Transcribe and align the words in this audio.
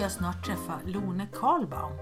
Ska 0.00 0.04
jag 0.04 0.12
snart 0.12 0.46
träffa 0.46 0.80
Lone 0.84 1.26
Karlbaum. 1.32 1.92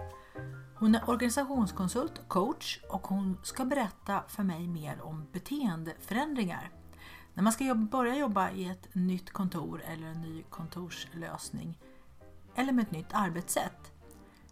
Hon 0.75 0.95
är 0.95 1.11
organisationskonsult 1.11 2.19
och 2.19 2.29
coach 2.29 2.81
och 2.89 3.07
hon 3.07 3.39
ska 3.43 3.65
berätta 3.65 4.23
för 4.29 4.43
mig 4.43 4.69
mer 4.69 5.01
om 5.03 5.27
beteendeförändringar. 5.33 6.71
När 7.35 7.43
man 7.43 7.53
ska 7.53 7.75
börja 7.75 8.17
jobba 8.17 8.51
i 8.51 8.69
ett 8.69 8.95
nytt 8.95 9.31
kontor 9.31 9.83
eller 9.85 10.07
en 10.07 10.21
ny 10.21 10.43
kontorslösning 10.43 11.79
eller 12.55 12.73
med 12.73 12.83
ett 12.83 12.91
nytt 12.91 13.13
arbetssätt, 13.13 13.93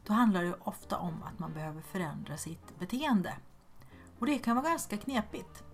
då 0.06 0.12
handlar 0.12 0.44
det 0.44 0.54
ofta 0.60 0.96
om 0.96 1.22
att 1.22 1.38
man 1.38 1.52
behöver 1.52 1.80
förändra 1.80 2.36
sitt 2.36 2.78
beteende. 2.78 3.34
Och 4.18 4.26
det 4.26 4.38
kan 4.38 4.56
vara 4.56 4.68
ganska 4.68 4.96
knepigt. 4.96 5.64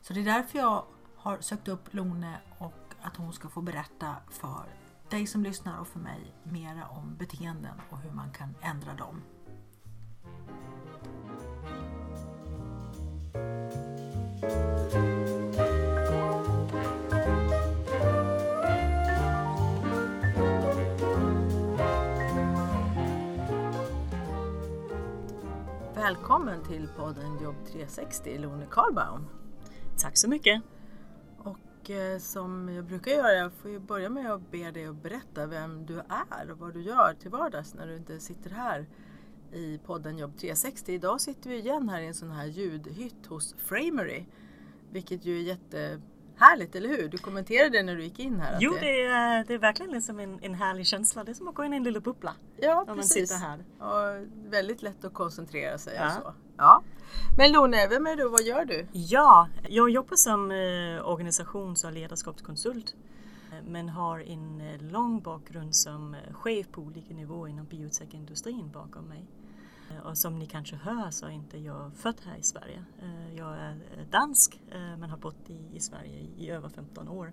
Så 0.00 0.12
det 0.12 0.20
är 0.20 0.24
därför 0.24 0.58
jag 0.58 0.84
har 1.16 1.38
sökt 1.40 1.68
upp 1.68 1.94
Lone 1.94 2.38
och 2.58 2.94
att 3.02 3.16
hon 3.16 3.32
ska 3.32 3.48
få 3.48 3.60
berätta 3.60 4.16
för 4.30 4.81
dig 5.12 5.26
som 5.26 5.42
lyssnar 5.42 5.80
och 5.80 5.88
för 5.88 5.98
mig 5.98 6.34
mera 6.42 6.86
om 6.86 7.16
beteenden 7.18 7.80
och 7.90 7.98
hur 7.98 8.10
man 8.10 8.30
kan 8.32 8.54
ändra 8.62 8.94
dem. 8.94 9.22
Välkommen 25.94 26.64
till 26.64 26.88
podden 26.96 27.42
Jobb 27.42 27.56
360, 27.72 28.38
Lone 28.38 28.66
Karlbaum. 28.70 29.26
Tack 29.98 30.18
så 30.18 30.28
mycket. 30.28 30.62
Och 31.82 31.90
eh, 31.90 32.18
som 32.18 32.68
jag 32.68 32.84
brukar 32.84 33.10
göra, 33.10 33.32
jag 33.32 33.52
får 33.52 33.70
ju 33.70 33.78
börja 33.78 34.08
med 34.08 34.32
att 34.32 34.50
be 34.50 34.70
dig 34.70 34.86
att 34.86 35.02
berätta 35.02 35.46
vem 35.46 35.86
du 35.86 35.98
är 35.98 36.50
och 36.50 36.58
vad 36.58 36.74
du 36.74 36.82
gör 36.82 37.14
till 37.14 37.30
vardags 37.30 37.74
när 37.74 37.86
du 37.86 37.96
inte 37.96 38.20
sitter 38.20 38.50
här 38.50 38.86
i 39.52 39.78
podden 39.78 40.18
Jobb 40.18 40.38
360. 40.38 40.92
Idag 40.92 41.20
sitter 41.20 41.50
vi 41.50 41.58
igen 41.58 41.88
här 41.88 42.00
i 42.00 42.06
en 42.06 42.14
sån 42.14 42.30
här 42.30 42.46
ljudhytt 42.46 43.26
hos 43.26 43.54
Framery, 43.58 44.24
vilket 44.90 45.24
ju 45.24 45.38
är 45.38 45.42
jättehärligt, 45.42 46.74
eller 46.76 46.88
hur? 46.88 47.08
Du 47.08 47.18
kommenterade 47.18 47.82
när 47.82 47.96
du 47.96 48.02
gick 48.04 48.18
in 48.18 48.40
här. 48.40 48.58
Jo, 48.60 48.72
det 48.80 49.02
är, 49.02 49.44
det 49.44 49.54
är 49.54 49.58
verkligen 49.58 49.92
liksom 49.92 50.20
en, 50.20 50.38
en 50.42 50.54
härlig 50.54 50.86
känsla. 50.86 51.24
Det 51.24 51.32
är 51.32 51.34
som 51.34 51.48
att 51.48 51.54
gå 51.54 51.64
in 51.64 51.72
i 51.72 51.76
en 51.76 51.82
liten 51.82 52.02
bubbla 52.02 52.34
ja, 52.56 52.84
precis. 52.94 53.32
Och 53.78 54.26
väldigt 54.52 54.82
lätt 54.82 55.04
att 55.04 55.14
koncentrera 55.14 55.78
sig 55.78 55.94
Ja. 55.96 56.06
och 56.06 56.12
så. 56.12 56.34
Ja. 56.56 56.82
Men 57.36 57.52
Lone, 57.52 57.86
vem 57.88 58.06
är 58.06 58.16
du 58.16 58.24
och 58.24 58.32
vad 58.32 58.42
gör 58.42 58.64
du? 58.64 58.86
Ja, 58.92 59.48
jag 59.68 59.90
jobbar 59.90 60.16
som 60.16 60.50
eh, 60.50 61.08
organisations 61.08 61.84
och 61.84 61.92
ledarskapskonsult 61.92 62.94
eh, 63.52 63.58
men 63.68 63.88
har 63.88 64.20
en 64.20 64.60
eh, 64.60 64.80
lång 64.82 65.20
bakgrund 65.22 65.76
som 65.76 66.16
chef 66.32 66.66
på 66.72 66.80
olika 66.80 67.14
nivåer 67.14 67.48
inom 67.48 67.66
biotechindustrin 67.66 68.70
bakom 68.70 69.04
mig. 69.04 69.24
Och 70.04 70.18
som 70.18 70.38
ni 70.38 70.46
kanske 70.46 70.76
hör 70.76 71.10
så 71.10 71.26
är 71.26 71.30
inte 71.30 71.58
jag 71.58 71.90
född 71.96 72.16
här 72.24 72.36
i 72.36 72.42
Sverige. 72.42 72.84
Jag 73.36 73.56
är 73.56 73.78
dansk 74.10 74.60
men 74.98 75.10
har 75.10 75.16
bott 75.18 75.50
i, 75.74 75.80
Sverige 75.80 76.26
i, 76.38 76.50
över 76.50 76.68
15 76.68 77.08
år. 77.08 77.32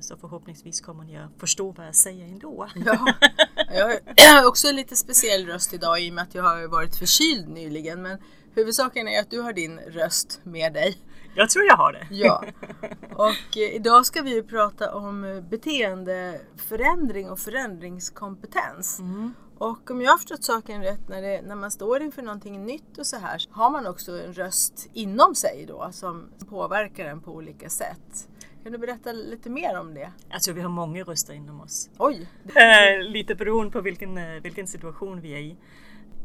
Så 0.00 0.16
förhoppningsvis 0.16 0.80
kommer 0.80 1.04
ni 1.04 1.16
att 1.16 1.30
förstå 1.38 1.70
vad 1.70 1.86
jag 1.86 1.94
säger 1.94 2.24
ändå. 2.26 2.68
Ja, 2.74 2.80
jag 2.84 3.88
har- 3.88 3.98
jag 4.16 4.32
har 4.42 4.48
också 4.48 4.68
en 4.68 4.76
lite 4.76 4.96
speciell 4.96 5.46
röst 5.46 5.72
idag 5.74 6.00
i 6.02 6.10
och 6.10 6.14
med 6.14 6.22
att 6.22 6.34
jag 6.34 6.42
har 6.42 6.68
varit 6.68 6.96
förkyld 6.96 7.48
nyligen. 7.48 8.02
Men 8.02 8.18
huvudsaken 8.54 9.08
är 9.08 9.20
att 9.20 9.30
du 9.30 9.40
har 9.40 9.52
din 9.52 9.78
röst 9.78 10.40
med 10.42 10.72
dig. 10.72 10.98
Jag 11.34 11.50
tror 11.50 11.64
jag 11.64 11.76
har 11.76 11.92
det. 11.92 12.06
Ja. 12.10 12.44
Och 13.14 13.56
eh, 13.56 13.74
idag 13.74 14.06
ska 14.06 14.22
vi 14.22 14.34
ju 14.34 14.42
prata 14.42 14.94
om 14.94 15.24
eh, 15.24 15.40
beteendeförändring 15.40 17.30
och 17.30 17.38
förändringskompetens. 17.38 19.00
Mm. 19.00 19.34
Och 19.58 19.90
om 19.90 20.00
jag 20.00 20.10
har 20.10 20.18
förstått 20.18 20.44
saken 20.44 20.82
rätt, 20.82 21.08
när, 21.08 21.22
det, 21.22 21.42
när 21.42 21.54
man 21.54 21.70
står 21.70 22.02
inför 22.02 22.22
någonting 22.22 22.64
nytt 22.64 22.98
och 22.98 23.06
så 23.06 23.16
här, 23.16 23.38
så 23.38 23.50
har 23.50 23.70
man 23.70 23.86
också 23.86 24.12
en 24.20 24.32
röst 24.32 24.88
inom 24.92 25.34
sig 25.34 25.64
då 25.68 25.88
som 25.92 26.28
påverkar 26.48 27.04
en 27.04 27.20
på 27.20 27.32
olika 27.32 27.68
sätt. 27.68 28.28
Kan 28.62 28.72
du 28.72 28.78
berätta 28.78 29.12
lite 29.12 29.50
mer 29.50 29.78
om 29.78 29.94
det? 29.94 30.12
Jag 30.30 30.42
tror 30.42 30.54
vi 30.54 30.60
har 30.60 30.68
många 30.68 31.02
röster 31.02 31.34
inom 31.34 31.60
oss. 31.60 31.90
Oj! 31.98 32.28
Eh, 32.54 33.10
lite 33.10 33.34
beroende 33.34 33.72
på 33.72 33.80
vilken, 33.80 34.42
vilken 34.42 34.66
situation 34.66 35.20
vi 35.20 35.32
är 35.32 35.38
i. 35.38 35.56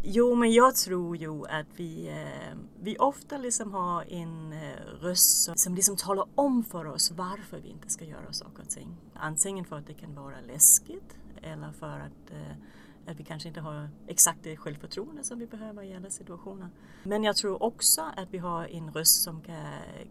Jo, 0.01 0.35
men 0.35 0.51
jag 0.51 0.75
tror 0.75 1.17
ju 1.17 1.45
att 1.45 1.67
vi, 1.75 2.07
eh, 2.07 2.57
vi 2.79 2.97
ofta 2.97 3.37
liksom 3.37 3.73
har 3.73 4.13
en 4.13 4.53
eh, 4.53 4.75
röst 5.01 5.43
som, 5.43 5.55
som 5.55 5.75
liksom 5.75 5.95
talar 5.95 6.25
om 6.35 6.63
för 6.63 6.85
oss 6.85 7.11
varför 7.11 7.59
vi 7.59 7.69
inte 7.69 7.89
ska 7.89 8.05
göra 8.05 8.33
saker 8.33 8.63
och 8.63 8.69
ting. 8.69 8.97
Antingen 9.13 9.65
för 9.65 9.77
att 9.77 9.87
det 9.87 9.93
kan 9.93 10.15
vara 10.15 10.41
läskigt 10.47 11.17
eller 11.41 11.71
för 11.71 11.99
att, 11.99 12.31
eh, 12.31 13.11
att 13.11 13.19
vi 13.19 13.23
kanske 13.23 13.47
inte 13.47 13.61
har 13.61 13.89
exakt 14.07 14.39
det 14.43 14.57
självförtroende 14.57 15.23
som 15.23 15.39
vi 15.39 15.47
behöver 15.47 15.83
i 15.83 15.95
alla 15.95 16.09
situationer. 16.09 16.69
Men 17.03 17.23
jag 17.23 17.35
tror 17.35 17.63
också 17.63 18.01
att 18.01 18.27
vi 18.31 18.37
har 18.37 18.65
en 18.65 18.93
röst 18.93 19.23
som 19.23 19.41
kan, 19.41 19.55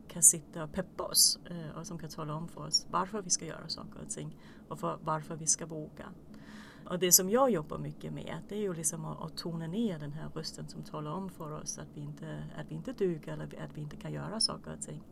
kan 0.09 0.22
sitta 0.22 0.65
och 0.65 0.72
peppa 0.72 1.04
oss 1.04 1.38
eh, 1.50 1.78
och 1.78 1.87
som 1.87 1.98
kan 1.98 2.09
tala 2.09 2.34
om 2.34 2.48
för 2.48 2.60
oss 2.60 2.87
varför 2.91 3.22
vi 3.22 3.31
ska 3.31 3.44
göra 3.44 3.69
saker 3.69 4.00
och 4.03 4.10
ting 4.10 4.37
och 4.69 4.81
för 4.81 4.98
varför 5.03 5.37
vi 5.37 5.47
ska 5.47 5.66
våga. 5.66 6.12
Och 6.91 6.99
det 6.99 7.12
som 7.12 7.31
jag 7.31 7.50
jobbar 7.50 7.78
mycket 7.78 8.12
med 8.12 8.38
det 8.49 8.54
är 8.54 8.60
ju 8.60 8.75
liksom 8.75 9.04
att, 9.04 9.22
att 9.22 9.37
tona 9.37 9.66
ner 9.66 9.99
den 9.99 10.12
här 10.12 10.28
rösten 10.34 10.69
som 10.69 10.82
talar 10.82 11.10
om 11.10 11.31
för 11.31 11.53
oss 11.53 11.78
att 11.78 11.88
vi 11.94 12.00
inte, 12.00 12.44
att 12.56 12.71
vi 12.71 12.75
inte 12.75 12.93
duger 12.93 13.32
eller 13.32 13.44
att 13.44 13.71
vi 13.75 13.81
inte 13.81 13.97
kan 13.97 14.12
göra 14.12 14.41
saker 14.41 14.72
och 14.72 14.82
ting. 14.82 15.03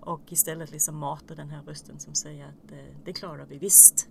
Och 0.00 0.32
istället 0.32 0.70
liksom 0.70 0.96
mata 0.96 1.34
den 1.34 1.50
här 1.50 1.62
rösten 1.62 1.98
som 1.98 2.14
säger 2.14 2.44
att 2.44 2.72
eh, 2.72 2.94
det 3.04 3.12
klarar 3.12 3.46
vi 3.46 3.58
visst. 3.58 4.08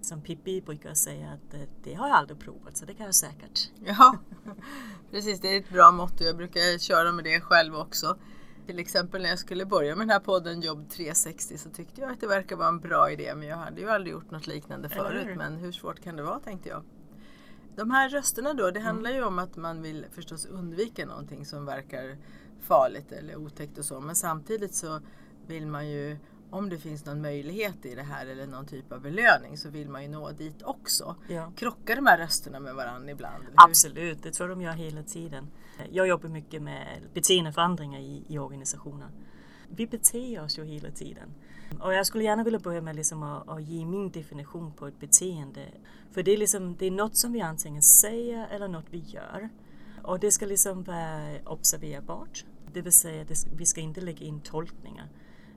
Som 0.00 0.22
Pippi 0.22 0.60
brukar 0.60 0.94
säga 0.94 1.30
att 1.30 1.54
eh, 1.54 1.60
det 1.84 1.94
har 1.94 2.08
jag 2.08 2.16
aldrig 2.16 2.38
provat 2.38 2.76
så 2.76 2.84
det 2.84 2.94
kan 2.94 3.06
jag 3.06 3.14
säkert. 3.14 3.70
Ja, 3.84 4.18
precis. 5.10 5.40
Det 5.40 5.56
är 5.56 5.60
ett 5.60 5.70
bra 5.70 5.90
motto. 5.90 6.24
Jag 6.24 6.36
brukar 6.36 6.78
köra 6.78 7.12
med 7.12 7.24
det 7.24 7.40
själv 7.40 7.74
också. 7.74 8.18
Till 8.68 8.78
exempel 8.78 9.22
när 9.22 9.28
jag 9.28 9.38
skulle 9.38 9.66
börja 9.66 9.96
med 9.96 10.06
den 10.06 10.10
här 10.10 10.20
podden 10.20 10.60
Jobb 10.60 10.90
360 10.90 11.58
så 11.58 11.70
tyckte 11.70 12.00
jag 12.00 12.10
att 12.10 12.20
det 12.20 12.26
verkar 12.26 12.56
vara 12.56 12.68
en 12.68 12.80
bra 12.80 13.10
idé 13.10 13.34
men 13.34 13.48
jag 13.48 13.56
hade 13.56 13.80
ju 13.80 13.88
aldrig 13.88 14.12
gjort 14.12 14.30
något 14.30 14.46
liknande 14.46 14.88
förut. 14.88 15.26
hur? 15.26 15.34
Men 15.34 15.56
hur 15.56 15.72
svårt 15.72 16.00
kan 16.00 16.16
det 16.16 16.22
vara 16.22 16.40
tänkte 16.40 16.68
jag. 16.68 16.82
De 17.76 17.90
här 17.90 18.08
rösterna 18.08 18.54
då, 18.54 18.70
det 18.70 18.80
handlar 18.80 19.10
ju 19.10 19.24
om 19.24 19.38
att 19.38 19.56
man 19.56 19.82
vill 19.82 20.06
förstås 20.10 20.46
undvika 20.46 21.06
någonting 21.06 21.46
som 21.46 21.64
verkar 21.64 22.16
farligt 22.60 23.12
eller 23.12 23.36
otäckt 23.36 23.78
och 23.78 23.84
så. 23.84 24.00
Men 24.00 24.16
samtidigt 24.16 24.74
så 24.74 25.00
vill 25.46 25.66
man 25.66 25.88
ju, 25.88 26.16
om 26.50 26.68
det 26.68 26.78
finns 26.78 27.04
någon 27.04 27.20
möjlighet 27.20 27.86
i 27.86 27.94
det 27.94 28.02
här 28.02 28.26
eller 28.26 28.46
någon 28.46 28.66
typ 28.66 28.92
av 28.92 29.00
belöning 29.00 29.56
så 29.56 29.68
vill 29.68 29.88
man 29.88 30.02
ju 30.02 30.08
nå 30.08 30.30
dit 30.30 30.62
också. 30.62 31.16
Ja. 31.28 31.52
Krockar 31.56 31.96
de 31.96 32.06
här 32.06 32.18
rösterna 32.18 32.60
med 32.60 32.74
varandra 32.74 33.10
ibland? 33.10 33.44
Absolut, 33.54 34.22
det 34.22 34.32
tror 34.32 34.48
jag 34.48 34.58
de 34.58 34.62
gör 34.64 34.72
hela 34.72 35.02
tiden. 35.02 35.50
Jag 35.90 36.08
jobbar 36.08 36.28
mycket 36.28 36.62
med 36.62 37.02
beteendeförändringar 37.14 38.00
i, 38.00 38.24
i 38.28 38.38
organisationer. 38.38 39.08
Vi 39.68 39.86
beter 39.86 40.44
oss 40.44 40.58
ju 40.58 40.64
hela 40.64 40.90
tiden. 40.90 41.34
Och 41.80 41.94
jag 41.94 42.06
skulle 42.06 42.24
gärna 42.24 42.44
vilja 42.44 42.58
börja 42.58 42.80
med 42.80 42.96
liksom 42.96 43.22
att, 43.22 43.48
att 43.48 43.62
ge 43.62 43.84
min 43.84 44.10
definition 44.10 44.72
på 44.72 44.86
ett 44.86 45.00
beteende. 45.00 45.66
För 46.12 46.22
det 46.22 46.32
är, 46.32 46.36
liksom, 46.36 46.76
det 46.76 46.86
är 46.86 46.90
något 46.90 47.16
som 47.16 47.32
vi 47.32 47.40
antingen 47.40 47.82
säger 47.82 48.48
eller 48.48 48.68
något 48.68 48.86
vi 48.90 48.98
gör. 48.98 49.48
Och 50.02 50.20
det 50.20 50.32
ska 50.32 50.46
liksom 50.46 50.82
vara 50.82 51.38
observerbart. 51.46 52.44
Det 52.72 52.82
vill 52.82 52.92
säga, 52.92 53.24
det, 53.24 53.34
vi 53.56 53.66
ska 53.66 53.80
inte 53.80 54.00
lägga 54.00 54.26
in 54.26 54.40
tolkningar. 54.40 55.08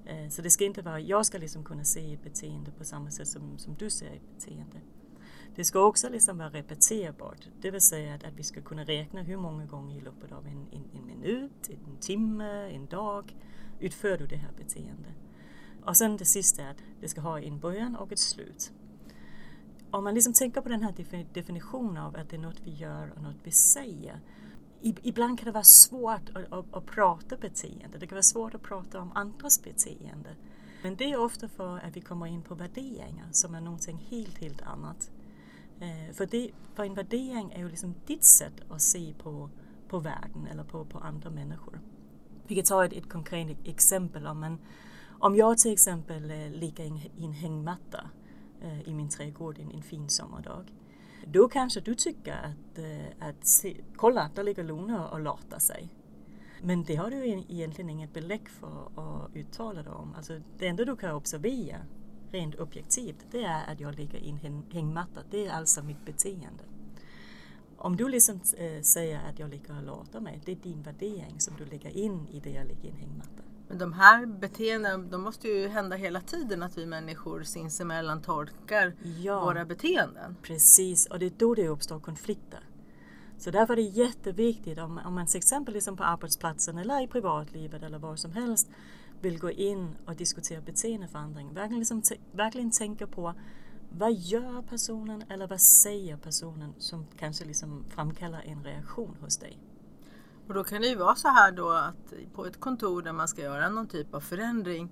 Eh, 0.05 0.29
så 0.29 0.41
det 0.41 0.49
ska 0.49 0.65
inte 0.65 0.81
vara, 0.81 0.99
jag 0.99 1.25
ska 1.25 1.37
liksom 1.37 1.63
kunna 1.63 1.83
se 1.83 2.13
ett 2.13 2.23
beteende 2.23 2.71
på 2.71 2.83
samma 2.83 3.11
sätt 3.11 3.27
som, 3.27 3.57
som 3.57 3.75
du 3.75 3.89
ser 3.89 4.11
ett 4.11 4.35
beteende. 4.35 4.81
Det 5.55 5.63
ska 5.65 5.85
också 5.85 6.09
liksom 6.09 6.37
vara 6.37 6.49
repeterbart, 6.49 7.47
det 7.61 7.71
vill 7.71 7.81
säga 7.81 8.15
att, 8.15 8.23
att 8.23 8.33
vi 8.33 8.43
ska 8.43 8.61
kunna 8.61 8.83
räkna 8.83 9.21
hur 9.21 9.37
många 9.37 9.65
gånger 9.65 9.97
i 9.97 10.01
loppet 10.01 10.31
av 10.31 10.47
en, 10.47 10.67
en, 10.71 10.83
en 10.93 11.05
minut, 11.05 11.69
en 11.69 11.97
timme, 11.97 12.69
en 12.69 12.85
dag 12.85 13.35
utför 13.79 14.17
du 14.17 14.27
det 14.27 14.35
här 14.35 14.51
beteendet. 14.57 15.15
Och 15.85 15.97
sen 15.97 16.17
det 16.17 16.25
sista 16.25 16.61
är 16.61 16.71
att 16.71 16.83
det 17.01 17.07
ska 17.07 17.21
ha 17.21 17.39
en 17.39 17.59
början 17.59 17.95
och 17.95 18.11
ett 18.11 18.19
slut. 18.19 18.71
Om 19.91 20.03
man 20.03 20.13
liksom 20.13 20.33
tänker 20.33 20.61
på 20.61 20.69
den 20.69 20.83
här 20.83 20.93
definitionen 21.33 21.97
av 21.97 22.15
att 22.15 22.29
det 22.29 22.35
är 22.35 22.39
något 22.39 22.61
vi 22.63 22.71
gör 22.71 23.13
och 23.15 23.21
något 23.21 23.37
vi 23.43 23.51
säger. 23.51 24.19
Ibland 24.81 25.39
kan 25.39 25.45
det 25.45 25.51
vara 25.51 25.63
svårt 25.63 26.29
att, 26.33 26.53
att, 26.53 26.73
att 26.73 26.85
prata 26.85 27.37
beteende. 27.37 27.97
Det 27.97 28.07
kan 28.07 28.15
vara 28.15 28.23
svårt 28.23 28.55
att 28.55 28.61
prata 28.61 29.01
om 29.01 29.11
andras 29.15 29.63
beteende. 29.63 30.35
Men 30.83 30.95
det 30.95 31.11
är 31.11 31.19
ofta 31.19 31.47
för 31.47 31.77
att 31.77 31.95
vi 31.95 32.01
kommer 32.01 32.27
in 32.27 32.41
på 32.41 32.55
värderingar 32.55 33.27
som 33.31 33.55
är 33.55 33.61
någonting 33.61 34.07
helt, 34.09 34.37
helt 34.37 34.61
annat. 34.61 35.11
Eh, 35.79 36.13
för, 36.13 36.25
det, 36.25 36.51
för 36.75 36.83
en 36.83 36.93
värdering 36.93 37.51
är 37.51 37.59
ju 37.59 37.69
liksom 37.69 37.95
ditt 38.05 38.23
sätt 38.23 38.61
att 38.69 38.81
se 38.81 39.13
på, 39.13 39.49
på 39.87 39.99
världen 39.99 40.47
eller 40.51 40.63
på, 40.63 40.85
på 40.85 40.99
andra 40.99 41.29
människor. 41.29 41.79
Vi 42.47 42.55
kan 42.55 42.63
ta 42.63 42.85
ett, 42.85 42.93
ett 42.93 43.09
konkret 43.09 43.57
exempel. 43.63 44.27
Om, 44.27 44.39
man, 44.39 44.59
om 45.19 45.35
jag 45.35 45.57
till 45.57 45.73
exempel 45.73 46.31
eh, 46.31 46.51
ligger 46.51 46.85
i 47.17 47.25
en 47.25 47.33
hängmatta 47.33 48.09
eh, 48.61 48.89
i 48.89 48.93
min 48.93 49.09
trädgård 49.09 49.59
en, 49.59 49.71
en 49.71 49.83
fin 49.83 50.09
sommardag. 50.09 50.71
Då 51.25 51.47
kanske 51.47 51.79
du 51.79 51.95
tycker 51.95 52.33
att, 52.33 52.77
eh, 52.77 53.27
att 53.27 53.47
se, 53.47 53.77
kolla, 53.95 54.29
där 54.35 54.43
ligger 54.43 54.63
Luna 54.63 55.09
och 55.09 55.19
latar 55.19 55.59
sig. 55.59 55.89
Men 56.61 56.83
det 56.83 56.95
har 56.95 57.09
du 57.09 57.27
egentligen 57.27 57.89
inget 57.89 58.13
belägg 58.13 58.49
för 58.49 58.91
att 58.95 59.35
uttala 59.35 59.83
dig 59.83 59.93
om. 59.93 60.15
Alltså, 60.15 60.41
det 60.57 60.67
enda 60.67 60.85
du 60.85 60.95
kan 60.95 61.15
observera 61.15 61.77
rent 62.31 62.55
objektivt, 62.55 63.25
det 63.31 63.43
är 63.43 63.71
att 63.71 63.79
jag 63.79 63.95
ligger 63.95 64.19
i 64.19 64.29
en 64.43 64.63
hängmatta. 64.71 65.21
Det 65.29 65.45
är 65.45 65.51
alltså 65.51 65.83
mitt 65.83 66.05
beteende. 66.05 66.63
Om 67.77 67.95
du 67.95 68.09
liksom 68.09 68.39
äh, 68.57 68.81
säger 68.81 69.29
att 69.29 69.39
jag 69.39 69.49
ligger 69.49 69.77
och 69.77 69.83
latar 69.83 70.19
mig, 70.19 70.41
det 70.45 70.51
är 70.51 70.55
din 70.55 70.81
värdering 70.81 71.39
som 71.39 71.55
du 71.57 71.65
lägger 71.65 71.97
in 71.97 72.27
i 72.31 72.39
det 72.39 72.51
jag 72.51 72.67
ligger 72.67 72.85
i 72.85 72.89
en 72.89 72.97
hängmatta. 72.97 73.43
Men 73.71 73.77
de 73.77 73.93
här 73.93 74.25
beteendena, 74.25 74.97
de 74.97 75.21
måste 75.21 75.47
ju 75.47 75.67
hända 75.67 75.95
hela 75.95 76.21
tiden 76.21 76.63
att 76.63 76.77
vi 76.77 76.85
människor 76.85 77.43
sinsemellan 77.43 78.21
tolkar 78.21 78.93
ja, 79.21 79.45
våra 79.45 79.65
beteenden. 79.65 80.35
Precis, 80.41 81.05
och 81.05 81.19
det 81.19 81.25
är 81.25 81.33
då 81.37 81.55
det 81.55 81.67
uppstår 81.67 81.99
konflikter. 81.99 82.59
Så 83.37 83.51
därför 83.51 83.73
är 83.73 83.77
det 83.77 83.81
jätteviktigt 83.81 84.79
om, 84.79 84.99
om 85.05 85.13
man 85.13 85.27
till 85.27 85.37
exempel 85.37 85.73
liksom 85.73 85.97
på 85.97 86.03
arbetsplatsen 86.03 86.77
eller 86.77 87.03
i 87.03 87.07
privatlivet 87.07 87.83
eller 87.83 87.99
var 87.99 88.15
som 88.15 88.31
helst 88.31 88.69
vill 89.21 89.39
gå 89.39 89.51
in 89.51 89.95
och 90.05 90.15
diskutera 90.15 90.61
beteendeförändring. 90.61 91.53
Verkligen, 91.53 91.79
liksom 91.79 92.01
verkligen 92.31 92.71
tänka 92.71 93.07
på 93.07 93.33
vad 93.89 94.13
gör 94.13 94.61
personen 94.61 95.23
eller 95.29 95.47
vad 95.47 95.61
säger 95.61 96.17
personen 96.17 96.73
som 96.77 97.05
kanske 97.19 97.45
liksom 97.45 97.85
framkallar 97.89 98.41
en 98.45 98.63
reaktion 98.63 99.17
hos 99.21 99.37
dig. 99.37 99.70
Och 100.51 100.55
då 100.55 100.63
kan 100.63 100.81
det 100.81 100.87
ju 100.87 100.95
vara 100.95 101.15
så 101.15 101.27
här 101.27 101.51
då 101.51 101.69
att 101.69 102.13
på 102.33 102.45
ett 102.45 102.59
kontor 102.59 103.01
där 103.01 103.13
man 103.13 103.27
ska 103.27 103.41
göra 103.41 103.69
någon 103.69 103.87
typ 103.87 104.13
av 104.13 104.19
förändring 104.19 104.89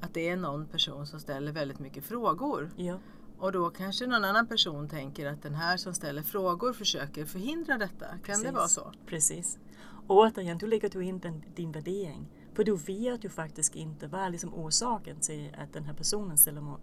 att 0.00 0.14
det 0.14 0.28
är 0.28 0.36
någon 0.36 0.66
person 0.66 1.06
som 1.06 1.20
ställer 1.20 1.52
väldigt 1.52 1.78
mycket 1.78 2.04
frågor. 2.04 2.70
Ja. 2.76 2.98
Och 3.38 3.52
då 3.52 3.70
kanske 3.70 4.06
någon 4.06 4.24
annan 4.24 4.46
person 4.46 4.88
tänker 4.88 5.26
att 5.26 5.42
den 5.42 5.54
här 5.54 5.76
som 5.76 5.94
ställer 5.94 6.22
frågor 6.22 6.72
försöker 6.72 7.24
förhindra 7.24 7.78
detta. 7.78 8.06
Kan 8.06 8.20
Precis. 8.22 8.44
det 8.44 8.52
vara 8.52 8.68
så? 8.68 8.92
Precis. 9.06 9.58
Och 10.06 10.16
återigen, 10.16 10.58
du 10.58 10.66
lägger 10.66 10.88
du 10.88 11.04
in 11.04 11.18
den, 11.18 11.42
din 11.54 11.72
värdering. 11.72 12.28
För 12.54 12.64
du 12.64 12.76
vet 12.76 13.24
ju 13.24 13.28
faktiskt 13.28 13.74
inte 13.74 14.06
vad 14.06 14.20
är 14.20 14.30
liksom 14.30 14.54
orsaken 14.54 15.20
till 15.20 15.56
att 15.58 15.72
den 15.72 15.84
här 15.84 15.94
personen 15.94 16.38
ställer 16.38 16.60
må, 16.60 16.78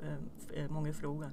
äh, 0.54 0.70
många 0.70 0.94
frågor. 0.94 1.32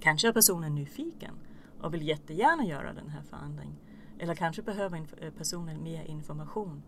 Kanske 0.00 0.28
är 0.28 0.32
personen 0.32 0.74
nyfiken 0.74 1.34
och 1.80 1.94
vill 1.94 2.08
jättegärna 2.08 2.64
göra 2.64 2.92
den 2.92 3.08
här 3.08 3.22
förändringen. 3.22 3.76
Eller 4.22 4.34
kanske 4.34 4.62
behöver 4.62 5.06
eh, 5.18 5.30
personen 5.30 5.82
mer 5.82 6.04
information. 6.04 6.82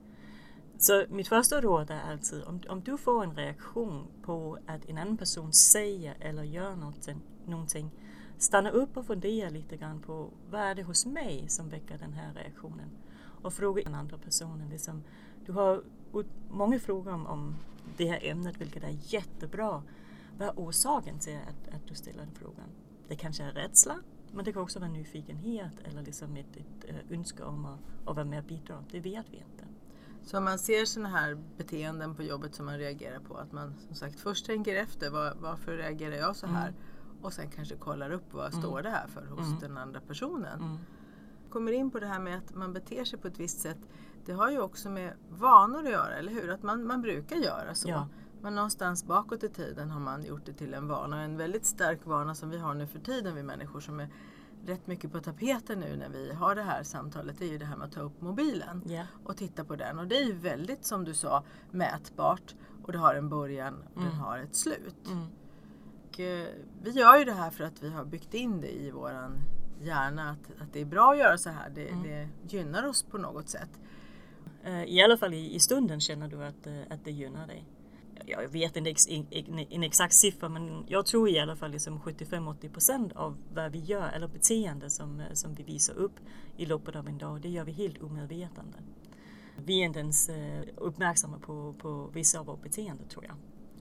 Så 0.79 1.05
mitt 1.09 1.29
första 1.29 1.61
råd 1.61 1.91
är 1.91 2.01
alltid 2.01 2.45
om, 2.45 2.61
om 2.69 2.81
du 2.81 2.99
får 2.99 3.25
en 3.25 3.37
reaktion 3.37 4.07
på 4.23 4.59
att 4.67 4.85
en 4.85 4.99
annan 4.99 5.17
person 5.17 5.53
säger 5.53 6.17
eller 6.21 6.43
gör 6.43 6.77
någonting, 6.77 7.21
någonting 7.47 7.91
stanna 8.39 8.71
upp 8.71 8.97
och 8.97 9.07
fundera 9.07 9.51
lite 9.51 9.77
grann 9.77 10.01
på 10.01 10.31
vad 10.51 10.61
är 10.61 10.75
det 10.75 10.83
hos 10.83 11.07
mig 11.07 11.49
som 11.49 11.69
väcker 11.69 11.99
den 11.99 12.13
här 12.13 12.35
reaktionen? 12.35 12.91
Och 13.43 13.53
fråga 13.53 13.83
den 13.83 13.95
andra 13.95 14.19
personen. 14.19 14.69
Liksom, 14.69 15.03
du 15.47 15.53
har 15.53 15.83
många 16.51 16.79
frågor 16.79 17.13
om, 17.13 17.27
om 17.27 17.57
det 17.97 18.07
här 18.07 18.19
ämnet, 18.23 18.61
vilket 18.61 18.85
är 18.85 18.99
jättebra. 19.15 19.83
Vad 20.39 20.49
är 20.49 20.53
orsaken 20.57 21.19
till 21.19 21.37
att, 21.37 21.75
att 21.75 21.87
du 21.89 21.95
ställer 21.95 22.19
den 22.19 22.35
frågan? 22.35 22.69
Det 23.09 23.17
kanske 23.17 23.43
är 23.43 23.53
rädsla, 23.53 23.99
men 24.33 24.45
det 24.45 24.53
kan 24.53 24.63
också 24.63 24.79
vara 24.79 24.91
nyfikenhet 24.91 25.81
eller 25.85 26.03
liksom 26.03 26.37
ett, 26.37 26.57
ett, 26.57 26.85
eh, 26.89 27.19
önske 27.19 27.43
om 27.43 27.67
att, 27.67 27.79
att 28.07 28.17
vara 28.17 28.25
med 28.25 28.39
och 28.39 28.45
bidra. 28.45 28.85
Det 28.91 29.01
vet 29.01 29.27
vi 29.31 29.37
inte. 29.37 29.65
Så 30.25 30.39
om 30.39 30.45
man 30.45 30.59
ser 30.59 30.85
sådana 30.85 31.09
här 31.09 31.39
beteenden 31.57 32.15
på 32.15 32.23
jobbet 32.23 32.55
som 32.55 32.67
man 32.67 32.79
reagerar 32.79 33.19
på, 33.19 33.37
att 33.37 33.53
man 33.53 33.75
som 33.87 33.95
sagt 33.95 34.21
först 34.21 34.47
tänker 34.47 34.77
efter 34.77 35.11
var, 35.11 35.35
varför 35.41 35.77
reagerar 35.77 36.15
jag 36.15 36.37
så 36.37 36.47
här? 36.47 36.69
Mm. 36.69 36.81
Och 37.23 37.33
sen 37.33 37.51
kanske 37.51 37.77
kollar 37.77 38.11
upp 38.11 38.33
vad 38.33 38.53
mm. 38.53 38.63
står 38.63 38.83
det 38.83 38.91
här 38.91 39.07
för 39.07 39.27
hos 39.27 39.47
mm. 39.47 39.61
den 39.61 39.79
andra 39.79 40.01
personen. 40.01 40.61
Mm. 40.61 40.79
Kommer 41.51 41.73
in 41.73 41.91
på 41.91 42.01
det 42.01 42.07
här 42.07 42.21
med 42.21 42.39
att 42.39 42.55
man 42.55 42.73
beter 42.73 43.05
sig 43.05 43.19
på 43.19 43.29
ett 43.29 43.41
visst 43.41 43.61
sätt. 43.61 43.79
Det 44.25 44.33
har 44.33 44.51
ju 44.51 44.61
också 44.61 44.91
med 44.91 45.13
vanor 45.29 45.85
att 45.85 45.91
göra, 45.91 46.15
eller 46.15 46.33
hur? 46.33 46.51
Att 46.51 46.63
man, 46.63 46.87
man 46.87 47.03
brukar 47.03 47.37
göra 47.37 47.75
så. 47.75 47.89
Ja. 47.89 48.09
Men 48.43 48.55
någonstans 48.55 49.05
bakåt 49.05 49.45
i 49.45 49.49
tiden 49.49 49.91
har 49.91 50.01
man 50.01 50.25
gjort 50.25 50.47
det 50.47 50.53
till 50.53 50.75
en 50.75 50.89
vana. 50.89 51.23
En 51.23 51.37
väldigt 51.37 51.67
stark 51.67 52.07
vana 52.07 52.35
som 52.35 52.51
vi 52.51 52.59
har 52.59 52.75
nu 52.75 52.87
för 52.87 52.99
tiden, 52.99 53.35
vi 53.35 53.43
människor 53.43 53.81
som 53.81 54.01
är 54.01 54.09
rätt 54.67 54.87
mycket 54.87 55.13
på 55.13 55.21
tapeten 55.21 55.81
nu 55.81 55.97
när 55.97 56.09
vi 56.09 56.33
har 56.33 56.55
det 56.55 56.63
här 56.63 56.83
samtalet 56.83 57.39
det 57.39 57.45
är 57.45 57.49
ju 57.49 57.59
det 57.59 57.65
här 57.65 57.77
med 57.77 57.87
att 57.87 57.93
ta 57.93 58.01
upp 58.01 58.21
mobilen 58.21 58.83
yeah. 58.87 59.07
och 59.25 59.37
titta 59.37 59.65
på 59.65 59.77
den. 59.77 59.99
Och 59.99 60.07
det 60.07 60.19
är 60.19 60.25
ju 60.25 60.33
väldigt, 60.33 60.85
som 60.85 61.05
du 61.05 61.15
sa, 61.15 61.45
mätbart 61.71 62.55
och 62.83 62.93
det 62.93 62.99
har 62.99 63.15
en 63.15 63.29
början 63.29 63.75
och 63.95 64.01
mm. 64.01 64.09
den 64.09 64.19
har 64.19 64.39
ett 64.39 64.57
slut. 64.57 65.07
Mm. 65.07 65.27
Och, 66.09 66.21
eh, 66.21 66.49
vi 66.83 66.91
gör 66.91 67.19
ju 67.19 67.25
det 67.25 67.33
här 67.33 67.51
för 67.51 67.65
att 67.65 67.83
vi 67.83 67.91
har 67.91 68.05
byggt 68.05 68.35
in 68.35 68.61
det 68.61 68.73
i 68.73 68.91
våran 68.91 69.39
hjärna 69.81 70.31
att, 70.31 70.63
att 70.63 70.73
det 70.73 70.81
är 70.81 70.85
bra 70.85 71.13
att 71.13 71.19
göra 71.19 71.39
så 71.39 71.51
här. 71.51 71.71
Det, 71.71 71.89
mm. 71.89 72.03
det 72.03 72.29
gynnar 72.57 72.89
oss 72.89 73.03
på 73.03 73.19
något 73.19 73.49
sätt. 73.49 73.71
Uh, 74.67 74.85
I 74.85 75.03
alla 75.03 75.17
fall 75.17 75.35
i, 75.35 75.55
i 75.55 75.61
stunden 75.61 76.01
känner 76.01 76.29
du 76.29 76.45
att, 76.45 76.67
uh, 76.67 76.83
att 76.91 77.05
det 77.05 77.11
gynnar 77.11 77.47
dig 77.47 77.72
jag 78.27 78.49
vet 78.49 78.77
inte 78.77 78.91
ex, 78.91 79.07
en 79.71 79.83
exakt 79.83 80.15
siffra 80.15 80.49
men 80.49 80.85
jag 80.89 81.07
tror 81.07 81.29
i 81.29 81.41
alla 81.41 81.57
fall 81.57 81.71
liksom 81.71 82.01
75-80 82.01 82.73
procent 82.73 83.13
av 83.13 83.37
vad 83.55 83.73
vi 83.73 83.79
gör 83.79 84.09
eller 84.09 84.29
beteende 84.29 84.91
som, 84.91 85.23
som 85.33 85.55
vi 85.55 85.63
visar 85.63 85.95
upp 85.95 86.21
i 86.57 86.67
loppet 86.67 86.97
av 86.97 87.09
en 87.09 87.19
dag, 87.19 87.41
det 87.41 87.49
gör 87.49 87.65
vi 87.65 87.73
helt 87.73 88.03
omedvetande. 88.03 88.79
Vi 89.57 89.81
är 89.81 89.85
inte 89.85 90.01
ens 90.01 90.29
eh, 90.29 90.63
uppmärksamma 90.77 91.39
på, 91.39 91.75
på 91.79 92.11
vissa 92.13 92.39
av 92.39 92.47
våra 92.47 92.57
beteenden 92.57 93.09
tror 93.09 93.25
jag. 93.25 93.35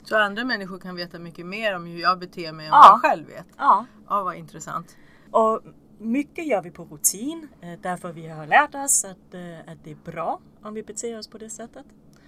Så 0.03 0.17
andra 0.17 0.43
människor 0.43 0.79
kan 0.79 0.95
veta 0.95 1.19
mycket 1.19 1.45
mer 1.45 1.75
om 1.75 1.85
hur 1.85 2.01
jag 2.01 2.19
beter 2.19 2.51
mig 2.51 2.65
än 2.65 2.71
ja. 2.71 2.79
vad 2.79 2.91
jag 2.91 3.11
själv 3.11 3.27
vet? 3.27 3.47
Ja. 3.57 3.85
Ja, 4.07 4.23
vad 4.23 4.35
intressant. 4.35 4.97
Och 5.31 5.61
mycket 5.97 6.47
gör 6.47 6.61
vi 6.61 6.71
på 6.71 6.83
rutin 6.83 7.47
eh, 7.61 7.79
därför 7.81 8.11
vi 8.11 8.27
har 8.27 8.47
lärt 8.47 8.75
oss 8.75 9.05
att, 9.05 9.33
eh, 9.33 9.71
att 9.71 9.83
det 9.83 9.91
är 9.91 10.11
bra 10.11 10.39
om 10.61 10.73
vi 10.73 10.83
beter 10.83 11.19
oss 11.19 11.27
på 11.27 11.37
det 11.37 11.49
sättet. 11.49 11.85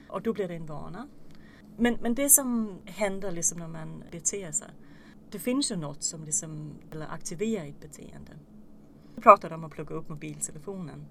Och 0.09 0.21
då 0.21 0.33
blir 0.33 0.47
det 0.47 0.55
en 0.55 0.65
vana. 0.65 1.07
Men, 1.77 1.97
men 2.01 2.15
det 2.15 2.29
som 2.29 2.79
händer 2.85 3.31
liksom 3.31 3.59
när 3.59 3.67
man 3.67 4.03
beter 4.11 4.51
sig, 4.51 4.69
det 5.31 5.39
finns 5.39 5.71
ju 5.71 5.75
något 5.75 6.03
som 6.03 6.23
liksom, 6.23 6.71
eller 6.91 7.07
aktiverar 7.07 7.65
ett 7.65 7.79
beteende. 7.79 8.31
Vi 9.15 9.21
pratade 9.21 9.55
om 9.55 9.63
att 9.63 9.71
plocka 9.71 9.93
upp 9.93 10.09
mobiltelefonen. 10.09 11.05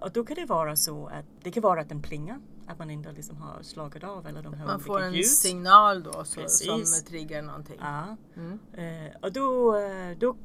Och 0.00 0.12
då 0.12 0.24
kan 0.24 0.36
det 0.36 0.44
vara 0.44 0.76
så 0.76 1.06
att 1.06 1.24
det 1.42 1.50
kan 1.50 1.62
vara 1.62 1.80
att 1.80 1.88
den 1.88 2.02
plingar, 2.02 2.40
att 2.66 2.78
man 2.78 2.90
inte 2.90 3.12
liksom 3.12 3.36
har 3.36 3.62
slagit 3.62 4.04
av 4.04 4.26
eller 4.26 4.42
de 4.42 4.54
hör 4.54 4.66
Man 4.66 4.80
får 4.80 5.00
en 5.02 5.14
ljus. 5.14 5.38
signal 5.38 6.02
då 6.02 6.24
så, 6.24 6.48
som 6.48 6.82
triggar 7.06 7.42
någonting. 7.42 7.76
Ja. 7.80 8.16
Mm. 8.36 8.58
Eh, 8.72 9.12
och 9.22 9.32
då, 9.32 9.76
eh, 9.76 10.18
då 10.18 10.36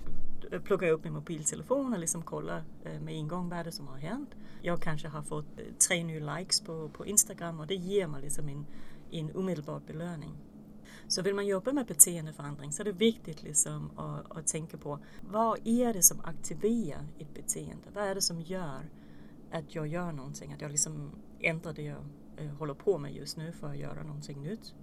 plockar 0.63 0.85
jag 0.85 0.93
upp 0.93 1.03
min 1.03 1.13
mobiltelefon 1.13 1.93
och 1.93 1.99
liksom 1.99 2.23
kollar 2.23 2.63
eh, 2.83 2.99
med 3.01 3.13
en 3.15 3.27
gång 3.27 3.49
vad 3.49 3.65
det 3.65 3.71
som 3.71 3.87
har 3.87 3.97
hänt. 3.97 4.29
Jag 4.61 4.81
kanske 4.81 5.07
har 5.07 5.21
fått 5.21 5.45
tre 5.87 6.03
nya 6.03 6.35
likes 6.37 6.61
på, 6.61 6.89
på 6.89 7.05
Instagram 7.05 7.59
och 7.59 7.67
det 7.67 7.75
ger 7.75 8.07
mig 8.07 8.21
liksom 8.21 8.49
en 8.49 8.65
i 9.11 9.19
en 9.19 9.35
omedelbar 9.35 9.81
belöning. 9.87 10.37
Så 11.07 11.21
vill 11.21 11.35
man 11.35 11.47
jobba 11.47 11.73
med 11.73 11.85
beteendeförändring 11.85 12.71
så 12.71 12.83
är 12.83 12.85
det 12.85 12.91
viktigt 12.91 13.43
liksom 13.43 13.99
att, 13.99 14.37
att 14.37 14.47
tänka 14.47 14.77
på 14.77 14.99
vad 15.21 15.59
är 15.63 15.93
det 15.93 16.01
som 16.01 16.19
aktiverar 16.23 17.05
ett 17.19 17.33
beteende? 17.33 17.87
Vad 17.93 18.03
är 18.03 18.15
det 18.15 18.21
som 18.21 18.41
gör 18.41 18.89
att 19.51 19.75
jag 19.75 19.87
gör 19.87 20.11
någonting? 20.11 20.53
Att 20.53 20.61
jag 20.61 20.71
liksom 20.71 21.11
ändrar 21.39 21.73
det 21.73 21.81
jag 21.81 22.03
eh, 22.37 22.51
håller 22.51 22.73
på 22.73 22.97
med 22.97 23.15
just 23.15 23.37
nu 23.37 23.51
för 23.51 23.69
att 23.69 23.77
göra 23.77 24.03
någonting 24.03 24.41
nytt. 24.41 24.73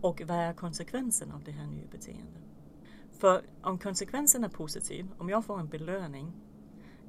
Och 0.00 0.22
vad 0.26 0.36
är 0.36 0.52
konsekvensen 0.52 1.32
av 1.32 1.44
det 1.44 1.52
här 1.52 1.66
nya 1.66 1.86
beteendet? 1.90 2.42
För 3.10 3.42
om 3.62 3.78
konsekvensen 3.78 4.44
är 4.44 4.48
positiv, 4.48 5.08
om 5.18 5.28
jag 5.28 5.44
får 5.44 5.60
en 5.60 5.68
belöning 5.68 6.32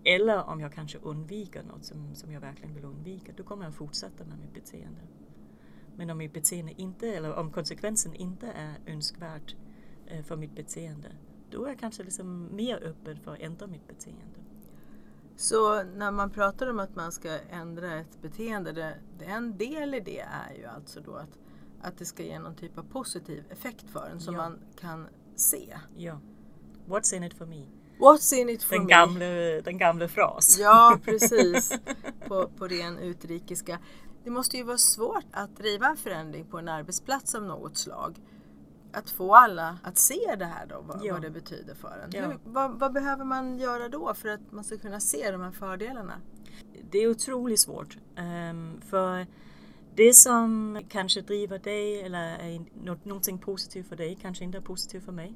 eller 0.03 0.43
om 0.43 0.59
jag 0.59 0.73
kanske 0.73 0.97
undviker 0.97 1.63
något 1.63 1.85
som, 1.85 2.15
som 2.15 2.31
jag 2.31 2.41
verkligen 2.41 2.75
vill 2.75 2.85
undvika, 2.85 3.31
då 3.37 3.43
kommer 3.43 3.65
jag 3.65 3.75
fortsätta 3.75 4.25
med 4.25 4.39
mitt 4.39 4.53
beteende. 4.53 5.01
Men 5.95 6.09
om 6.09 6.17
mitt 6.17 6.33
beteende 6.33 6.81
inte, 6.81 7.07
eller 7.07 7.33
om 7.33 7.51
konsekvensen 7.51 8.15
inte 8.15 8.47
är 8.47 8.93
önskvärd 8.93 9.55
eh, 10.07 10.23
för 10.23 10.35
mitt 10.35 10.55
beteende, 10.55 11.11
då 11.49 11.65
är 11.65 11.69
jag 11.69 11.79
kanske 11.79 12.03
liksom 12.03 12.55
mer 12.55 12.83
öppen 12.83 13.19
för 13.19 13.33
att 13.33 13.39
ändra 13.39 13.67
mitt 13.67 13.87
beteende. 13.87 14.39
Så 15.35 15.83
när 15.83 16.11
man 16.11 16.29
pratar 16.29 16.67
om 16.67 16.79
att 16.79 16.95
man 16.95 17.11
ska 17.11 17.39
ändra 17.49 17.99
ett 17.99 18.21
beteende, 18.21 18.71
det, 18.71 19.25
en 19.25 19.57
del 19.57 19.93
i 19.93 19.99
det 19.99 20.19
är 20.19 20.53
ju 20.57 20.65
alltså 20.65 20.99
då 21.01 21.15
att, 21.15 21.39
att 21.81 21.97
det 21.97 22.05
ska 22.05 22.23
ge 22.23 22.39
någon 22.39 22.55
typ 22.55 22.77
av 22.77 22.83
positiv 22.83 23.43
effekt 23.49 23.85
för 23.89 24.09
en 24.11 24.19
som 24.19 24.35
ja. 24.35 24.41
man 24.41 24.59
kan 24.79 25.07
se. 25.35 25.77
Ja. 25.97 26.19
What's 26.85 27.15
in 27.15 27.23
it 27.23 27.33
for 27.33 27.45
me? 27.45 27.65
What's 27.99 28.33
in 28.33 28.49
it 28.49 28.63
for 28.63 28.75
den 28.75 28.85
me? 28.85 28.89
Gamle, 28.89 29.61
den 29.61 29.77
gamla 29.77 30.07
fras. 30.07 30.57
Ja, 30.59 30.99
precis. 31.05 31.71
på, 32.27 32.47
på 32.57 32.67
ren 32.67 32.97
utrikiska. 32.97 33.79
Det 34.23 34.29
måste 34.29 34.57
ju 34.57 34.63
vara 34.63 34.77
svårt 34.77 35.25
att 35.31 35.57
driva 35.57 35.87
en 35.87 35.97
förändring 35.97 36.45
på 36.45 36.57
en 36.57 36.67
arbetsplats 36.67 37.35
av 37.35 37.43
något 37.43 37.77
slag. 37.77 38.21
att 38.95 39.09
få 39.09 39.35
alla 39.35 39.77
att 39.83 39.97
se 39.97 40.35
det 40.37 40.45
här 40.45 40.65
då, 40.65 40.81
vad, 40.81 40.99
Ja. 41.05 41.13
vad 41.13 41.21
det 41.21 41.29
betyder 41.29 41.75
för 41.75 41.99
en. 42.03 42.09
Ja. 42.13 42.27
Hur, 42.27 42.39
vad, 42.45 42.79
vad 42.79 42.93
behöver 42.93 43.25
man 43.25 43.59
göra 43.59 43.89
då 43.89 44.13
för 44.13 44.29
att 44.29 44.51
man 44.51 44.63
ska 44.63 44.77
kunna 44.77 44.99
se 44.99 45.31
de 45.31 45.41
här 45.41 45.51
fördelarna? 45.51 46.13
Det 46.91 46.97
är 46.97 47.09
otroligt 47.09 47.59
svårt. 47.59 47.97
ehm, 48.15 48.81
för 48.81 49.27
det 49.95 50.13
som 50.13 50.79
kanske 50.89 51.21
driver 51.21 51.59
dig 51.59 52.01
eller 52.01 52.37
är 52.39 52.65
nå- 52.83 52.97
någonting 53.03 53.37
positivt 53.37 53.87
för 53.87 53.95
dig 53.95 54.17
kanske 54.21 54.43
inte 54.43 54.57
är 54.57 54.61
positivt 54.61 55.03
för 55.05 55.11
mig. 55.11 55.33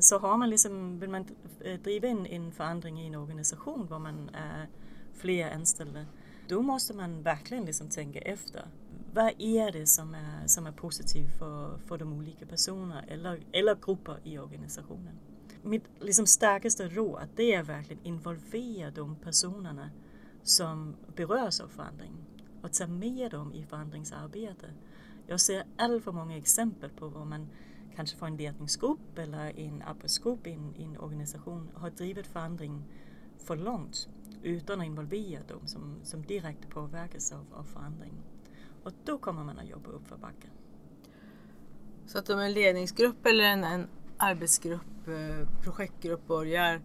Så 0.00 0.18
har 0.18 0.36
man 0.36 0.50
liksom, 0.50 1.00
vill 1.00 1.10
man 1.10 1.24
eh, 1.60 1.80
driva 1.80 2.08
en, 2.08 2.26
en 2.26 2.52
förändring 2.52 3.00
i 3.00 3.06
en 3.06 3.14
organisation 3.14 3.86
där 3.86 3.98
man 3.98 4.28
är 4.34 4.68
fler 5.14 5.54
anställda, 5.54 6.04
då 6.48 6.62
måste 6.62 6.94
man 6.94 7.22
verkligen 7.22 7.64
liksom 7.64 7.88
tänka 7.88 8.20
efter. 8.20 8.62
Vad 9.14 9.32
är 9.38 9.72
det 9.72 9.86
som 9.86 10.14
är, 10.14 10.46
som 10.46 10.66
är 10.66 10.72
positivt 10.72 11.38
för, 11.38 11.78
för 11.78 11.98
de 11.98 12.12
olika 12.12 12.46
personerna 12.46 13.02
eller, 13.02 13.40
eller 13.52 13.76
grupper 13.86 14.20
i 14.24 14.38
organisationen? 14.38 15.18
Mitt 15.62 15.84
liksom 16.00 16.26
starkaste 16.26 16.88
råd 16.88 17.28
det 17.36 17.54
är 17.54 17.62
verkligen 17.62 18.06
involvera 18.06 18.90
de 18.90 19.16
personerna 19.16 19.90
som 20.42 20.96
berörs 21.16 21.60
av 21.60 21.68
förändring 21.68 22.12
och 22.62 22.72
ta 22.72 22.86
med 22.86 23.30
dem 23.30 23.52
i 23.52 23.64
förändringsarbetet. 23.64 24.70
Jag 25.26 25.40
ser 25.40 25.64
allt 25.76 26.04
för 26.04 26.12
många 26.12 26.36
exempel 26.36 26.90
på 26.90 27.08
hur 27.08 27.24
man 27.24 27.48
kanske 27.96 28.16
får 28.16 28.26
en 28.26 28.36
ledningsgrupp 28.36 29.18
eller 29.18 29.58
en 29.58 29.82
arbetsgrupp 29.82 30.46
i 30.46 30.52
en, 30.52 30.76
i 30.76 30.84
en 30.84 30.98
organisation 30.98 31.70
har 31.74 31.90
drivit 31.90 32.26
förändring 32.26 32.84
för 33.38 33.56
långt 33.56 34.08
utan 34.42 34.80
att 34.80 34.86
involvera 34.86 35.42
dem 35.42 35.66
som, 35.66 36.00
som 36.02 36.22
direkt 36.22 36.68
påverkas 36.70 37.32
av, 37.32 37.46
av 37.54 37.64
förändring. 37.64 38.12
Och 38.82 38.92
då 39.04 39.18
kommer 39.18 39.44
man 39.44 39.58
att 39.58 39.68
jobba 39.68 39.90
upp 39.90 40.08
för 40.08 40.16
backen. 40.16 40.50
Så 42.06 42.18
att 42.18 42.30
om 42.30 42.38
en 42.38 42.52
ledningsgrupp 42.52 43.26
eller 43.26 43.44
en, 43.44 43.64
en 43.64 43.86
arbetsgrupp, 44.16 45.08
eh, 45.08 45.48
projektgrupp 45.62 46.26
börjar 46.26 46.80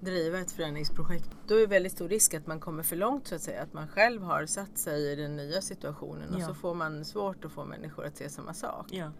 driva 0.00 0.38
ett 0.38 0.52
förändringsprojekt, 0.52 1.30
då 1.46 1.54
är 1.54 1.60
det 1.60 1.66
väldigt 1.66 1.92
stor 1.92 2.08
risk 2.08 2.34
att 2.34 2.46
man 2.46 2.60
kommer 2.60 2.82
för 2.82 2.96
långt 2.96 3.26
så 3.26 3.34
att 3.34 3.40
säga. 3.42 3.62
Att 3.62 3.72
man 3.72 3.88
själv 3.88 4.22
har 4.22 4.46
satt 4.46 4.78
sig 4.78 5.12
i 5.12 5.16
den 5.16 5.36
nya 5.36 5.60
situationen 5.60 6.34
och 6.34 6.40
Ja. 6.40 6.46
så 6.46 6.54
får 6.54 6.74
man 6.74 7.04
svårt 7.04 7.44
att 7.44 7.52
få 7.52 7.64
människor 7.64 8.04
att 8.04 8.16
se 8.16 8.28
samma 8.28 8.54
sak. 8.54 8.86
Ja, 8.90 9.10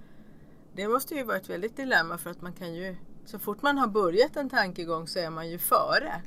Det 0.75 0.89
måste 0.89 1.15
ju 1.15 1.25
vara 1.25 1.37
ett 1.37 1.51
väldigt 1.51 1.77
dilemma 1.77 2.19
för 2.19 2.31
att 2.31 2.43
man 2.43 2.53
kan 2.53 2.75
ju, 2.75 2.97
så 3.25 3.39
fort 3.39 3.63
man 3.63 3.79
har 3.79 3.87
börjat 3.89 4.37
en 4.37 4.51
tankegång 4.51 5.07
så 5.09 5.19
är 5.19 5.31
man 5.31 5.51
ju 5.51 5.59
före. 5.59 6.23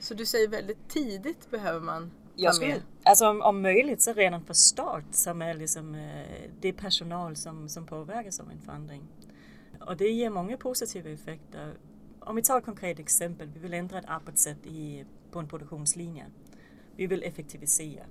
Så 0.00 0.14
du 0.14 0.26
säger 0.26 0.48
väldigt 0.48 0.88
tidigt 0.88 1.50
behöver 1.50 1.80
man 1.80 2.10
Jag 2.36 2.54
skulle, 2.54 2.82
alltså 3.02 3.28
om, 3.28 3.42
om 3.42 3.62
möjligt 3.62 4.02
så 4.02 4.12
redan 4.12 4.44
från 4.44 4.54
start 4.54 5.04
som 5.10 5.42
är 5.42 5.54
liksom 5.54 5.94
eh, 5.94 6.50
det 6.60 6.72
personal 6.72 7.36
som, 7.36 7.68
som 7.68 7.86
påverkas 7.86 8.40
av 8.40 8.50
en 8.50 8.60
förändring. 8.60 9.02
Och 9.80 9.96
det 9.96 10.08
ger 10.08 10.30
många 10.30 10.56
positiva 10.56 11.10
effekter. 11.10 11.74
Om 12.20 12.36
vi 12.36 12.42
tar 12.42 12.58
ett 12.58 12.64
konkret 12.64 12.98
exempel, 12.98 13.48
vi 13.54 13.60
vill 13.60 13.74
ändra 13.74 13.98
ett 13.98 14.08
arbetssätt 14.08 14.66
i, 14.66 15.04
på 15.30 15.38
en 15.38 15.48
produktionslinje. 15.48 16.26
Vi 16.96 17.06
vill 17.06 17.22
effektivisera. 17.22 18.04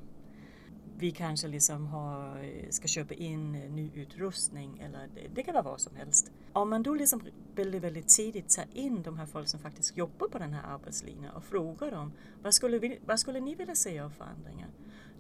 Vi 1.00 1.12
kanske 1.12 1.48
liksom 1.48 1.88
har, 1.88 2.44
eh, 2.44 2.70
ska 2.70 2.88
köpa 2.88 3.14
in 3.14 3.56
eh, 3.56 3.72
ny 3.72 3.92
utrustning 3.94 4.80
eller 4.80 5.10
det, 5.16 5.28
det 5.36 5.44
kan 5.44 5.54
vara 5.54 5.64
vad 5.64 5.82
som 5.82 5.96
helst. 5.96 6.32
Om 6.54 6.70
man 6.70 6.84
då 6.84 6.94
liksom 6.94 7.22
väldigt, 7.56 7.84
väldigt 7.84 8.08
tidigt 8.08 8.50
tar 8.50 8.66
in 8.74 9.02
de 9.02 9.18
här 9.18 9.26
folk 9.26 9.48
som 9.48 9.60
faktiskt 9.60 9.98
jobbar 9.98 10.28
på 10.28 10.38
den 10.38 10.54
här 10.54 10.64
arbetslinjen 10.74 11.32
och 11.32 11.44
frågar 11.44 11.92
dem 11.92 12.12
vad 12.44 12.54
skulle, 12.54 12.80
vi, 12.80 13.00
vad 13.06 13.20
skulle 13.20 13.40
ni 13.40 13.56
vilja 13.56 13.76
se 13.76 14.00
av 14.00 14.10
förändringar? 14.10 14.70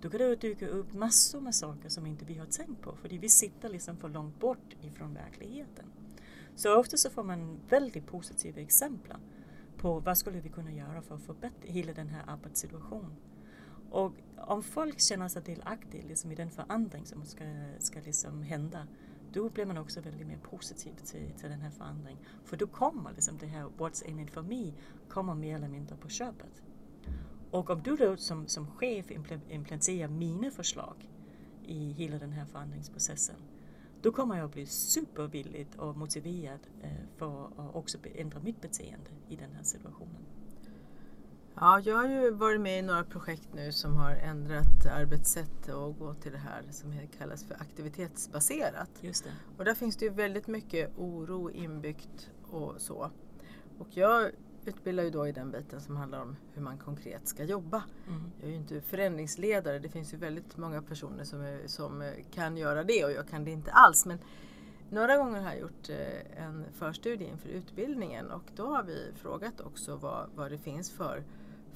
Då 0.01 0.09
kan 0.09 0.19
det 0.19 0.35
dyka 0.35 0.67
upp 0.67 0.93
massor 0.93 1.41
med 1.41 1.55
saker 1.55 1.89
som 1.89 2.05
inte 2.05 2.25
vi 2.25 2.37
har 2.37 2.45
tänkt 2.45 2.81
på 2.81 2.95
för 2.95 3.09
vi 3.09 3.29
sitter 3.29 3.69
liksom 3.69 3.97
för 3.97 4.09
långt 4.09 4.39
bort 4.39 4.75
ifrån 4.81 5.13
verkligheten. 5.13 5.85
Så 6.55 6.79
ofta 6.79 6.97
så 6.97 7.09
får 7.09 7.23
man 7.23 7.59
väldigt 7.69 8.07
positiva 8.07 8.61
exempel 8.61 9.17
på 9.77 9.99
vad 9.99 10.17
skulle 10.17 10.39
vi 10.39 10.49
kunna 10.49 10.71
göra 10.71 11.01
för 11.01 11.15
att 11.15 11.21
förbättra 11.21 11.71
hela 11.71 11.93
den 11.93 12.07
här 12.07 12.23
arbetssituationen. 12.27 13.15
Och 13.89 14.13
om 14.37 14.63
folk 14.63 14.99
känner 14.99 15.27
sig 15.27 15.41
delaktiga 15.41 16.03
liksom, 16.07 16.31
i 16.31 16.35
den 16.35 16.51
förändring 16.51 17.05
som 17.05 17.25
ska, 17.25 17.43
ska 17.79 17.99
liksom 17.99 18.41
hända, 18.41 18.87
då 19.33 19.49
blir 19.49 19.65
man 19.65 19.77
också 19.77 20.01
väldigt 20.01 20.27
mer 20.27 20.37
positiv 20.37 20.93
till, 20.95 21.31
till 21.37 21.49
den 21.49 21.61
här 21.61 21.69
förändringen. 21.69 22.23
För 22.43 22.57
då 22.57 22.67
kommer 22.67 23.13
liksom 23.13 23.37
det 23.37 23.45
här 23.45 23.65
What's 23.77 24.05
in 24.05 24.19
it 24.19 24.31
for 24.31 24.41
me 24.41 24.73
kommer 25.09 25.35
mer 25.35 25.55
eller 25.55 25.67
mindre 25.67 25.95
på 25.95 26.09
köpet. 26.09 26.63
Och 27.51 27.69
om 27.69 27.81
du 27.81 27.95
då 27.95 28.17
som, 28.17 28.47
som 28.47 28.67
chef 28.67 29.11
implementerar 29.11 30.07
mina 30.07 30.51
förslag 30.51 31.09
i 31.63 31.91
hela 31.91 32.17
den 32.17 32.31
här 32.31 32.45
förändringsprocessen, 32.45 33.35
då 34.01 34.11
kommer 34.11 34.37
jag 34.37 34.45
att 34.45 34.53
bli 34.53 34.65
supervillig 34.65 35.67
och 35.77 35.97
motiverad 35.97 36.59
eh, 36.81 36.91
för 37.17 37.45
att 37.45 37.75
också 37.75 37.97
ändra 38.15 38.39
mitt 38.39 38.61
beteende 38.61 39.09
i 39.29 39.35
den 39.35 39.51
här 39.53 39.63
situationen. 39.63 40.25
Ja, 41.59 41.79
jag 41.79 41.95
har 41.95 42.07
ju 42.07 42.31
varit 42.31 42.61
med 42.61 42.79
i 42.79 42.81
några 42.81 43.03
projekt 43.03 43.49
nu 43.53 43.71
som 43.71 43.95
har 43.95 44.11
ändrat 44.11 44.85
arbetssätt 44.91 45.69
och 45.69 45.97
gått 45.97 46.21
till 46.21 46.31
det 46.31 46.37
här 46.37 46.63
som 46.71 46.93
kallas 47.17 47.43
för 47.43 47.55
aktivitetsbaserat. 47.55 48.89
Just 49.01 49.23
det. 49.23 49.29
Och 49.57 49.65
där 49.65 49.73
finns 49.73 49.97
det 49.97 50.05
ju 50.05 50.11
väldigt 50.11 50.47
mycket 50.47 50.97
oro 50.97 51.51
inbyggt 51.51 52.29
och 52.51 52.73
så. 52.77 53.11
Och 53.79 53.87
jag 53.89 54.31
utbildar 54.65 55.03
ju 55.03 55.09
då 55.09 55.27
i 55.27 55.31
den 55.31 55.51
biten 55.51 55.81
som 55.81 55.95
handlar 55.95 56.21
om 56.21 56.35
hur 56.53 56.61
man 56.61 56.77
konkret 56.77 57.27
ska 57.27 57.43
jobba. 57.43 57.83
Mm. 58.07 58.31
Jag 58.39 58.47
är 58.47 58.51
ju 58.51 58.57
inte 58.57 58.81
förändringsledare, 58.81 59.79
det 59.79 59.89
finns 59.89 60.13
ju 60.13 60.17
väldigt 60.17 60.57
många 60.57 60.81
personer 60.81 61.23
som, 61.23 61.41
är, 61.41 61.67
som 61.67 62.11
kan 62.33 62.57
göra 62.57 62.83
det 62.83 63.05
och 63.05 63.11
jag 63.11 63.27
kan 63.27 63.43
det 63.43 63.51
inte 63.51 63.71
alls. 63.71 64.05
Men 64.05 64.19
några 64.89 65.17
gånger 65.17 65.41
har 65.41 65.49
jag 65.49 65.59
gjort 65.59 65.89
eh, 65.89 66.43
en 66.43 66.65
förstudie 66.73 67.27
inför 67.27 67.49
utbildningen 67.49 68.31
och 68.31 68.43
då 68.55 68.67
har 68.67 68.83
vi 68.83 69.11
frågat 69.15 69.61
också 69.61 69.95
vad, 69.95 70.29
vad 70.35 70.51
det 70.51 70.57
finns 70.57 70.91
för 70.91 71.23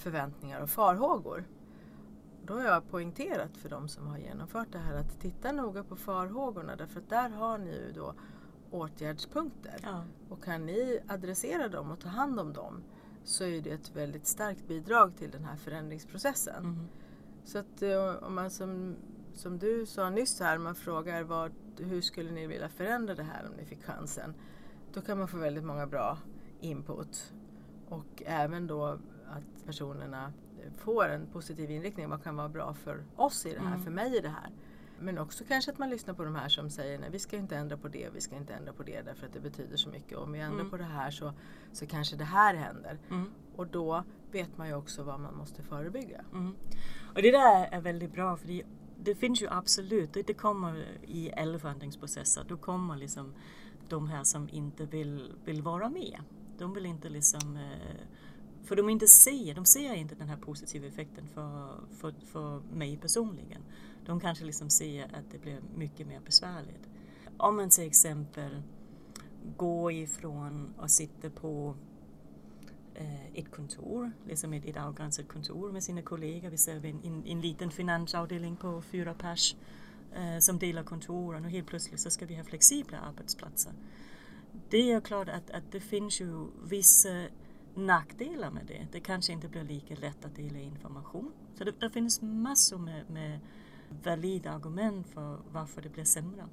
förväntningar 0.02 0.62
och 0.62 0.70
farhågor. 0.70 1.44
Då 2.46 2.54
har 2.54 2.64
jag 2.64 2.90
poängterat 2.90 3.58
för 3.58 3.70
de 3.70 3.88
som 3.88 4.08
har 4.08 4.18
genomfört 4.18 4.72
det 4.72 4.78
här 4.78 4.96
att 4.96 5.20
titta 5.20 5.52
noga 5.52 5.84
på 5.84 5.96
farhågorna 5.96 6.76
därför 6.76 7.00
att 7.00 7.10
där 7.10 7.30
har 7.30 7.58
ni 7.58 7.72
ju 7.72 7.92
då 7.92 8.14
åtgärdspunkter. 8.72 9.76
Ja. 9.84 10.04
Och 10.30 10.44
kan 10.44 10.66
ni 10.66 11.00
adressera 11.08 11.68
dem 11.68 11.92
och 11.92 12.00
ta 12.00 12.10
hand 12.10 12.40
om 12.40 12.54
dem 12.54 12.84
så 13.24 13.44
är 13.44 13.62
det 13.62 13.72
ett 13.72 13.96
väldigt 13.96 14.28
starkt 14.28 14.68
bidrag 14.68 15.18
till 15.18 15.32
den 15.32 15.46
här 15.46 15.56
förändringsprocessen. 15.56 16.66
Mm. 16.66 16.88
Så 17.44 17.58
att 17.58 17.82
eh, 17.82 18.24
om 18.24 18.36
man 18.36 18.52
som, 18.52 18.96
som 19.34 19.60
du 19.60 19.86
sa 19.86 20.10
nyss 20.10 20.40
här, 20.40 20.58
man 20.58 20.76
frågar 20.76 21.24
vad, 21.24 21.52
hur 21.78 22.02
skulle 22.02 22.32
ni 22.32 22.48
vilja 22.48 22.70
förändra 22.70 23.16
det 23.16 23.24
här 23.24 23.46
om 23.50 23.56
ni 23.58 23.66
fick 23.66 23.84
chansen? 23.84 24.34
Då 24.94 25.02
kan 25.02 25.18
man 25.18 25.28
få 25.28 25.38
väldigt 25.38 25.64
många 25.64 25.88
bra 25.88 26.18
input. 26.60 27.34
Och 27.90 28.24
även 28.26 28.68
då 28.68 28.98
att 29.32 29.66
personerna 29.66 30.34
får 30.78 31.10
en 31.10 31.26
positiv 31.28 31.72
inriktning. 31.72 32.10
Vad 32.10 32.24
kan 32.24 32.36
vara 32.36 32.50
bra 32.50 32.74
för 32.74 33.04
oss 33.16 33.46
i 33.46 33.54
det 33.54 33.60
här, 33.60 33.68
Mm. 33.68 33.82
för 33.84 33.92
mig 33.92 34.18
i 34.18 34.20
det 34.20 34.30
här? 34.30 34.50
Men 35.00 35.18
också 35.18 35.44
kanske 35.48 35.72
att 35.72 35.78
man 35.78 35.90
lyssnar 35.90 36.14
på 36.14 36.24
de 36.24 36.36
här 36.36 36.50
som 36.50 36.70
säger 36.70 37.00
nej 37.00 37.10
vi 37.12 37.20
ska 37.20 37.38
inte 37.38 37.56
ändra 37.56 37.78
på 37.78 37.88
det, 37.88 38.10
vi 38.14 38.22
ska 38.22 38.36
inte 38.36 38.54
ändra 38.54 38.74
på 38.74 38.84
det 38.84 39.02
därför 39.02 39.26
att 39.28 39.34
det 39.34 39.40
betyder 39.40 39.78
så 39.78 39.90
mycket. 39.90 40.18
Om 40.18 40.32
vi 40.32 40.40
ändrar 40.40 40.60
Mm. 40.60 40.70
på 40.72 40.78
det 40.78 40.84
här 40.84 41.12
så, 41.12 41.34
så 41.72 41.86
kanske 41.86 42.16
det 42.16 42.24
här 42.24 42.56
händer. 42.56 42.98
Mm. 43.10 43.32
Och 43.56 43.68
då 43.68 44.04
vet 44.32 44.58
man 44.58 44.68
ju 44.68 44.74
också 44.74 45.04
vad 45.04 45.20
man 45.20 45.36
måste 45.38 45.64
förebygga. 45.64 46.22
Mm. 46.34 46.56
Och 47.16 47.22
det 47.22 47.32
där 47.32 47.68
är 47.72 47.82
väldigt 47.82 48.14
bra 48.14 48.38
för 48.38 48.48
det, 48.48 48.64
det 49.04 49.16
finns 49.16 49.42
ju 49.42 49.48
absolut, 49.50 50.14
det, 50.14 50.28
det 50.28 50.34
kommer 50.34 50.86
i 51.08 51.32
alla 51.38 51.60
förändringsprocesser, 51.60 52.44
då 52.48 52.58
kommer 52.58 52.96
liksom 52.96 53.34
de 53.90 54.08
här 54.10 54.24
som 54.24 54.50
inte 54.52 54.86
vill, 54.86 55.34
vill 55.46 55.62
vara 55.62 55.90
med. 55.90 56.20
De 56.58 56.74
vill 56.74 56.86
inte 56.86 57.10
liksom, 57.10 57.58
eh, 57.58 57.98
för 58.64 58.76
de 58.76 58.90
inte 58.90 59.08
ser, 59.08 59.54
de 59.56 59.66
ser 59.66 59.94
inte 59.94 60.16
den 60.16 60.30
här 60.30 60.38
positiva 60.38 60.88
effekten 60.88 61.28
för, 61.28 61.80
för, 61.98 62.14
för 62.26 62.62
mig 62.74 62.98
personligen. 62.98 63.62
De 64.06 64.20
kanske 64.20 64.46
liksom 64.46 64.70
ser 64.70 65.04
att 65.04 65.32
det 65.32 65.38
blir 65.38 65.62
mycket 65.76 66.08
mer 66.08 66.20
besvärligt. 66.26 66.90
Om 67.38 67.56
man 67.56 67.70
till 67.70 67.88
exempel 67.88 68.62
går 69.58 69.92
ifrån 69.92 70.74
och 70.78 70.92
sitter 70.92 71.30
på 71.30 71.76
eh, 72.94 73.26
ett 73.34 73.52
kontor, 73.52 74.12
liksom 74.28 74.54
ett, 74.54 74.66
ett 74.66 74.78
avgränsat 74.78 75.28
kontor 75.28 75.72
med 75.72 75.84
sina 75.84 76.02
kollegor. 76.02 76.50
Vi 76.50 76.58
ser 76.58 76.86
en, 76.86 77.00
en, 77.04 77.26
en 77.26 77.42
liten 77.42 77.72
finansavdelning 77.72 78.56
på 78.56 78.82
fyra 78.82 79.14
pers 79.14 79.56
eh, 80.16 80.40
som 80.40 80.60
delar 80.60 80.84
kontoren 80.84 81.46
och 81.46 81.52
helt 81.52 81.68
plötsligt 81.68 82.00
så 82.00 82.10
ska 82.10 82.26
vi 82.26 82.36
ha 82.36 82.44
flexibla 82.44 83.00
arbetsplatser. 83.00 83.74
Det 84.70 84.92
är 84.92 85.02
klart 85.02 85.30
att, 85.30 85.52
att 85.52 85.72
det 85.72 85.80
finns 85.80 86.22
ju 86.22 86.48
vissa 86.64 87.28
nackdelar 87.76 88.52
med 88.52 88.66
det. 88.66 88.88
Det 88.92 89.00
kanske 89.00 89.34
inte 89.34 89.48
blir 89.48 89.64
lika 89.64 89.96
lätt 89.96 90.26
att 90.26 90.36
dela 90.36 90.60
information. 90.60 91.32
Så 91.58 91.64
det, 91.64 91.80
det 91.80 91.90
finns 91.90 92.22
massor 92.22 92.78
med, 92.78 93.10
med 93.10 93.40
valida 94.04 94.52
argument 94.52 95.08
för 95.08 95.40
varför 95.52 95.82
det 95.82 95.90
blir 95.90 96.04
sämre. 96.04 96.48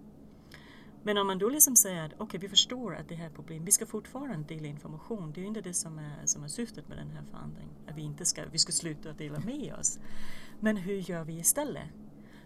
Men 1.02 1.18
om 1.18 1.26
man 1.26 1.38
då 1.38 1.48
liksom 1.48 1.76
säger 1.76 2.04
att 2.04 2.12
okej, 2.18 2.40
vi 2.40 2.48
förstår 2.48 2.96
att 2.96 3.08
det 3.08 3.14
här 3.14 3.24
är 3.24 3.28
ett 3.28 3.34
problem, 3.34 3.64
vi 3.64 3.72
ska 3.72 3.86
fortfarande 3.86 4.54
dela 4.54 4.66
information. 4.66 5.32
Det 5.32 5.40
är 5.40 5.42
ju 5.42 5.48
inte 5.48 5.60
det 5.60 5.74
som 5.74 5.98
är, 5.98 6.26
som 6.26 6.44
är 6.44 6.48
syftet 6.48 6.88
med 6.88 6.98
den 6.98 7.10
här 7.10 7.22
förändringen. 7.30 7.74
Att 7.88 7.96
vi 7.96 8.02
inte 8.02 8.24
ska, 8.24 8.42
vi 8.52 8.58
ska 8.58 8.72
sluta 8.72 9.10
att 9.10 9.18
dela 9.18 9.38
med 9.38 9.74
oss. 9.74 9.98
Men 10.60 10.76
hur 10.76 11.10
gör 11.10 11.24
vi 11.24 11.38
istället? 11.38 11.88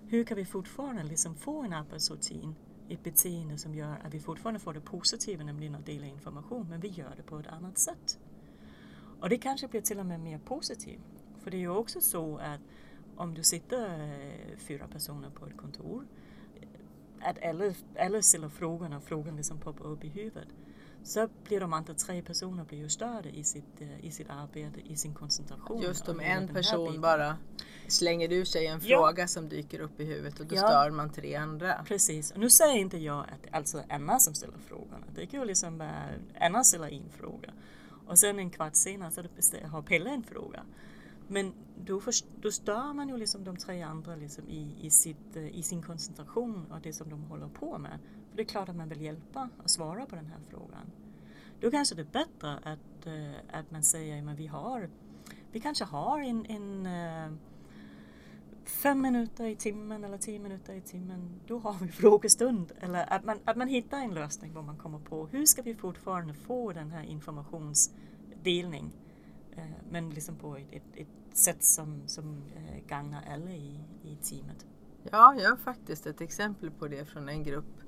Hur 0.08 0.24
kan 0.24 0.36
vi 0.36 0.44
fortfarande 0.44 1.02
liksom 1.02 1.34
få 1.34 1.62
en 1.62 1.72
arbetsrutin 1.72 2.54
ett 2.88 3.02
beteende 3.02 3.58
som 3.58 3.74
gör 3.74 4.00
att 4.04 4.14
vi 4.14 4.20
fortfarande 4.20 4.60
får 4.60 4.74
det 4.74 4.80
positiva, 4.80 5.44
nämligen 5.44 5.74
att 5.74 5.86
dela 5.86 6.06
information, 6.06 6.66
men 6.70 6.80
vi 6.80 6.88
gör 6.88 7.14
det 7.16 7.22
på 7.22 7.38
ett 7.38 7.46
annat 7.46 7.78
sätt. 7.78 8.18
Och 9.22 9.28
det 9.28 9.38
kanske 9.38 9.68
blir 9.68 9.80
till 9.80 9.98
och 9.98 10.06
med 10.06 10.20
mer 10.20 10.38
positivt. 10.38 11.00
För 11.42 11.50
det 11.50 11.56
är 11.56 11.60
ju 11.60 11.68
också 11.70 12.00
så 12.00 12.36
att 12.36 12.60
om 13.16 13.34
du 13.34 13.42
sitter 13.42 13.88
eh, 14.12 14.56
fyra 14.58 14.86
personer 14.88 15.30
på 15.30 15.46
ett 15.46 15.56
kontor, 15.56 16.06
att 17.20 17.44
alla, 17.44 17.74
alla 17.98 18.22
ställer 18.22 18.48
frågorna 18.48 19.00
frågan 19.00 19.36
liksom 19.36 19.58
poppar 19.60 19.86
upp 19.86 20.04
i 20.04 20.08
huvudet 20.08 20.48
så 21.04 21.28
blir 21.44 21.60
de 21.60 21.72
andra 21.72 21.94
tre 21.94 22.22
personer 22.22 22.64
blir 22.64 22.78
ju 22.78 22.88
större 22.88 23.30
i 23.30 23.44
sitt, 23.44 23.80
eh, 23.80 24.04
i 24.04 24.10
sitt 24.10 24.30
arbete, 24.30 24.80
i 24.84 24.96
sin 24.96 25.14
koncentration. 25.14 25.82
Just 25.82 26.08
om 26.08 26.20
en 26.20 26.48
person 26.48 27.00
bara 27.00 27.36
slänger 27.88 28.32
ur 28.32 28.44
sig 28.44 28.66
en 28.66 28.80
Ja. 28.82 28.98
fråga 28.98 29.28
som 29.28 29.48
dyker 29.48 29.80
upp 29.80 30.00
i 30.00 30.04
huvudet 30.04 30.40
och 30.40 30.46
då 30.46 30.54
Ja. 30.56 30.68
stör 30.68 30.90
man 30.90 31.10
tre 31.12 31.34
andra. 31.34 31.84
Precis, 31.88 32.30
och 32.30 32.38
nu 32.40 32.50
säger 32.50 32.78
inte 32.78 32.98
jag 32.98 33.18
att 33.20 33.42
det 33.42 33.50
alltid 33.56 33.80
är 33.80 33.94
Anna 33.94 34.18
som 34.18 34.34
ställer 34.34 34.58
frågorna. 34.58 35.06
Det 35.14 35.26
kan 35.26 35.40
ju 35.40 35.46
liksom 35.46 35.78
vara 35.78 36.02
Anna 36.40 36.64
ställer 36.64 36.88
en 36.92 37.10
fråga 37.10 37.52
och 38.12 38.18
sen 38.18 38.38
en 38.38 38.50
kvart 38.50 38.74
senare 38.74 39.10
så 39.10 39.56
har 39.66 39.82
Pelle 39.82 40.10
en 40.10 40.22
fråga. 40.22 40.64
Men 41.28 41.52
då, 41.84 42.00
först, 42.00 42.26
då 42.40 42.50
stör 42.50 42.92
man 42.92 43.08
ju 43.08 43.16
liksom 43.16 43.44
de 43.44 43.56
tre 43.56 43.82
andra 43.82 44.16
liksom 44.16 44.48
i, 44.48 44.76
i, 44.80 44.90
sitt, 44.90 45.36
eh, 45.36 45.58
i 45.58 45.62
sin 45.62 45.82
koncentration 45.82 46.66
och 46.72 46.80
det 46.82 46.92
som 46.92 47.10
de 47.10 47.22
håller 47.24 47.48
på 47.48 47.78
med. 47.78 47.98
För 48.30 48.36
det 48.36 48.42
är 48.42 48.46
klart 48.46 48.68
att 48.68 48.76
man 48.76 48.88
vill 48.88 49.00
hjälpa 49.00 49.48
och 49.62 49.70
svara 49.70 50.06
på 50.06 50.16
den 50.16 50.26
här 50.26 50.40
frågan. 50.50 50.90
Då 51.60 51.70
kanske 51.70 51.94
det 51.94 52.02
är 52.02 52.12
bättre 52.12 52.56
att, 52.62 53.06
eh, 53.06 53.58
att 53.58 53.70
man 53.70 53.82
säger 53.82 54.28
att 54.28 54.38
vi 54.38 54.46
har 54.46 54.88
vi 55.52 55.60
kanske 55.60 55.84
har 55.84 56.20
en, 56.20 56.46
en 56.46 56.86
eh, 56.86 57.32
fem 58.64 59.00
minuter 59.00 59.44
i 59.44 59.56
timmen 59.56 60.04
eller 60.04 60.18
tio 60.18 60.38
minuter 60.38 60.72
i 60.74 60.80
timmen, 60.80 61.40
då 61.46 61.58
har 61.58 61.74
vi 61.80 61.88
frågestund. 61.92 62.72
Eller 62.80 63.12
att 63.12 63.24
man, 63.24 63.38
att 63.44 63.56
man 63.56 63.68
hittar 63.68 63.98
en 63.98 64.14
lösning 64.14 64.52
vad 64.54 64.64
man 64.64 64.76
kommer 64.76 64.98
på. 64.98 65.26
Hur 65.26 65.46
ska 65.46 65.62
vi 65.62 65.74
fortfarande 65.74 66.34
få 66.34 66.72
den 66.72 66.90
här 66.90 67.02
informationsdelning? 67.02 68.92
Eh, 69.56 69.64
men 69.90 70.10
liksom 70.10 70.36
på 70.36 70.56
ett, 70.56 70.66
ett, 70.72 70.96
ett 70.96 71.36
sätt 71.36 71.64
som, 71.64 72.02
som 72.06 72.42
eh, 72.56 72.86
gagnar 72.88 73.24
alla 73.34 73.50
i, 73.50 73.80
i 74.02 74.16
teamet. 74.22 74.66
Ja, 75.10 75.34
jag 75.38 75.50
har 75.50 75.56
faktiskt 75.56 76.06
ett 76.06 76.20
exempel 76.20 76.70
på 76.70 76.88
det 76.88 77.04
från 77.04 77.28
en 77.28 77.42
grupp. 77.42 77.81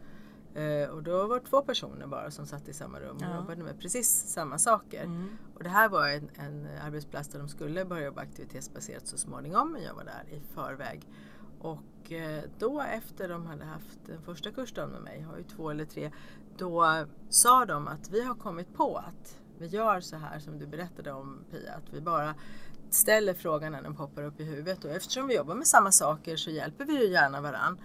Eh, 0.55 0.89
och 0.89 1.03
då 1.03 1.27
var 1.27 1.41
det 1.41 1.47
två 1.47 1.63
personer 1.63 2.07
bara 2.07 2.31
som 2.31 2.47
satt 2.47 2.69
i 2.69 2.73
samma 2.73 3.01
rum 3.01 3.17
och 3.17 3.23
Ja. 3.23 3.37
jobbade 3.37 3.63
med 3.63 3.79
precis 3.81 4.09
samma 4.27 4.59
saker. 4.59 5.05
Mm. 5.05 5.29
Och 5.55 5.63
det 5.63 5.69
här 5.69 5.89
var 5.89 6.09
en, 6.09 6.31
en 6.35 6.69
arbetsplats 6.83 7.29
där 7.29 7.39
de 7.39 7.49
skulle 7.49 7.85
börja 7.85 8.05
jobba 8.05 8.21
aktivitetsbaserat 8.23 9.07
så 9.07 9.19
småningom, 9.19 9.73
men 9.73 9.83
jag 9.83 9.95
var 9.95 10.05
där 10.05 10.25
i 10.37 10.41
förväg. 10.55 11.09
Och 11.61 12.13
eh, 12.13 12.43
då 12.59 12.81
efter 12.81 13.29
de 13.29 13.47
hade 13.47 13.65
haft 13.65 13.99
den 14.07 14.23
första 14.23 14.51
kursdagen 14.51 14.91
med 14.91 15.03
mig, 15.03 15.19
jag 15.21 15.29
har 15.29 15.37
ju 15.39 15.45
två 15.45 15.71
eller 15.71 15.85
tre, 15.85 16.11
då 16.59 17.05
sa 17.29 17.65
de 17.65 17.89
att 17.89 18.11
vi 18.11 18.23
har 18.25 18.35
kommit 18.35 18.75
på 18.75 18.97
att 18.97 19.41
vi 19.59 19.67
gör 19.67 20.01
så 20.01 20.17
här 20.17 20.39
som 20.39 20.59
du 20.59 20.67
berättade 20.67 21.13
om 21.13 21.45
Pia, 21.51 21.73
att 21.75 21.93
vi 21.95 22.01
bara 22.01 22.35
ställer 22.91 23.35
frågan 23.35 23.73
när 23.73 23.83
den 23.83 23.95
poppar 23.97 24.23
upp 24.23 24.41
i 24.41 24.45
huvudet 24.45 24.85
och 24.85 24.91
eftersom 24.91 25.27
vi 25.27 25.37
jobbar 25.37 25.55
med 25.55 25.67
samma 25.67 25.93
saker 25.93 26.37
så 26.37 26.51
hjälper 26.51 26.85
vi 26.85 26.93
ju 27.05 27.11
gärna 27.13 27.41
varann. 27.41 27.79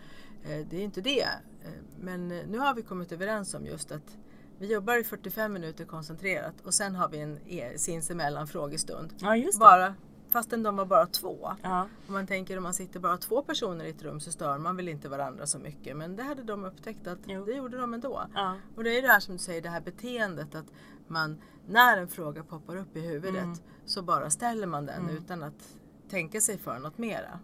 Eh, 0.43 0.67
Det 0.69 0.77
är 0.77 0.81
inte 0.83 1.01
det. 1.01 1.27
Eh, 1.65 1.71
Men 1.99 2.31
eh, 2.31 2.47
nu 2.47 2.57
har 2.57 2.73
vi 2.73 2.81
kommit 2.81 3.11
överens 3.11 3.53
om 3.53 3.65
just 3.65 3.91
att 3.91 4.17
vi 4.59 4.73
jobbar 4.73 4.97
i 4.97 5.03
45 5.03 5.53
minuter 5.53 5.85
koncentrerat 5.85 6.53
och 6.63 6.73
sen 6.73 6.95
har 6.95 7.09
vi 7.09 7.19
en 7.19 7.39
e- 7.47 7.77
sinsemellan 7.77 8.47
frågestund. 8.47 9.13
Ja, 9.17 9.35
just 9.35 9.53
det. 9.53 9.59
Bara, 9.59 9.95
fastän 10.29 10.63
de 10.63 10.75
var 10.75 10.85
bara 10.85 11.05
två. 11.05 11.51
Ja, 11.63 11.87
Om 12.07 12.13
man 12.13 12.27
tänker 12.27 12.57
om 12.57 12.63
man 12.63 12.73
sitter 12.73 12.99
bara 12.99 13.17
två 13.17 13.41
personer 13.41 13.85
i 13.85 13.89
ett 13.89 14.03
rum 14.03 14.19
så 14.19 14.31
stör 14.31 14.57
man 14.57 14.75
väl 14.75 14.87
inte 14.87 15.09
varandra 15.09 15.47
så 15.47 15.59
mycket. 15.59 15.97
Men 15.97 16.15
det 16.15 16.23
hade 16.23 16.43
de 16.43 16.65
upptäckt 16.65 17.07
att 17.07 17.19
Jo. 17.25 17.45
det 17.45 17.53
gjorde 17.53 17.77
de 17.77 17.93
ändå. 17.93 18.21
ja, 18.33 18.55
Och 18.75 18.83
det 18.83 18.97
är 18.97 19.01
det 19.01 19.07
här 19.07 19.19
som 19.19 19.33
du 19.33 19.39
säger, 19.39 19.61
det 19.61 19.69
här 19.69 19.81
beteendet 19.81 20.55
att 20.55 20.65
man 21.07 21.41
när 21.67 21.97
en 21.97 22.07
fråga 22.07 22.43
poppar 22.43 22.75
upp 22.75 22.97
i 22.97 22.99
huvudet 23.01 23.43
Mm. 23.43 23.57
så 23.85 24.01
bara 24.01 24.29
ställer 24.29 24.67
man 24.67 24.85
den 24.85 25.03
Mm. 25.03 25.17
utan 25.17 25.43
att 25.43 25.77
tänka 26.09 26.41
sig 26.41 26.57
för 26.57 26.79
något 26.79 26.97
mera. 26.97 27.39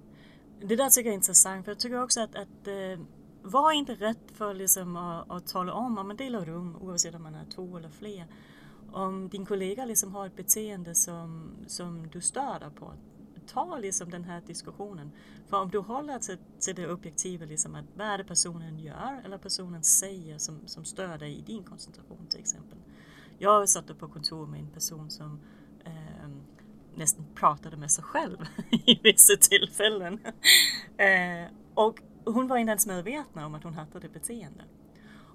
Det 0.62 0.75
där 0.75 0.89
tycker 0.89 1.07
jag 1.10 1.12
är 1.13 1.15
intressant 1.15 1.65
för 1.65 1.72
jag 1.72 1.79
tycker 1.79 2.03
också 2.03 2.22
att, 2.22 2.35
att 2.35 2.68
eh, 2.68 3.00
var 3.46 3.72
inte 3.72 3.96
rätt 3.96 4.31
för 4.34 4.53
liksom 4.53 4.96
att, 4.96 5.31
att 5.31 5.48
tala 5.48 5.74
om 5.74 5.98
om 5.98 6.08
man 6.08 6.18
delar 6.18 6.46
rum 6.46 6.75
oavsett 6.81 7.16
om 7.16 7.24
man 7.24 7.36
är 7.36 7.46
två 7.46 7.77
eller 7.77 7.90
fler. 7.90 8.27
Om 8.92 9.29
din 9.29 9.46
kollega 9.46 9.86
liksom 9.86 10.16
har 10.16 10.25
ett 10.25 10.36
beteende 10.36 10.96
som, 10.96 11.51
som 11.68 12.08
du 12.08 12.22
stör 12.22 12.60
dig 12.60 12.70
på, 12.70 12.94
ta 13.48 13.77
liksom 13.77 14.10
den 14.10 14.24
här 14.24 14.42
diskussionen. 14.48 15.12
För 15.48 15.58
om 15.58 15.70
du 15.70 15.77
håller 15.77 16.20
till, 16.20 16.38
till 16.60 16.75
det 16.75 16.92
objektiva, 16.92 17.46
liksom 17.46 17.75
att 17.75 17.86
vad 17.96 18.08
är 18.08 18.18
det 18.18 18.24
personen 18.24 18.79
gör 18.79 19.22
eller 19.25 19.38
personen 19.38 19.84
säger 19.84 20.38
som, 20.38 20.60
som 20.66 20.86
stör 20.86 21.18
dig 21.18 21.38
i 21.38 21.42
din 21.42 21.64
koncentration 21.64 22.27
till 22.29 22.40
exempel. 22.40 22.77
Jag 23.38 23.70
satt 23.70 24.00
på 24.00 24.08
kontor 24.08 24.48
med 24.48 24.60
en 24.60 24.70
person 24.70 25.10
som 25.10 25.40
eh, 25.86 26.29
nästan 26.96 27.25
pratade 27.36 27.77
med 27.77 27.92
sig 27.92 28.03
själv 28.03 28.38
i 28.72 29.00
vissa 29.03 29.36
tillfällen. 29.36 30.20
eh, 30.98 31.51
och 31.74 32.01
hon 32.25 32.48
var 32.48 32.57
inte 32.57 32.70
ens 32.70 32.88
medveten 32.88 33.44
om 33.44 33.55
att 33.55 33.64
hon 33.64 33.74
hade 33.74 34.00
det 34.00 34.09
beteendet. 34.09 34.68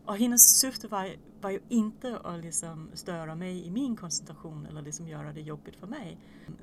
Och 0.05 0.17
hennes 0.17 0.61
syfte 0.61 0.89
var, 0.89 1.11
var 1.41 1.51
ju 1.51 1.61
inte 1.69 2.19
att 2.19 2.41
liksom 2.41 2.91
störa 2.95 3.35
mig 3.35 3.67
i 3.67 3.71
min 3.71 3.97
koncentration 3.97 4.67
eller 4.67 4.83
liksom 4.83 5.09
göra 5.09 5.33
det 5.33 5.41
jobbigt 5.41 5.77
för 5.77 5.87
mig. 5.87 6.19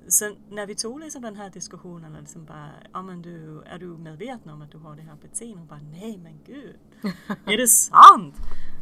Sen 0.07 0.35
när 0.49 0.67
vi 0.67 0.75
tog 0.75 0.99
liksom 0.99 1.21
den 1.21 1.35
här 1.35 1.49
diskussionen, 1.49 2.13
liksom 2.19 2.45
bara, 2.45 2.69
ja 2.93 3.01
men 3.01 3.21
du, 3.21 3.61
är 3.65 3.79
du 3.79 3.85
medveten 3.85 4.51
om 4.51 4.61
att 4.61 4.71
du 4.71 4.77
har 4.77 4.95
det 4.95 5.01
här 5.01 5.15
beteendet? 5.21 5.57
Hon 5.59 5.67
bara, 5.67 5.79
nej 5.91 6.17
men 6.17 6.39
gud, 6.45 6.75
är 7.45 7.57
det 7.57 7.67
sant? 7.67 8.35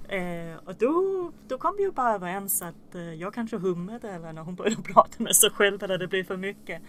Eh, 0.10 0.58
och 0.65 0.75
då, 0.75 1.31
då 1.47 1.58
kom 1.58 1.75
vi 1.77 1.84
ju 1.84 1.91
bara 1.91 2.15
överens 2.15 2.62
att 2.62 2.95
eh, 2.95 3.13
jag 3.13 3.34
kanske 3.34 3.58
hummade 3.58 4.10
eller 4.10 4.34
när 4.34 4.41
hon 4.41 4.55
började 4.55 4.81
prata 4.93 5.23
med 5.23 5.36
sig 5.36 5.49
själv 5.49 5.84
eller 5.84 5.97
det 5.97 6.08
blev 6.08 6.23
för 6.23 6.38
mycket. 6.38 6.81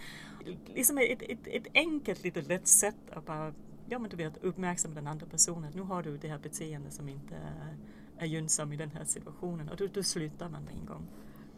Liksom 0.65 0.97
ett, 0.97 1.21
ett, 1.21 1.47
ett 1.47 1.67
enkelt, 1.73 2.23
lite 2.23 2.41
lätt 2.41 2.67
sätt 2.67 3.11
att 3.13 3.25
bara 3.25 3.53
ja, 3.89 3.99
men 3.99 4.09
du 4.09 4.17
vet, 4.17 4.43
uppmärksamma 4.43 4.95
den 4.95 5.07
andra 5.07 5.25
personen. 5.25 5.71
Nu 5.75 5.81
har 5.81 6.03
du 6.03 6.17
det 6.17 6.27
här 6.27 6.39
beteendet 6.39 6.93
som 6.93 7.09
inte 7.09 7.35
är, 7.35 7.77
är 8.17 8.25
gynnsam 8.25 8.73
i 8.73 8.77
den 8.77 8.91
här 8.91 9.05
situationen 9.05 9.69
och 9.69 9.77
då, 9.77 9.87
då 9.87 10.03
slutar 10.03 10.49
man 10.49 10.63
med 10.63 10.73
en 10.73 10.85
gång. 10.85 11.07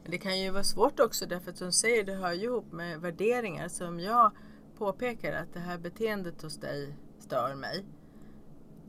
Det 0.05 0.17
kan 0.17 0.39
ju 0.39 0.51
vara 0.51 0.63
svårt 0.63 0.99
också 0.99 1.25
därför 1.25 1.51
att 1.51 1.57
som 1.57 1.71
säger 1.71 2.03
det 2.03 2.13
hör 2.13 2.33
ju 2.33 2.43
ihop 2.43 2.71
med 2.71 3.01
värderingar 3.01 3.67
som 3.67 3.99
jag 3.99 4.31
påpekar 4.77 5.33
att 5.33 5.53
det 5.53 5.59
här 5.59 5.77
beteendet 5.77 6.41
hos 6.41 6.57
dig 6.57 6.95
stör 7.19 7.55
mig. 7.55 7.85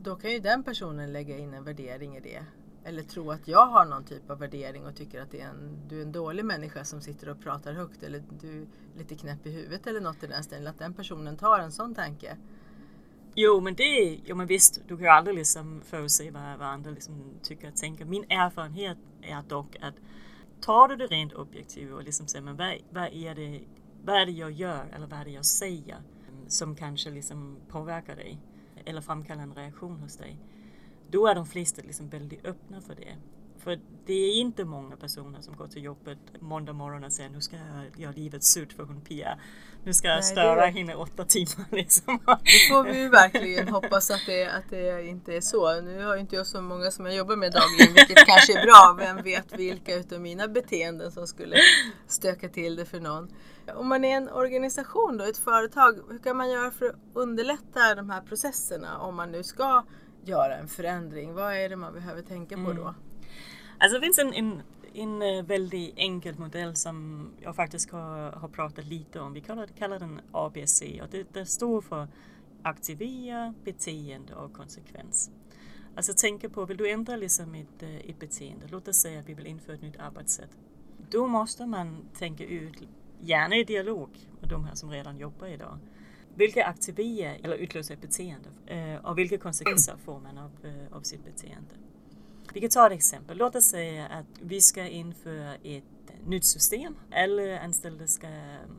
Då 0.03 0.17
kan 0.17 0.31
ju 0.31 0.39
den 0.39 0.63
personen 0.63 1.13
lägga 1.13 1.39
in 1.39 1.55
en 1.55 1.65
värdering 1.65 2.17
i 2.17 2.21
det. 2.21 2.45
Eller 2.85 3.03
tro 3.03 3.31
att 3.31 3.49
jag 3.49 3.67
har 3.67 3.85
någon 3.85 4.05
typ 4.05 4.31
av 4.31 4.39
värdering 4.39 4.87
och 4.87 4.97
tycker 4.97 5.23
att 5.23 5.31
det 5.31 5.41
är 5.41 5.49
en, 5.49 5.89
du 5.89 5.99
är 5.99 6.03
en 6.03 6.13
dålig 6.13 6.45
människa 6.45 6.85
som 6.85 7.01
sitter 7.01 7.29
och 7.29 7.41
pratar 7.41 7.73
högt 7.73 8.03
eller 8.03 8.23
du 8.41 8.63
är 8.63 8.67
lite 8.99 9.15
knäpp 9.15 9.47
i 9.47 9.51
huvudet 9.51 9.87
eller 9.87 10.01
något 10.01 10.23
i 10.23 10.27
den 10.27 10.45
stilen. 10.45 10.67
Att 10.67 10.79
den 10.79 10.95
personen 10.95 11.37
tar 11.37 11.59
en 11.59 11.73
sån 11.73 11.95
tanke. 11.95 12.37
Jo 13.35 13.61
men 13.61 13.75
det, 13.75 14.21
jo 14.25 14.37
men 14.37 14.47
visst, 14.47 14.81
du 14.89 14.97
kan 14.97 15.05
ju 15.05 15.11
aldrig 15.11 15.37
liksom 15.37 15.81
förutse 15.85 16.31
vad, 16.31 16.59
vad 16.59 16.69
andra 16.69 16.91
liksom 16.91 17.35
tycker 17.43 17.69
och 17.69 17.77
tänker. 17.77 18.05
Min 18.05 18.25
erfarenhet 18.31 18.99
är 19.23 19.43
dock 19.43 19.77
att 19.81 19.95
tar 20.61 20.89
du 20.89 20.97
det 20.97 21.07
rent 21.07 21.33
objektivt 21.33 21.93
och 21.93 22.05
liksom 22.05 22.27
säger 22.27 22.45
men 22.45 22.57
vad, 22.57 22.77
vad, 22.91 23.13
är 23.13 23.35
det, 23.35 23.61
vad 24.05 24.17
är 24.17 24.27
det 24.27 24.33
jag 24.33 24.51
gör 24.51 24.87
eller 24.95 25.07
vad 25.07 25.21
är 25.21 25.25
det 25.25 25.31
jag 25.31 25.45
säger 25.45 26.03
som 26.49 26.77
kanske 26.77 27.11
liksom 27.11 27.57
påverkar 27.69 28.17
dig 28.17 28.39
eller 28.85 29.01
framkallar 29.01 29.43
en 29.43 29.55
reaktion 29.55 29.97
hos 29.97 30.17
dig. 30.17 30.37
Då 31.11 31.27
är 31.27 31.35
de 31.35 31.47
flesta 31.47 31.83
liksom 31.83 32.09
väldigt 32.09 32.45
öppna 32.45 32.81
för 32.81 32.95
det. 32.95 33.17
För 33.65 33.81
det 34.07 34.13
är 34.13 34.41
inte 34.41 34.65
många 34.65 34.97
personer 34.97 35.41
som 35.41 35.57
går 35.57 35.67
till 35.67 35.83
jobbet 35.85 36.19
måndag 36.41 36.73
morgon 36.73 37.05
och 37.05 37.13
säger 37.13 37.31
nu 37.31 37.41
ska 37.41 37.57
jag 37.57 38.01
göra 38.01 38.13
livet 38.13 38.45
surt 38.45 38.73
för 38.73 38.83
hon 38.85 39.01
Pia. 39.01 39.39
Nu 39.85 39.93
ska 39.95 40.09
jag 40.09 40.15
Nej, 40.17 40.23
störa 40.23 40.67
det- 40.67 40.71
henne 40.73 40.95
åtta 40.95 41.25
timmar 41.25 41.67
liksom. 41.71 42.19
Det 42.27 42.75
får 42.75 42.83
vi 42.85 42.99
ju 43.01 43.09
verkligen 43.09 43.69
hoppas 43.69 44.11
att 44.11 44.21
det, 44.27 44.47
att 44.47 44.71
det 44.71 45.07
inte 45.07 45.37
är 45.37 45.41
så. 45.41 45.81
Nu 45.81 46.05
har 46.05 46.15
ju 46.15 46.21
inte 46.21 46.37
jag 46.37 46.47
så 46.47 46.63
många 46.63 46.91
som 46.91 47.07
jag 47.07 47.15
jobbar 47.15 47.37
med 47.37 47.53
dagligen, 47.53 47.95
vilket 47.95 48.27
kanske 48.27 48.61
är 48.61 48.65
bra. 48.65 48.97
Vem 48.99 49.23
vet 49.25 49.59
vilka 49.59 49.95
utav 49.95 50.21
mina 50.21 50.49
beteenden 50.49 51.13
som 51.13 51.27
skulle 51.27 51.57
stöka 52.07 52.49
till 52.49 52.77
det 52.77 52.85
för 52.85 53.01
någon. 53.01 53.29
Om 53.75 53.89
man 53.89 54.05
är 54.05 54.17
en 54.17 54.29
organisation 54.29 55.17
då, 55.17 55.25
ett 55.25 55.39
företag, 55.39 55.99
hur 56.11 56.19
kan 56.19 56.37
man 56.37 56.51
göra 56.51 56.71
för 56.71 56.87
att 56.87 56.97
underlätta 57.15 57.95
de 57.95 58.11
här 58.11 58.21
processerna 58.21 58.99
om 58.99 59.17
man 59.17 59.33
nu 59.33 59.43
ska 59.43 59.85
göra 60.25 60.57
en 60.57 60.69
förändring? 60.69 61.35
Vad 61.35 61.55
är 61.55 61.69
det 61.69 61.77
man 61.77 61.93
behöver 61.95 62.23
tänka 62.23 62.57
på 62.57 62.73
då? 62.73 62.95
Alltså 63.81 63.99
det 63.99 64.05
finns 64.05 64.19
en, 64.19 64.33
en, 64.35 64.63
en 64.95 65.23
eh, 65.23 65.45
väldigt 65.45 65.93
enkel 65.97 66.39
modell 66.39 66.77
som 66.77 67.27
jag 67.41 67.57
faktiskt 67.57 67.91
har, 67.91 68.33
har 68.33 68.49
pratat 68.49 68.85
lite 68.85 69.21
om. 69.21 69.33
Vi 69.33 69.41
kallar, 69.41 69.67
kallar 69.67 69.99
den 69.99 70.21
ABC 70.33 70.83
och 71.03 71.09
det, 71.11 71.33
det 71.33 71.47
står 71.47 71.81
för 71.81 72.09
aktivera, 72.63 73.55
beteende 73.65 74.35
och 74.35 74.53
konsekvens. 74.53 75.31
Alltså 75.97 76.13
tänka 76.17 76.49
på, 76.49 76.65
vill 76.65 76.77
du 76.77 76.91
ändra 76.91 77.17
liksom 77.17 77.55
ett, 77.55 77.83
ett 77.83 78.09
eh, 78.09 78.15
beteende, 78.19 78.67
låt 78.71 78.89
oss 78.89 78.97
säga 78.97 79.21
att 79.21 79.29
vi 79.29 79.35
vill 79.35 79.47
införa 79.47 79.75
ett 79.75 79.83
nytt 79.83 79.99
arbetssätt. 79.99 80.59
Då 81.11 81.27
måste 81.27 81.67
man 81.67 82.09
tänka 82.19 82.45
ut, 82.45 82.83
gärna 83.21 83.57
i 83.57 83.65
dialog 83.65 84.09
med 84.41 84.51
de 84.51 84.65
här 84.65 84.75
som 84.75 84.91
redan 84.91 85.19
jobbar 85.19 85.47
idag. 85.47 85.79
vilka 86.35 86.65
aktiverar 86.67 87.37
eller 87.43 87.57
utlöser 87.57 87.95
ett 87.95 88.01
beteende 88.01 88.49
eh, 88.67 89.05
och 89.05 89.19
vilka 89.19 89.39
konsekvenser 89.39 89.97
får 90.05 90.21
man 90.21 90.39
av, 90.39 90.51
av 90.93 91.01
sitt 91.01 91.25
beteende. 91.25 91.75
Vi 92.55 92.61
kan 92.61 92.71
ta 92.71 92.87
ett 92.87 92.93
exempel. 92.93 93.39
Låt 93.39 93.57
oss 93.57 93.65
säga 93.65 94.07
att 94.07 94.27
vi 94.41 94.61
ska 94.61 94.87
införa 94.87 95.55
ett 95.55 95.85
nytt 96.27 96.45
system. 96.45 96.97
Alla 97.13 97.61
anställda 97.61 98.07
ska, 98.07 98.29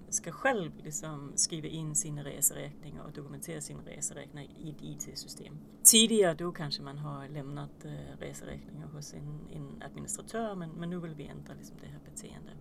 ska 0.10 0.32
själv 0.32 0.72
liksom 0.84 1.32
skriva 1.36 1.68
in 1.68 1.96
sina 1.96 2.24
reseräkningar 2.24 3.04
och 3.04 3.12
dokumentera 3.12 3.62
sina 3.62 3.82
reseräkningar 3.82 4.50
i 4.60 4.70
ett 4.70 4.82
IT-system. 4.82 5.58
Tidigare 5.84 6.34
då 6.34 6.52
kanske 6.52 6.82
man 6.82 6.98
har 6.98 7.28
lämnat 7.28 7.86
eh, 7.86 8.20
reseräkningar 8.20 8.88
hos 8.88 9.14
en, 9.14 9.40
en 9.54 9.84
administratör 9.86 10.56
men, 10.56 10.70
men 10.70 10.90
nu 10.90 11.00
vill 11.00 11.14
vi 11.14 11.28
ändra 11.28 11.54
liksom 11.54 11.78
det 11.82 11.88
här 11.88 12.00
beteendet. 12.12 12.58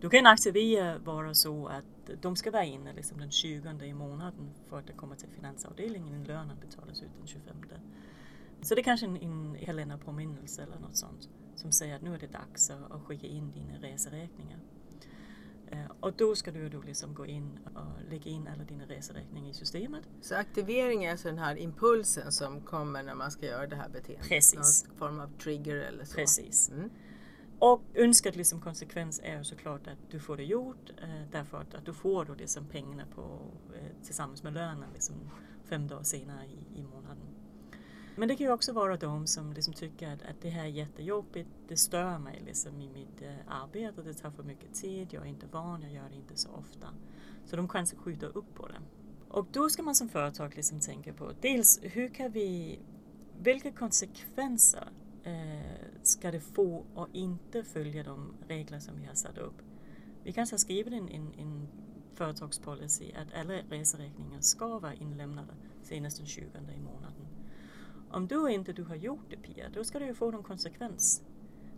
Då 0.00 0.10
kan 0.10 0.26
aktivera 0.26 0.98
vara 0.98 1.34
så 1.34 1.66
att 1.66 2.22
de 2.22 2.36
ska 2.36 2.50
vara 2.50 2.64
inne 2.64 2.92
liksom 2.92 3.18
den 3.18 3.30
20 3.30 3.84
i 3.84 3.94
månaden 3.94 4.50
för 4.68 4.78
att 4.78 4.86
det 4.86 4.92
kommer 4.92 5.16
till 5.16 5.28
finansavdelningen. 5.28 6.24
Lönen 6.24 6.56
betalas 6.60 7.02
ut 7.02 7.08
den 7.18 7.26
25. 7.26 7.56
Så 8.64 8.74
det 8.74 8.80
är 8.80 8.82
kanske 8.82 9.06
en, 9.06 9.16
en 9.16 9.58
kalenderpåminnelse 9.64 10.62
eller 10.62 10.78
något 10.78 10.96
sånt 10.96 11.28
som 11.54 11.72
säger 11.72 11.96
att 11.96 12.02
nu 12.02 12.14
är 12.14 12.18
det 12.18 12.26
dags 12.26 12.70
att 12.70 13.02
skicka 13.02 13.26
in 13.26 13.52
dina 13.52 13.78
reseräkningar. 13.78 14.58
Eh, 15.66 15.90
och 16.00 16.12
då 16.12 16.36
ska 16.36 16.50
du 16.50 16.68
då 16.68 16.82
liksom 16.82 17.14
gå 17.14 17.26
in 17.26 17.58
och 17.74 18.10
lägga 18.10 18.30
in 18.30 18.48
alla 18.48 18.64
dina 18.64 18.84
reseräkningar 18.84 19.50
i 19.50 19.54
systemet. 19.54 20.02
Så 20.20 20.34
aktivering 20.34 21.04
är 21.04 21.10
alltså 21.10 21.28
den 21.28 21.38
här 21.38 21.56
impulsen 21.56 22.32
som 22.32 22.60
kommer 22.60 23.02
när 23.02 23.14
man 23.14 23.30
ska 23.30 23.46
göra 23.46 23.66
det 23.66 23.76
här 23.76 23.88
beteendet? 23.88 24.28
Precis. 24.28 24.84
Någon 24.88 24.98
form 24.98 25.20
av 25.20 25.38
trigger 25.38 25.76
eller 25.76 26.04
så? 26.04 26.14
Precis. 26.14 26.70
Mm. 26.70 26.90
Och 27.58 27.82
önskad 27.94 28.36
liksom 28.36 28.60
konsekvens 28.60 29.20
är 29.24 29.42
såklart 29.42 29.86
att 29.86 30.10
du 30.10 30.20
får 30.20 30.36
det 30.36 30.44
gjort 30.44 30.90
eh, 31.02 31.28
därför 31.32 31.58
att, 31.58 31.74
att 31.74 31.86
du 31.86 31.92
får 31.92 32.24
då 32.24 32.34
liksom 32.34 32.66
pengarna 32.66 33.06
på, 33.14 33.40
eh, 33.74 34.04
tillsammans 34.04 34.42
med 34.42 34.52
lönen 34.52 34.88
liksom 34.92 35.14
fem 35.64 35.88
dagar 35.88 36.02
senare 36.02 36.46
i, 36.46 36.78
i 36.78 36.82
månaden. 36.82 37.33
Men 38.16 38.28
det 38.28 38.36
kan 38.36 38.46
ju 38.46 38.52
också 38.52 38.72
vara 38.72 38.96
de 38.96 39.26
som 39.26 39.52
liksom 39.52 39.74
tycker 39.74 40.12
att, 40.12 40.22
att 40.22 40.40
det 40.40 40.48
här 40.48 40.64
är 40.64 40.68
jättejobbigt, 40.68 41.48
det 41.68 41.76
stör 41.76 42.18
mig 42.18 42.42
liksom 42.46 42.80
i 42.80 42.88
mitt 42.88 43.22
eh, 43.22 43.34
arbete, 43.62 44.02
det 44.02 44.14
tar 44.14 44.30
för 44.30 44.42
mycket 44.42 44.74
tid, 44.74 45.08
jag 45.10 45.22
är 45.22 45.28
inte 45.28 45.46
van, 45.46 45.82
jag 45.82 45.92
gör 45.92 46.08
det 46.08 46.16
inte 46.16 46.36
så 46.36 46.48
ofta. 46.50 46.88
Så 47.44 47.56
de 47.56 47.68
kanske 47.68 47.78
alltså 47.78 47.96
skjuter 47.96 48.38
upp 48.38 48.54
på 48.54 48.68
det. 48.68 48.80
Och 49.28 49.46
då 49.52 49.70
ska 49.70 49.82
man 49.82 49.94
som 49.94 50.08
företag 50.08 50.56
liksom 50.56 50.80
tänka 50.80 51.12
på 51.12 51.32
dels 51.40 51.80
hur 51.82 52.08
kan 52.08 52.32
vi, 52.32 52.78
vilka 53.42 53.72
konsekvenser 53.72 54.88
eh, 55.24 55.88
ska 56.02 56.30
det 56.30 56.40
få 56.40 56.84
att 56.96 57.14
inte 57.14 57.64
följa 57.64 58.02
de 58.02 58.34
regler 58.48 58.78
som 58.78 59.00
vi 59.00 59.06
har 59.06 59.14
satt 59.14 59.38
upp? 59.38 59.62
Vi 60.22 60.32
kanske 60.32 60.40
alltså 60.40 60.54
har 60.54 60.58
skrivit 60.58 60.92
en, 60.92 61.08
en, 61.08 61.32
en 61.38 61.68
företagspolicy 62.14 63.12
att 63.12 63.34
alla 63.40 63.54
reseräkningar 63.54 64.40
ska 64.40 64.78
vara 64.78 64.94
inlämnade 64.94 65.54
senast 65.82 66.16
den 66.16 66.26
20 66.26 66.44
i 66.76 66.80
månaden. 66.80 67.23
Om 68.14 68.26
du 68.26 68.50
inte 68.50 68.72
du 68.72 68.82
har 68.82 68.94
gjort 68.94 69.30
det 69.30 69.36
Pia, 69.36 69.68
då 69.68 69.84
ska 69.84 69.98
det 69.98 70.06
ju 70.06 70.14
få 70.14 70.30
någon 70.30 70.42
konsekvens. 70.42 71.22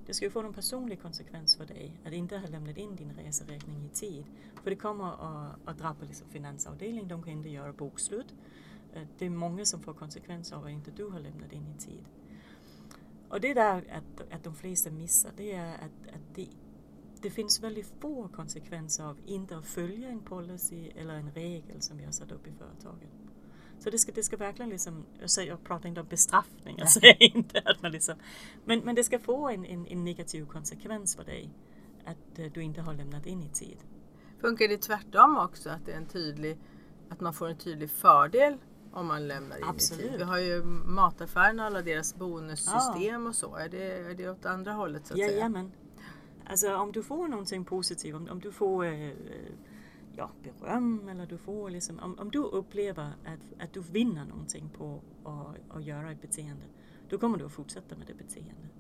Det 0.07 0.15
ska 0.15 0.25
ju 0.25 0.31
få 0.31 0.43
någon 0.43 0.55
personlig 0.55 1.03
konsekvens 1.03 1.57
för 1.57 1.67
dig 1.67 2.01
att 2.05 2.13
inte 2.13 2.39
ha 2.39 2.49
lämnat 2.49 2.77
in 2.77 2.97
din 2.97 3.13
reseräkning 3.13 3.85
i 3.85 3.89
tid. 3.89 4.25
För 4.63 4.71
det 4.71 4.77
kommer 4.77 5.05
att, 5.05 5.59
att 5.65 5.79
drabba 5.79 6.05
liksom 6.05 6.29
finansavdelningen, 6.29 7.09
de 7.09 7.23
kan 7.23 7.33
inte 7.33 7.49
göra 7.49 7.73
bokslut. 7.73 8.35
Eh, 8.95 9.03
det 9.19 9.27
är 9.27 9.31
många 9.31 9.65
som 9.65 9.81
får 9.81 9.95
konsekvenser 9.95 10.57
av 10.57 10.65
att 10.65 10.71
inte 10.71 10.91
du 10.91 11.09
har 11.09 11.21
lämnat 11.21 11.53
in 11.53 11.75
i 11.77 11.81
tid. 11.81 12.05
Och 13.29 13.41
det 13.41 13.55
där 13.55 13.85
att, 13.93 14.33
att 14.33 14.45
de 14.45 14.55
flesta 14.55 14.91
missar, 14.91 15.31
det 15.37 15.53
är 15.53 15.75
att, 15.75 16.15
att 16.15 16.35
det, 16.35 16.49
det 17.23 17.31
finns 17.31 17.63
väldigt 17.63 17.93
få 18.01 18.29
konsekvenser 18.29 19.05
av 19.05 19.19
inte 19.27 19.57
att 19.57 19.67
följa 19.67 20.09
en 20.09 20.21
policy 20.21 20.89
eller 20.97 21.15
en 21.15 21.31
regel 21.31 21.83
som 21.83 21.97
vi 21.97 22.05
har 22.05 22.13
satt 22.13 22.33
upp 22.33 22.47
i 22.47 22.53
företaget. 22.53 23.26
Så 23.79 23.91
det 23.91 23.99
ska, 23.99 24.13
det 24.13 24.23
ska 24.23 24.37
verkligen 24.37 24.71
liksom, 24.71 25.05
jag, 25.21 25.31
säger, 25.31 25.49
jag 25.49 25.65
pratar 25.65 25.89
inte 25.89 26.01
om 26.01 26.07
bestraffning, 26.07 26.77
jag 26.79 26.91
säger 26.91 27.37
inte 27.37 27.63
att 27.65 27.83
man 27.83 27.93
liksom, 27.93 28.15
men, 28.65 28.81
men 28.81 28.95
det 28.95 29.05
ska 29.05 29.19
få 29.19 29.49
en, 29.49 29.65
en, 29.65 29.87
en 29.87 30.05
negativ 30.05 30.47
konsekvens 30.47 31.17
för 31.17 31.25
dig 31.25 31.51
att 32.05 32.39
uh, 32.39 32.47
du 32.53 32.63
inte 32.63 32.81
har 32.81 32.95
lämnat 32.95 33.27
in 33.27 33.43
i 33.43 33.49
tid. 33.49 33.79
Funkar 34.41 34.69
det 34.69 34.79
tvärtom 34.79 35.39
också, 35.39 35.71
att 35.71 35.87
det 35.87 35.93
är 35.93 35.97
en 35.97 36.07
tydlig, 36.07 36.59
att 37.09 37.21
man 37.21 37.35
får 37.35 37.49
en 37.49 37.57
tydlig 37.57 37.91
fördel 37.91 38.57
om 38.93 39.07
man 39.07 39.29
lämnar 39.29 39.57
in 39.57 39.65
Absolut. 39.65 40.05
i 40.05 40.09
tid? 40.09 40.19
Vi 40.19 40.25
har 40.25 40.39
ju 40.39 40.63
mataffärerna 40.85 41.63
och 41.63 41.67
alla 41.67 41.83
deras 41.83 42.15
bonussystem 42.15 43.23
ja. 43.23 43.29
och 43.29 43.35
så. 43.35 43.57
Är 43.57 43.69
det, 43.69 43.93
är 43.93 44.15
det 44.15 44.31
åt 44.31 44.47
andra 44.47 44.73
hållet 44.73 45.07
så 45.07 45.15
att 45.15 45.21
Jajamän. 45.21 45.71
säga? 45.71 45.83
Alltså 46.49 46.77
om 46.77 46.93
du 46.93 47.03
får 47.03 47.29
någonting 47.29 47.65
positivt, 47.65 48.15
om, 48.15 48.29
om 48.29 48.41
du 48.41 48.53
får 48.53 48.85
uh, 48.85 49.13
ja, 50.17 50.31
beröm 50.43 51.09
eller 51.09 51.27
du 51.27 51.39
får 51.39 51.71
liksom, 51.71 51.99
om, 51.99 52.19
om 52.19 52.31
du 52.31 52.39
upplever 52.39 53.13
att, 53.25 53.63
att 53.63 53.73
du 53.73 53.81
vinner 53.81 54.25
någonting 54.25 54.71
på 54.71 55.01
att, 55.25 55.77
att 55.77 55.85
göra 55.85 56.13
ett 56.13 56.21
beteende, 56.21 56.65
då 57.09 57.19
kommer 57.19 57.39
du 57.39 57.45
att 57.45 57.53
fortsätta 57.53 57.97
med 57.97 58.07
det 58.07 58.15
beteendet. 58.15 58.71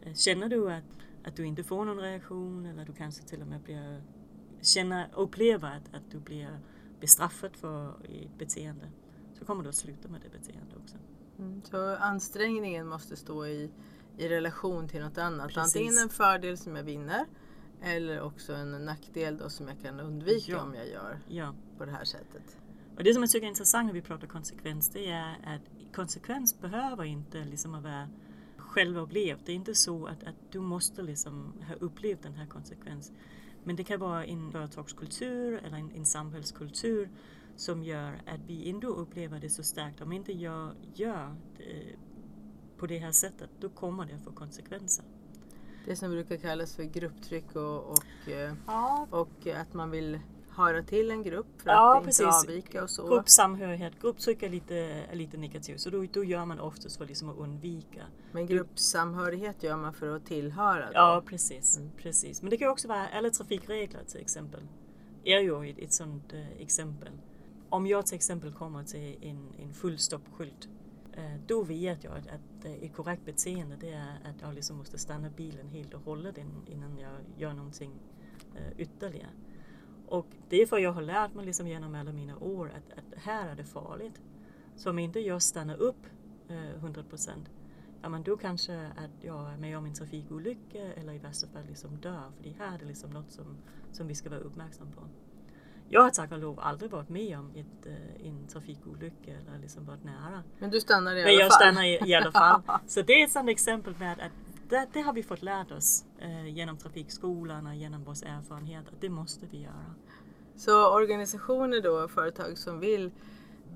Eh, 0.00 0.14
känner 0.14 0.48
du 0.48 0.72
att, 0.72 0.84
att 1.24 1.36
du 1.36 1.46
inte 1.46 1.64
får 1.64 1.84
någon 1.84 1.98
reaktion 1.98 2.66
eller 2.66 2.84
du 2.84 2.92
kanske 2.92 3.22
till 3.22 3.42
och 3.42 3.48
med 3.48 3.60
blir, 3.60 4.02
känner, 4.60 5.08
upplever 5.14 5.76
att, 5.76 5.94
att 5.94 6.10
du 6.10 6.18
blir 6.18 6.58
bestraffad 7.00 7.56
för 7.56 7.88
ett 7.88 8.38
beteende, 8.38 8.90
så 9.38 9.44
kommer 9.44 9.62
du 9.62 9.68
att 9.68 9.74
sluta 9.74 10.08
med 10.08 10.20
det 10.20 10.38
beteendet 10.38 10.76
också. 10.82 10.96
Mm, 11.38 11.62
så 11.64 11.96
ansträngningen 11.96 12.88
måste 12.88 13.16
stå 13.16 13.46
i, 13.46 13.70
i 14.16 14.28
relation 14.28 14.88
till 14.88 15.00
något 15.00 15.18
annat. 15.18 15.46
Precis. 15.48 15.76
Antingen 15.76 15.98
en 15.98 16.08
fördel 16.08 16.58
som 16.58 16.76
jag 16.76 16.84
vinner 16.84 17.26
eller 17.82 18.20
också 18.20 18.52
en 18.52 18.84
nackdel 18.84 19.36
då 19.36 19.50
som 19.50 19.68
jag 19.68 19.80
kan 19.82 20.00
undvika 20.00 20.52
ja. 20.52 20.62
om 20.62 20.74
jag 20.74 20.88
gör 20.88 21.18
ja. 21.28 21.54
på 21.78 21.84
det 21.84 21.92
här 21.92 22.04
sättet. 22.04 22.56
Och 22.96 23.04
det 23.04 23.14
som 23.14 23.22
jag 23.22 23.30
tycker 23.30 23.46
är 23.46 23.48
intressant 23.48 23.86
när 23.86 23.94
vi 23.94 24.02
pratar 24.02 24.26
konsekvens 24.26 24.88
det 24.88 25.10
är 25.10 25.36
att 25.44 25.92
konsekvens 25.94 26.60
behöver 26.60 27.04
inte 27.04 27.44
liksom 27.44 27.82
vara 27.82 28.08
självupplevt. 28.56 29.46
Det 29.46 29.52
är 29.52 29.56
inte 29.56 29.74
så 29.74 30.06
att, 30.06 30.24
att 30.24 30.34
du 30.50 30.60
måste 30.60 31.02
liksom 31.02 31.52
ha 31.68 31.74
upplevt 31.74 32.22
den 32.22 32.34
här 32.34 32.46
konsekvensen. 32.46 33.16
Men 33.64 33.76
det 33.76 33.84
kan 33.84 34.00
vara 34.00 34.24
en 34.24 34.52
företagskultur 34.52 35.60
eller 35.64 35.76
en, 35.76 35.90
en 35.90 36.06
samhällskultur 36.06 37.10
som 37.56 37.82
gör 37.82 38.12
att 38.26 38.40
vi 38.46 38.64
inte 38.64 38.86
upplever 38.86 39.40
det 39.40 39.50
så 39.50 39.62
starkt. 39.62 40.00
Om 40.00 40.12
inte 40.12 40.32
jag 40.32 40.72
gör 40.94 41.36
det 41.56 41.96
på 42.76 42.86
det 42.86 42.98
här 42.98 43.12
sättet, 43.12 43.50
då 43.60 43.68
kommer 43.68 44.06
det 44.06 44.14
att 44.14 44.24
få 44.24 44.32
konsekvenser. 44.32 45.04
Det 45.84 45.96
som 45.96 46.10
brukar 46.10 46.36
kallas 46.36 46.76
för 46.76 46.82
grupptryck 46.82 47.56
och, 47.56 47.90
och, 47.90 48.28
eh, 48.28 48.52
ja. 48.66 49.06
och 49.10 49.46
att 49.46 49.74
man 49.74 49.90
vill 49.90 50.18
höra 50.50 50.82
till 50.82 51.10
en 51.10 51.22
grupp 51.22 51.62
för 51.62 51.70
ja, 51.70 51.98
att 51.98 52.04
precis. 52.04 52.20
inte 52.20 52.36
avvika 52.36 52.82
och 52.82 52.90
så. 52.90 53.08
Gruppsamhörighet, 53.08 53.92
grupptryck 54.00 54.42
är 54.42 54.48
lite, 54.48 54.76
är 55.10 55.16
lite 55.16 55.36
negativt 55.36 55.80
så 55.80 55.90
då, 55.90 56.06
då 56.12 56.24
gör 56.24 56.44
man 56.44 56.60
oftast 56.60 56.96
för 56.96 57.06
liksom 57.06 57.28
att 57.28 57.38
undvika. 57.38 58.02
Men 58.32 58.46
gruppsamhörighet 58.46 59.62
gör 59.62 59.76
man 59.76 59.94
för 59.94 60.16
att 60.16 60.26
tillhöra? 60.26 60.86
Då. 60.86 60.92
Ja 60.94 61.22
precis, 61.26 61.76
mm. 61.76 61.90
precis. 61.96 62.42
Men 62.42 62.50
det 62.50 62.56
kan 62.56 62.68
också 62.68 62.88
vara 62.88 63.08
alla 63.08 63.30
trafikregler 63.30 64.00
till 64.06 64.20
exempel. 64.20 64.60
är 65.24 65.40
ju 65.40 65.70
ett, 65.70 65.78
ett 65.78 65.92
sådant 65.92 66.32
äh, 66.32 66.62
exempel. 66.62 67.12
Om 67.68 67.86
jag 67.86 68.06
till 68.06 68.16
exempel 68.16 68.52
kommer 68.52 68.84
till 68.84 69.16
en, 69.22 69.52
en 69.58 69.74
fullstoppskylt 69.74 70.68
Eh, 70.68 70.89
Eh, 71.12 71.40
då 71.46 71.62
vet 71.62 72.04
jag 72.04 72.12
att, 72.16 72.26
att 72.26 72.64
ett 72.64 72.94
korrekt 72.94 73.24
beteende 73.24 73.76
det 73.80 73.90
är 73.90 74.18
att 74.24 74.40
jag 74.40 74.54
liksom 74.54 74.76
måste 74.76 74.98
stanna 74.98 75.30
bilen 75.30 75.68
helt 75.68 75.94
och 75.94 76.00
hållet 76.00 76.38
innan 76.66 76.98
jag 76.98 77.12
gör 77.36 77.52
någonting 77.52 77.92
eh, 78.54 78.80
ytterligare. 78.80 79.30
Och 80.06 80.26
det 80.48 80.62
är 80.62 80.66
för 80.66 80.78
jag 80.78 80.92
har 80.92 81.02
lärt 81.02 81.34
mig 81.34 81.46
liksom 81.46 81.68
genom 81.68 81.94
alla 81.94 82.12
mina 82.12 82.38
år 82.38 82.72
att, 82.76 82.98
att 82.98 83.22
här 83.22 83.48
är 83.48 83.56
det 83.56 83.64
farligt. 83.64 84.22
Så 84.76 84.90
om 84.90 84.98
inte 84.98 85.20
jag 85.20 85.42
stannar 85.42 85.76
upp 85.76 86.06
eh, 86.48 86.74
100 86.74 87.02
procent, 87.02 87.50
ja 88.02 88.08
men 88.08 88.22
då 88.22 88.36
kanske 88.36 88.86
att 88.86 89.24
jag 89.24 89.52
är 89.52 89.56
med 89.56 89.78
om 89.78 89.86
en 89.86 89.94
trafikolycka 89.94 90.92
eller 90.94 91.12
i 91.12 91.18
värsta 91.18 91.46
fall 91.46 91.66
liksom 91.66 91.96
dör. 91.96 92.30
För 92.36 92.44
det 92.44 92.54
här 92.58 92.78
är 92.82 92.86
liksom 92.86 93.10
något 93.10 93.30
som, 93.30 93.56
som 93.92 94.06
vi 94.06 94.14
ska 94.14 94.30
vara 94.30 94.40
uppmärksamma 94.40 94.90
på. 94.90 95.02
Jag 95.92 96.02
har 96.02 96.10
tack 96.10 96.32
och 96.32 96.38
lov 96.38 96.60
aldrig 96.60 96.90
varit 96.90 97.08
med 97.08 97.38
om 97.38 97.50
ett, 97.54 97.86
eh, 97.86 98.26
en 98.26 98.46
trafikolycka 98.46 99.30
eller 99.30 99.58
liksom 99.58 99.86
varit 99.86 100.04
nära. 100.04 100.42
Men 100.58 100.70
du 100.70 100.80
stannar 100.80 101.14
i 101.16 101.22
alla 101.22 101.30
Men 101.30 101.34
jag 101.34 101.52
fall? 101.52 101.60
stannar 101.60 101.84
i, 101.84 102.10
i 102.10 102.14
alla 102.14 102.32
fall. 102.32 102.62
Så 102.86 103.02
det 103.02 103.12
är 103.12 103.24
ett 103.24 103.32
sådant 103.32 103.50
exempel 103.50 103.94
med 103.98 104.12
att 104.12 104.32
det, 104.68 104.86
det, 104.92 105.00
har 105.00 105.12
vi 105.12 105.22
fått 105.22 105.42
lärt 105.42 105.70
oss 105.70 106.04
eh, 106.18 106.46
genom 106.46 106.76
trafikskolan 106.76 107.66
och 107.66 107.74
genom 107.74 108.04
vår 108.04 108.12
erfarenhet 108.12 108.88
att 108.88 109.00
det 109.00 109.08
måste 109.08 109.46
vi 109.50 109.62
göra. 109.62 109.94
Så 110.56 110.94
organisationer 110.94 111.80
då, 111.80 112.08
företag 112.08 112.58
som 112.58 112.80
vill 112.80 113.10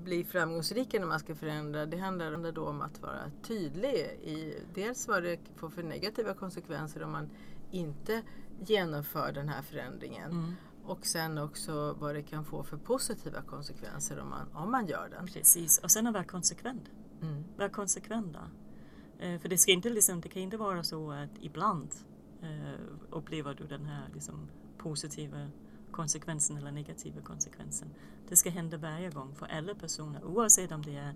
bli 0.03 0.23
framgångsrika 0.23 0.99
när 0.99 1.07
man 1.07 1.19
ska 1.19 1.35
förändra, 1.35 1.85
det 1.85 1.97
handlar 1.97 2.51
då 2.51 2.67
om 2.67 2.81
att 2.81 3.01
vara 3.01 3.31
tydlig 3.43 3.95
i 4.23 4.53
dels 4.73 5.07
vad 5.07 5.23
det 5.23 5.39
får 5.55 5.69
för 5.69 5.83
negativa 5.83 6.33
konsekvenser 6.33 7.03
om 7.03 7.11
man 7.11 7.29
inte 7.71 8.21
genomför 8.65 9.31
den 9.31 9.49
här 9.49 9.61
förändringen. 9.61 10.31
Mm. 10.31 10.55
Och 10.85 11.05
sen 11.05 11.37
också 11.37 11.95
vad 11.99 12.15
det 12.15 12.23
kan 12.23 12.45
få 12.45 12.63
för 12.63 12.77
positiva 12.77 13.41
konsekvenser 13.41 14.19
om 14.19 14.29
man, 14.29 14.47
om 14.53 14.71
man 14.71 14.87
gör 14.87 15.09
den. 15.09 15.27
Precis, 15.27 15.77
och 15.77 15.91
sen 15.91 16.07
att 16.07 16.13
vara 16.13 16.23
konsekvent. 16.23 16.91
Mm. 17.21 17.43
Vara 17.57 17.69
konsekventa. 17.69 18.39
Eh, 19.19 19.39
för 19.39 19.49
det, 19.49 19.57
ska 19.57 19.71
inte, 19.71 19.89
liksom, 19.89 20.21
det 20.21 20.29
kan 20.29 20.41
inte 20.41 20.57
vara 20.57 20.83
så 20.83 21.11
att 21.11 21.29
ibland 21.41 21.89
eh, 22.41 22.79
upplever 23.09 23.53
du 23.53 23.67
den 23.67 23.85
här 23.85 24.09
liksom, 24.13 24.49
positiva 24.77 25.49
konsekvensen 25.91 26.57
eller 26.57 26.71
negativa 26.71 27.21
konsekvensen. 27.21 27.89
Det 28.29 28.35
ska 28.35 28.49
hända 28.49 28.77
varje 28.77 29.09
gång 29.09 29.35
för 29.35 29.45
alla 29.45 29.75
personer 29.75 30.23
oavsett 30.23 30.71
om 30.71 30.81
det 30.81 30.95
är, 30.95 31.13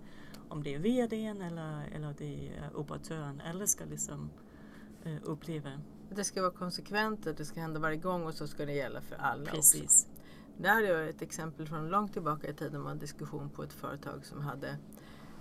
om 0.48 0.62
det 0.62 0.74
är 0.74 0.78
VDn 0.78 1.42
eller, 1.42 1.88
eller 1.94 2.14
det 2.18 2.48
är 2.48 2.76
operatören. 2.76 3.42
Alla 3.50 3.66
ska 3.66 3.84
liksom 3.84 4.30
uh, 5.06 5.18
uppleva. 5.22 5.70
Det 6.14 6.24
ska 6.24 6.40
vara 6.42 6.52
konsekvent 6.52 7.26
och 7.26 7.34
det 7.34 7.44
ska 7.44 7.60
hända 7.60 7.80
varje 7.80 7.96
gång 7.96 8.22
och 8.26 8.34
så 8.34 8.46
ska 8.46 8.66
det 8.66 8.72
gälla 8.72 9.00
för 9.00 9.16
alla 9.16 9.50
Precis. 9.50 9.82
också. 9.82 10.06
Här 10.68 10.82
är 10.82 11.08
ett 11.08 11.22
exempel 11.22 11.66
från 11.66 11.88
långt 11.88 12.12
tillbaka 12.12 12.48
i 12.48 12.54
tiden 12.54 12.82
med 12.82 12.92
en 12.92 12.98
diskussion 12.98 13.50
på 13.50 13.62
ett 13.62 13.72
företag 13.72 14.26
som 14.26 14.40
hade 14.40 14.68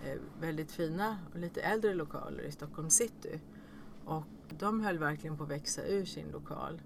eh, 0.05 0.17
väldigt 0.39 0.71
fina 0.71 1.17
och 1.34 1.39
lite 1.39 1.62
äldre 1.62 1.93
lokaler 1.93 2.43
i 2.43 2.51
Stockholm 2.51 2.89
city. 2.89 3.39
Och 4.05 4.23
de 4.60 4.82
höll 4.82 4.97
verkligen 4.97 5.38
på 5.38 5.43
att 5.43 5.49
växa 5.49 5.84
ur 5.86 6.05
sin 6.05 6.27
lokal. 6.32 6.82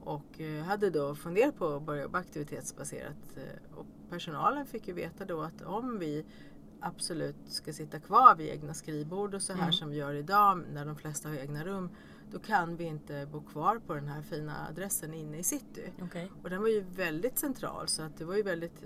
Och 0.00 0.40
eh, 0.40 0.64
hade 0.64 0.90
då 0.90 1.14
funderat 1.14 1.58
på 1.58 1.66
att 1.66 1.82
börja 1.82 2.02
jobba 2.02 2.18
aktivitetsbaserat. 2.18 3.36
Eh, 3.36 3.78
och 3.78 3.86
personalen 4.10 4.66
fick 4.66 4.88
ju 4.88 4.94
veta 4.94 5.24
då 5.24 5.42
att 5.42 5.62
om 5.62 5.98
vi 5.98 6.24
absolut 6.80 7.36
ska 7.46 7.72
sitta 7.72 8.00
kvar 8.00 8.34
vid 8.34 8.48
egna 8.48 8.74
skrivbord 8.74 9.34
och 9.34 9.42
så 9.42 9.52
här 9.52 9.60
Mm. 9.62 9.72
som 9.72 9.90
vi 9.90 9.96
gör 9.96 10.14
idag 10.14 10.62
när 10.72 10.86
de 10.86 10.96
flesta 10.96 11.28
har 11.28 11.36
egna 11.36 11.64
rum. 11.64 11.90
Då 12.34 12.40
kan 12.40 12.76
vi 12.76 12.84
inte 12.84 13.28
bo 13.32 13.40
kvar 13.42 13.78
på 13.86 13.94
den 13.94 14.08
här 14.08 14.22
fina 14.22 14.66
adressen 14.68 15.14
inne 15.14 15.38
i 15.38 15.42
city. 15.42 15.92
Okej. 16.02 16.30
Och 16.42 16.50
den 16.50 16.60
var 16.60 16.68
ju 16.68 16.80
väldigt 16.80 17.38
central 17.38 17.88
så 17.88 18.02
att 18.02 18.16
det 18.16 18.24
var 18.24 18.36
ju 18.36 18.42
väldigt 18.42 18.82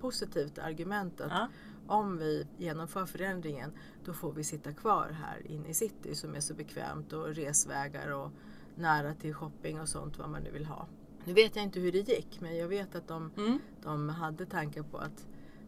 positivt 0.00 0.58
argument 0.58 1.20
att 1.20 1.30
Ja. 1.32 1.48
om 1.86 2.18
vi 2.18 2.46
genomför 2.58 3.06
förändringen 3.06 3.72
då 4.04 4.12
får 4.12 4.32
vi 4.32 4.44
sitta 4.44 4.72
kvar 4.72 5.08
här 5.10 5.46
inne 5.46 5.68
i 5.68 5.74
city 5.74 6.14
som 6.14 6.34
är 6.34 6.40
så 6.40 6.54
bekvämt 6.54 7.12
och 7.12 7.26
resvägar 7.34 8.10
och 8.10 8.30
nära 8.74 9.14
till 9.14 9.34
shopping 9.34 9.80
och 9.80 9.88
sånt 9.88 10.18
vad 10.18 10.28
man 10.30 10.42
nu 10.42 10.50
vill 10.50 10.66
ha. 10.66 10.88
Nu 11.24 11.32
vet 11.32 11.56
jag 11.56 11.62
inte 11.62 11.80
hur 11.80 11.92
det 11.92 12.08
gick 12.08 12.40
men 12.40 12.56
jag 12.56 12.68
vet 12.68 12.94
att 12.94 13.08
de, 13.08 13.30
Mm. 13.36 13.58
de 13.82 14.08
hade 14.08 14.46
tankar 14.46 14.82
på 14.82 14.98
att 14.98 15.26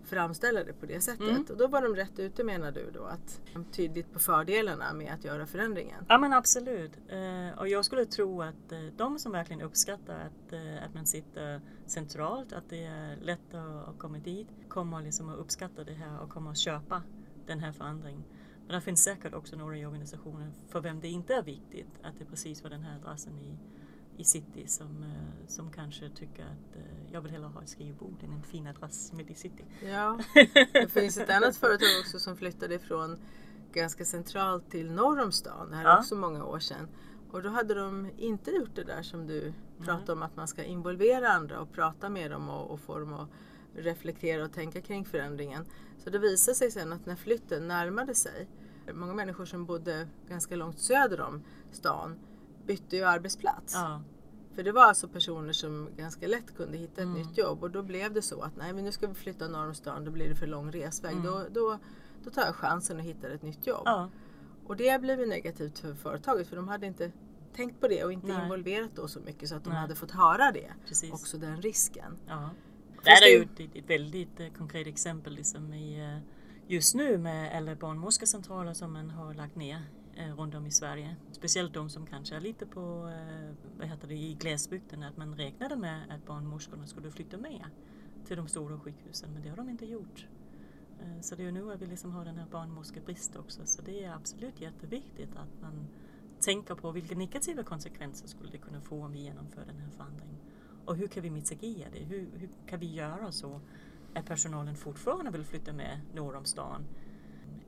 framställa 0.09 0.65
det 0.65 0.73
på 0.73 0.87
det 0.87 1.01
sättet. 1.01 1.29
Mm. 1.29 1.45
Och 1.51 1.57
då 1.57 1.67
var 1.67 1.83
de 1.83 1.97
rätt 1.97 2.19
ute 2.19 2.45
menar 2.45 2.73
du 2.73 2.91
då 2.91 3.05
att 3.05 3.41
tydligt 3.73 4.13
på 4.13 4.19
fördelarna 4.19 4.93
med 4.93 5.15
att 5.15 5.25
göra 5.25 5.47
förändringen. 5.47 6.05
Ja 6.09 6.19
men 6.19 6.33
absolut. 6.33 6.93
Eh, 7.09 7.59
och 7.59 7.69
jag 7.69 7.85
skulle 7.85 8.05
tro 8.05 8.43
att 8.43 8.73
eh, 8.73 8.79
de 8.97 9.19
som 9.19 9.33
verkligen 9.33 9.63
uppskattar 9.63 10.21
att, 10.21 10.53
eh, 10.53 10.85
att 10.85 10.95
man 10.95 11.07
sitter 11.07 11.61
centralt, 11.87 12.53
att 12.53 12.71
det 12.71 12.85
är 12.85 13.17
lätt 13.17 13.55
att, 13.55 13.89
att 13.89 13.99
komma 13.99 14.19
dit, 14.19 14.49
kommer 14.69 15.03
liksom 15.03 15.29
att 15.29 15.39
uppskatta 15.39 15.85
det 15.85 15.95
här 15.95 16.21
och 16.21 16.31
kommer 16.31 16.51
att 16.51 16.59
köpa 16.59 17.03
den 17.47 17.61
här 17.61 17.73
förändringen. 17.73 18.25
Men 18.67 18.75
det 18.75 18.81
finns 18.81 19.05
säkert 19.05 19.35
också 19.35 19.57
några 19.57 19.77
i 19.77 19.87
organisationen 19.87 20.53
för 20.69 20.81
vem 20.81 21.01
det 21.01 21.09
inte 21.09 21.35
är 21.35 21.43
viktigt 21.43 21.89
att 22.03 22.19
det 22.19 22.25
precis 22.25 22.63
var 22.63 22.71
den 22.71 22.83
här 22.83 22.99
adressen 23.05 23.39
i, 23.39 23.59
i 24.19 24.25
city 24.25 24.67
som, 24.67 25.03
eh, 25.03 25.47
som 25.49 25.71
kanske 25.71 26.11
tycker 26.11 26.43
att 26.43 26.77
eh, 26.77 27.13
jag 27.13 27.21
vill 27.21 27.31
hellre 27.33 27.47
ha 27.49 27.63
ett 27.63 27.69
skrivbord 27.69 28.23
än 28.25 28.33
en 28.33 28.43
fin 28.43 28.67
adress 28.67 29.13
mitt 29.13 29.31
i 29.31 29.35
city. 29.35 29.65
Ja, 29.85 30.19
det 30.73 30.89
finns 30.93 31.19
ett 31.19 31.31
annat 31.31 31.57
företag 31.57 31.89
också 32.01 32.19
som 32.19 32.37
flyttade 32.37 32.75
ifrån 32.75 33.19
ganska 33.73 34.05
centralt 34.05 34.71
till 34.71 34.91
norr 34.93 35.21
om 35.23 35.33
stan. 35.33 35.71
Det 35.71 35.77
här 35.77 35.85
är 35.85 35.89
Ja. 35.89 35.99
också 35.99 36.15
många 36.17 36.45
år 36.45 36.59
sedan. 36.59 36.89
Och 37.31 37.43
då 37.43 37.49
hade 37.49 37.75
de 37.75 38.11
inte 38.17 38.51
gjort 38.51 38.75
det 38.75 38.85
där 38.85 39.03
som 39.03 39.27
du 39.27 39.53
pratade 39.85 40.13
om 40.13 40.23
att 40.23 40.37
man 40.37 40.49
ska 40.49 40.65
involvera 40.65 41.29
andra 41.29 41.61
och 41.61 41.73
prata 41.73 42.09
med 42.09 42.31
dem 42.31 42.49
och, 42.49 42.71
och 42.71 42.81
få 42.81 42.99
dem 42.99 43.13
att 43.15 43.29
reflektera 43.75 44.45
och 44.45 44.53
tänka 44.53 44.81
kring 44.81 45.05
förändringen. 45.05 45.65
Så 45.99 46.11
det 46.11 46.19
visade 46.19 46.55
sig 46.55 46.71
sen 46.71 46.93
att 46.93 47.07
när 47.07 47.17
flytten 47.17 47.69
närmade 47.69 48.15
sig, 48.15 48.49
många 48.95 49.15
människor 49.15 49.45
som 49.45 49.67
bodde 49.67 50.09
ganska 50.29 50.57
långt 50.57 50.79
söder 50.79 51.21
om 51.21 51.43
stan 51.71 52.19
bytte 52.69 52.97
ju 52.97 53.03
arbetsplats. 53.05 53.75
Ja, 53.75 54.03
För 54.55 54.63
det 54.63 54.73
var 54.73 54.83
alltså 54.83 55.09
personer 55.09 55.53
som 55.53 55.89
ganska 55.97 56.27
lätt 56.27 56.57
kunde 56.57 56.79
hitta 56.79 56.93
ett 57.03 57.07
Mm. 57.09 57.13
nytt 57.23 57.39
jobb 57.39 57.63
och 57.63 57.71
då 57.71 57.83
blev 57.83 58.13
det 58.13 58.23
så 58.23 58.43
att 58.43 58.57
nej 58.57 58.73
men 58.73 58.85
nu 58.85 58.93
ska 58.93 59.07
vi 59.07 59.15
flytta 59.15 59.49
norr 59.49 59.67
om 59.67 59.75
stan, 59.75 60.05
då 60.05 60.11
blir 60.11 60.29
det 60.29 60.35
för 60.35 60.47
lång 60.47 60.71
resväg. 60.73 61.13
Mm. 61.13 61.25
Då, 61.27 61.45
då, 61.51 61.79
då 62.25 62.31
tar 62.31 62.43
jag 62.43 62.55
chansen 62.55 62.97
och 62.97 63.03
hittar 63.03 63.31
ett 63.31 63.43
nytt 63.43 63.67
jobb. 63.67 63.83
ja, 63.85 64.11
Och 64.67 64.77
det 64.77 65.01
blev 65.01 65.21
ju 65.21 65.27
negativt 65.27 65.79
för 65.79 65.95
företaget 65.95 66.49
för 66.49 66.57
de 66.57 66.69
hade 66.69 66.87
inte 66.87 67.13
tänkt 67.55 67.81
på 67.81 67.89
det 67.89 68.05
och 68.05 68.13
inte 68.13 68.27
Nej. 68.27 68.43
involverat 68.43 68.91
då 68.95 69.09
så 69.09 69.21
mycket 69.21 69.49
så 69.49 69.55
att 69.57 69.65
de 69.65 69.71
Nej. 69.71 69.79
hade 69.79 69.95
fått 69.95 70.11
höra 70.11 70.53
det. 70.53 70.73
precis. 70.87 71.13
Också 71.13 71.39
den 71.39 71.63
risken. 71.63 72.17
Ja. 72.27 72.51
Det 73.05 73.11
är 73.11 73.37
ju 73.39 73.43
ett, 73.43 73.61
ett, 73.61 73.77
ett 73.77 73.91
väldigt 73.91 74.41
eh, 74.41 74.49
konkret 74.59 74.87
exempel 74.87 75.33
liksom 75.35 75.75
i, 75.75 76.01
eh, 76.01 76.19
just 76.73 76.95
nu 76.95 77.19
med 77.19 77.57
alla 77.57 77.75
barnmorskecentraler 77.75 78.73
som 78.75 78.93
man 78.93 79.11
har 79.11 79.35
lagt 79.35 79.57
ner 79.57 79.83
eh, 80.19 80.37
runt 80.37 80.55
om 80.55 80.67
i 80.67 80.71
Sverige. 80.71 81.17
Speciellt 81.33 81.75
de 81.75 81.91
som 81.91 82.07
kanske 82.07 82.37
är 82.37 82.41
lite 82.41 82.67
på 82.67 82.81
eh, 83.09 83.55
vad 83.79 83.89
heter 83.89 84.09
det, 84.09 84.15
i 84.15 84.35
glesbygden. 84.35 85.03
Att 85.03 85.17
man 85.17 85.35
räknade 85.37 85.77
med 85.77 86.11
att 86.11 86.27
barnmorskorna 86.27 86.87
skulle 86.87 87.11
flytta 87.11 87.37
med 87.37 87.65
till 88.27 88.37
de 88.37 88.49
stora 88.49 88.79
sjukhusen 88.81 89.33
men 89.33 89.43
det 89.43 89.49
har 89.49 89.57
de 89.57 89.69
inte 89.69 89.87
gjort. 89.87 90.27
Eh, 91.01 91.21
Så 91.21 91.35
det 91.37 91.45
är 91.45 91.53
nu 91.53 91.73
att 91.73 91.83
vi 91.83 91.87
liksom 91.87 92.13
har 92.13 92.25
den 92.25 92.39
här 92.39 92.47
barnmorskebrist 92.51 93.37
också. 93.37 93.67
Så 93.67 93.83
det 93.83 94.05
är 94.05 94.13
absolut 94.15 94.61
jätteviktigt 94.61 95.37
att 95.37 95.61
man 95.63 95.87
tänker 96.41 96.75
på 96.75 96.91
vilka 96.93 97.15
negativa 97.15 97.63
konsekvenser 97.63 98.29
skulle 98.29 98.51
det 98.51 98.59
kunna 98.59 98.81
få 98.81 99.05
om 99.05 99.13
vi 99.13 99.19
genomför 99.19 99.65
den 99.67 99.77
här 99.79 99.91
förändringen. 99.91 100.37
Och 100.85 100.97
hur 100.97 101.07
kan 101.07 101.23
vi 101.23 101.31
mitigera 101.31 101.91
det? 101.91 102.05
Hur, 102.05 102.29
hur 102.37 102.49
kan 102.67 102.81
vi 102.81 102.95
göra 102.95 103.33
så 103.33 103.61
att 104.15 104.27
personalen 104.27 104.77
fortfarande 104.77 105.31
vill 105.31 105.45
flytta 105.45 105.73
med 105.73 106.01
norr 106.15 106.37
om 106.37 106.45
stan? 106.45 106.85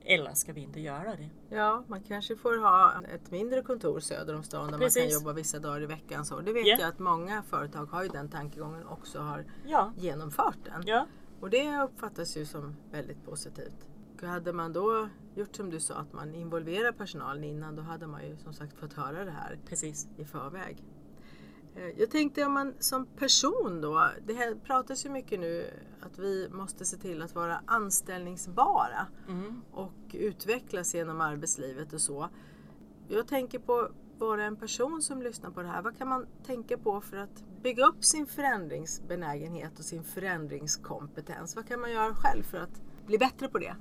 Eller 0.05 0.33
ska 0.33 0.53
vi 0.53 0.61
inte 0.61 0.79
göra 0.79 1.15
det? 1.15 1.29
Ja, 1.55 1.83
man 1.87 2.01
kanske 2.01 2.35
får 2.35 2.57
ha 2.57 2.93
ett 3.13 3.31
mindre 3.31 3.61
kontor 3.61 3.99
söder 3.99 4.35
om 4.35 4.43
stan 4.43 4.59
där 4.65 4.71
man 4.71 4.79
kan 4.79 4.79
Precis. 4.79 5.13
jobba 5.13 5.33
vissa 5.33 5.59
dagar 5.59 5.81
i 5.81 5.85
veckan. 5.85 6.25
Så 6.25 6.39
det 6.39 6.53
vet 6.53 6.67
Ja. 6.67 6.77
jag 6.79 6.89
att 6.89 6.99
många 6.99 7.43
företag 7.43 7.85
har 7.85 8.03
ju 8.03 8.09
den 8.09 8.29
tankegången 8.29 8.85
också 8.87 9.19
har 9.19 9.45
Ja, 9.65 9.93
genomfört 9.97 10.57
den. 10.65 10.83
ja, 10.85 11.05
Och 11.39 11.49
det 11.49 11.79
uppfattas 11.81 12.37
ju 12.37 12.45
som 12.45 12.75
väldigt 12.91 13.25
positivt. 13.25 13.85
Hade 14.21 14.53
man 14.53 14.73
då 14.73 15.09
gjort 15.35 15.55
som 15.55 15.69
du 15.69 15.79
sa, 15.79 15.95
att 15.95 16.13
man 16.13 16.35
involverar 16.35 16.91
personalen 16.91 17.43
innan, 17.43 17.75
då 17.75 17.81
hade 17.81 18.07
man 18.07 18.27
ju 18.27 18.37
som 18.37 18.53
sagt 18.53 18.77
fått 18.77 18.93
höra 18.93 19.25
det 19.25 19.31
här 19.31 19.59
precis. 19.65 20.07
i 20.17 20.25
förväg. 20.25 20.83
Eh, 21.75 21.99
Jag 21.99 22.09
tänkte 22.11 22.45
om 22.45 22.53
man 22.53 22.73
som 22.79 23.05
person 23.05 23.81
då, 23.81 24.09
det 24.25 24.33
här 24.33 24.55
pratas 24.55 25.05
ju 25.05 25.09
mycket 25.09 25.39
nu 25.39 25.69
att 26.01 26.19
vi 26.19 26.49
måste 26.51 26.85
se 26.85 26.97
till 26.97 27.21
att 27.21 27.35
vara 27.35 27.61
anställningsbara 27.65 29.07
Mm. 29.29 29.61
och 29.71 29.93
utvecklas 30.13 30.95
genom 30.95 31.21
arbetslivet 31.21 31.93
och 31.93 32.01
så. 32.01 32.29
Jag 33.07 33.27
tänker 33.27 33.59
på 33.59 33.89
vara 34.17 34.43
en 34.43 34.55
person 34.55 35.01
som 35.01 35.21
lyssnar 35.21 35.51
på 35.51 35.61
det 35.61 35.67
här. 35.67 35.81
Vad 35.81 35.97
kan 35.97 36.07
man 36.07 36.25
tänka 36.45 36.77
på 36.77 37.01
för 37.01 37.17
att 37.17 37.43
bygga 37.63 37.85
upp 37.85 38.03
sin 38.05 38.25
förändringsbenägenhet 38.27 39.79
och 39.79 39.85
sin 39.85 40.03
förändringskompetens? 40.03 41.55
Vad 41.55 41.67
kan 41.67 41.79
man 41.81 41.91
göra 41.91 42.15
själv 42.15 42.43
för 42.43 42.57
att 42.57 42.81
bli 43.05 43.17
bättre 43.17 43.47
på 43.47 43.57
det? 43.59 43.75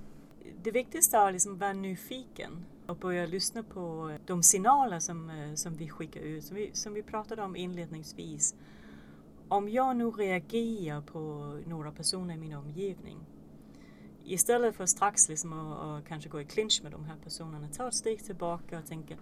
Det 0.62 0.70
viktigaste 0.70 1.16
är 1.16 1.26
att 1.26 1.32
liksom 1.32 1.58
vara 1.58 1.72
nyfiken 1.72 2.64
och 2.90 2.96
börja 2.96 3.26
lyssna 3.26 3.62
på 3.62 4.10
eh, 4.10 4.20
de 4.26 4.42
signaler 4.42 4.98
som, 4.98 5.30
eh, 5.30 5.54
som 5.54 5.76
vi 5.76 5.88
skickar 5.88 6.20
ut, 6.20 6.44
som 6.44 6.56
vi, 6.56 6.70
som 6.72 6.94
vi 6.94 7.02
pratade 7.02 7.42
om 7.42 7.56
inledningsvis. 7.56 8.54
Om 9.48 9.68
jag 9.68 9.96
nu 9.96 10.10
reagerar 10.10 11.00
på 11.00 11.20
några 11.66 11.92
personer 11.92 12.34
i 12.34 12.38
min 12.38 12.54
omgivning 12.54 13.18
istället 14.24 14.76
för 14.76 14.86
strax 14.86 15.28
liksom 15.28 15.52
att, 15.52 15.78
att 15.78 16.08
kanske 16.08 16.28
gå 16.28 16.40
i 16.40 16.44
clinch 16.44 16.80
med 16.82 16.92
de 16.92 17.04
här 17.04 17.16
personerna, 17.24 17.68
ta 17.68 17.88
ett 17.88 17.94
steg 17.94 18.24
tillbaka 18.24 18.78
och 18.78 18.86
tänka 18.86 19.16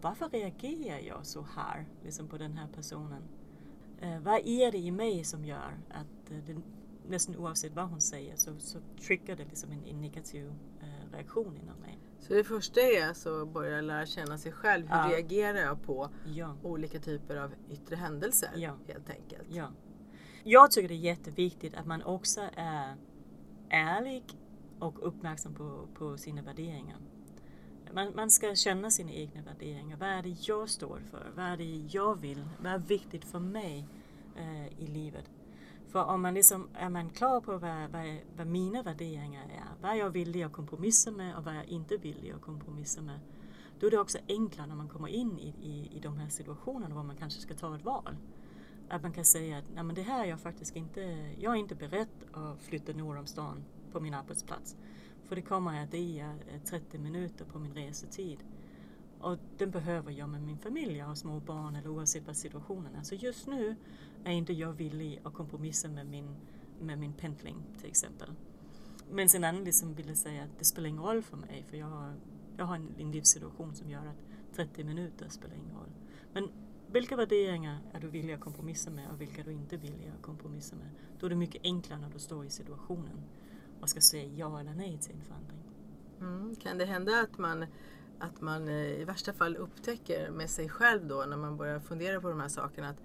varför 0.00 0.28
reagerar 0.28 0.98
jag 0.98 1.26
så 1.26 1.46
här 1.56 1.86
liksom 2.04 2.28
på 2.28 2.38
den 2.38 2.52
här 2.52 2.68
personen? 2.74 3.22
Eh, 4.00 4.18
vad 4.20 4.46
är 4.46 4.72
det 4.72 4.78
i 4.78 4.90
mig 4.90 5.24
som 5.24 5.44
gör 5.44 5.78
att 5.90 6.30
eh, 6.30 6.36
det, 6.46 6.56
nästan 7.08 7.36
oavsett 7.36 7.74
vad 7.74 7.88
hon 7.88 8.00
säger 8.00 8.36
så, 8.36 8.58
så 8.58 8.78
triggar 9.06 9.36
det 9.36 9.44
liksom 9.44 9.70
en, 9.72 9.84
en 9.84 10.00
negativ 10.00 10.52
eh, 10.80 11.12
reaktion 11.12 11.56
inom 11.56 11.80
mig. 11.80 11.98
Så 12.26 12.34
det 12.34 12.44
första 12.44 12.80
är 12.80 13.08
alltså 13.08 13.42
att 13.42 13.48
börja 13.52 13.80
lära 13.80 14.06
känna 14.06 14.38
sig 14.38 14.52
själv. 14.52 14.86
Hur 14.88 14.96
Ja. 14.96 15.08
reagerar 15.10 15.58
jag 15.58 15.82
på 15.82 16.10
Ja, 16.34 16.56
olika 16.62 16.98
typer 16.98 17.36
av 17.36 17.50
yttre 17.70 17.96
händelser 17.96 18.50
Ja. 18.56 18.76
helt 18.88 19.10
enkelt? 19.10 19.42
ja. 19.48 19.70
Jag 20.44 20.70
tycker 20.70 20.88
det 20.88 20.94
är 20.94 20.96
jätteviktigt 20.96 21.74
att 21.74 21.86
man 21.86 22.02
också 22.02 22.40
är 22.56 22.96
ärlig 23.68 24.24
och 24.78 25.08
uppmärksam 25.08 25.54
på, 25.54 25.88
på 25.94 26.16
sina 26.18 26.42
värderingar. 26.42 26.96
Man, 27.92 28.12
man 28.16 28.30
ska 28.30 28.54
känna 28.54 28.90
sina 28.90 29.10
egna 29.12 29.42
värderingar. 29.42 29.96
Vad 29.96 30.08
är 30.08 30.22
det 30.22 30.48
jag 30.48 30.68
står 30.68 31.00
för? 31.10 31.32
Vad 31.36 31.44
är 31.44 31.56
det 31.56 31.88
jag 31.90 32.20
vill? 32.20 32.44
Vad 32.62 32.72
är 32.72 32.78
viktigt 32.78 33.24
för 33.24 33.38
mig 33.38 33.86
eh, 34.36 34.66
i 34.82 34.86
livet? 34.86 35.30
För 35.94 36.04
om 36.04 36.22
man 36.22 36.34
liksom, 36.34 36.68
är 36.74 36.88
man 36.88 37.10
klar 37.10 37.40
på 37.40 37.58
vad, 37.58 37.90
vad, 37.90 38.18
vad 38.36 38.46
mina 38.46 38.82
värderingar 38.82 39.42
är, 39.42 39.82
vad 39.82 39.96
jag 39.96 40.10
villig 40.10 40.42
att 40.42 40.52
kompromissa 40.52 41.10
med 41.10 41.36
och 41.36 41.44
vad 41.44 41.56
jag 41.56 41.64
inte 41.64 41.96
villig 41.96 42.30
att 42.30 42.40
kompromissa 42.40 43.00
med, 43.02 43.20
då 43.80 43.86
är 43.86 43.90
det 43.90 43.98
också 43.98 44.18
enklare 44.28 44.66
när 44.66 44.74
man 44.74 44.88
kommer 44.88 45.08
in 45.08 45.38
i, 45.38 45.48
i, 45.48 45.96
i 45.96 46.00
de 46.00 46.18
här 46.18 46.28
situationerna 46.28 46.94
var 46.94 47.02
man 47.02 47.16
kanske 47.16 47.40
ska 47.40 47.54
ta 47.54 47.76
ett 47.76 47.84
val. 47.84 48.16
Att 48.88 49.02
man 49.02 49.12
kan 49.12 49.24
säga 49.24 49.58
att 49.58 49.64
Nej, 49.74 49.84
men 49.84 49.94
det 49.94 50.02
här 50.02 50.24
är 50.24 50.28
jag 50.28 50.40
faktiskt 50.40 50.76
inte, 50.76 51.00
jag 51.38 51.52
är 51.52 51.58
inte 51.58 51.74
beredd 51.74 52.08
att 52.32 52.62
flytta 52.62 52.92
norr 52.92 53.18
om 53.18 53.26
stan 53.26 53.64
på 53.92 54.00
min 54.00 54.14
arbetsplats. 54.14 54.76
För 55.24 55.36
det 55.36 55.42
kommer 55.42 55.82
att 55.82 55.90
det 55.90 56.20
är 56.20 56.58
30 56.64 56.98
minuter 56.98 57.44
på 57.44 57.58
min 57.58 57.74
resetid. 57.74 58.38
Och 59.24 59.38
den 59.58 59.70
behöver 59.70 60.12
jag 60.12 60.28
med 60.28 60.42
min 60.42 60.58
familj. 60.58 60.96
Jag 60.96 61.06
har 61.06 61.14
små 61.14 61.40
barn 61.40 61.76
eller 61.76 61.88
oavsett 61.88 62.26
vad 62.26 62.36
situationen 62.36 62.94
är. 62.94 63.02
Så 63.02 63.14
just 63.14 63.46
nu 63.46 63.76
är 64.24 64.32
inte 64.32 64.52
jag 64.52 64.72
villig 64.72 65.20
att 65.22 65.34
kompromissa 65.34 65.88
med 65.88 66.06
min, 66.06 66.36
med 66.80 66.98
min 66.98 67.12
pendling 67.12 67.56
till 67.78 67.88
exempel. 67.88 68.28
Men 69.10 69.28
sen 69.28 69.44
annan 69.44 69.64
liksom 69.64 69.94
ville 69.94 70.14
säga 70.14 70.42
att 70.42 70.58
det 70.58 70.64
spelar 70.64 70.88
ingen 70.88 71.02
roll 71.02 71.22
för 71.22 71.36
mig 71.36 71.64
för 71.68 71.76
jag 71.76 71.86
har, 71.86 72.14
jag 72.56 72.64
har 72.64 72.74
en, 72.74 72.94
en 72.98 73.12
livssituation 73.12 73.74
som 73.74 73.90
gör 73.90 74.06
att 74.06 74.56
30 74.56 74.84
minuter 74.84 75.28
spelar 75.28 75.54
ingen 75.54 75.74
roll. 75.76 75.92
Men 76.32 76.48
vilka 76.92 77.16
värderingar 77.16 77.78
är 77.92 78.00
du 78.00 78.08
villig 78.08 78.34
att 78.34 78.40
kompromissa 78.40 78.90
med 78.90 79.10
och 79.10 79.20
vilka 79.20 79.40
är 79.40 79.44
du 79.44 79.52
inte 79.52 79.76
villig 79.76 80.12
att 80.16 80.22
kompromissa 80.22 80.76
med? 80.76 80.90
Då 81.20 81.26
är 81.26 81.30
det 81.30 81.36
mycket 81.36 81.62
enklare 81.64 82.00
när 82.00 82.10
du 82.10 82.18
står 82.18 82.44
i 82.44 82.50
situationen 82.50 83.22
och 83.80 83.88
ska 83.88 84.00
säga 84.00 84.32
ja 84.36 84.60
eller 84.60 84.74
nej 84.74 84.98
till 84.98 85.14
en 85.14 85.22
förändring. 85.22 85.58
Mm. 86.20 86.56
Kan 86.56 86.78
det 86.78 86.84
hända 86.84 87.20
att 87.20 87.38
man, 87.38 87.66
att 88.18 88.40
man 88.40 88.68
eh, 88.68 89.00
i 89.00 89.04
värsta 89.04 89.32
fall 89.32 89.56
upptäcker 89.56 90.30
med 90.30 90.50
sig 90.50 90.68
själv 90.68 91.06
då 91.06 91.24
när 91.28 91.36
man 91.36 91.56
börjar 91.56 91.80
fundera 91.80 92.20
på 92.20 92.28
de 92.28 92.40
här 92.40 92.48
sakerna 92.48 92.88
att 92.88 93.02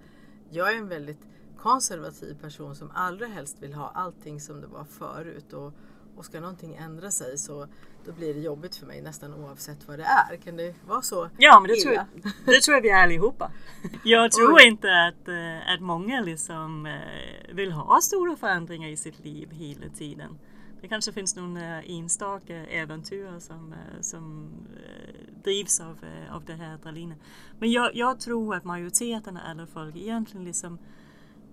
jag 0.50 0.72
är 0.72 0.76
en 0.76 0.88
väldigt 0.88 1.26
konservativ 1.58 2.34
person 2.40 2.76
som 2.76 2.90
allra 2.94 3.26
helst 3.26 3.56
vill 3.62 3.74
ha 3.74 3.90
allting 3.94 4.40
som 4.40 4.60
det 4.60 4.66
var 4.66 4.84
förut 4.84 5.52
och, 5.52 5.72
och 6.16 6.24
ska 6.24 6.40
någonting 6.40 6.74
ändra 6.74 7.10
sig 7.10 7.38
så 7.38 7.66
då 8.04 8.12
blir 8.12 8.34
det 8.34 8.40
jobbigt 8.40 8.76
för 8.76 8.86
mig 8.86 9.02
nästan 9.02 9.34
oavsett 9.34 9.88
vad 9.88 9.98
det 9.98 10.04
är. 10.04 10.36
Kan 10.36 10.56
det 10.56 10.74
vara 10.86 11.02
så 11.02 11.30
Ja, 11.38 11.60
men 11.60 11.68
det, 11.68 11.76
tror 11.76 11.94
jag, 11.94 12.04
det 12.46 12.60
tror 12.60 12.74
jag 12.74 12.82
vi 12.82 12.90
är 12.90 13.02
allihopa. 13.02 13.50
Jag 14.04 14.32
tror 14.32 14.60
inte 14.60 14.88
att, 14.88 15.28
eh, 15.28 15.74
att 15.74 15.80
många 15.80 16.20
liksom 16.20 16.86
eh, 16.86 17.54
vill 17.54 17.72
ha 17.72 18.00
stora 18.00 18.36
förändringar 18.36 18.88
i 18.88 18.96
sitt 18.96 19.24
liv 19.24 19.48
hela 19.50 19.88
tiden. 19.88 20.38
Det 20.80 20.88
kanske 20.88 21.12
finns 21.12 21.36
någon 21.36 21.56
eh, 21.56 21.90
enstaka 21.90 22.66
äventyr 22.66 23.38
som, 23.38 23.72
eh, 23.72 24.00
som 24.00 24.50
eh, 24.76 25.42
drivs 25.42 25.80
av, 25.80 25.98
av 26.30 26.44
det 26.44 26.54
här 26.54 26.74
adrenalinet. 26.74 27.18
Men 27.58 27.70
jag, 27.70 27.96
jag 27.96 28.20
tror 28.20 28.54
att 28.54 28.64
majoriteten 28.64 29.36
av 29.36 29.42
alla 29.46 29.66
folk 29.66 29.96
egentligen 29.96 30.44
liksom 30.44 30.78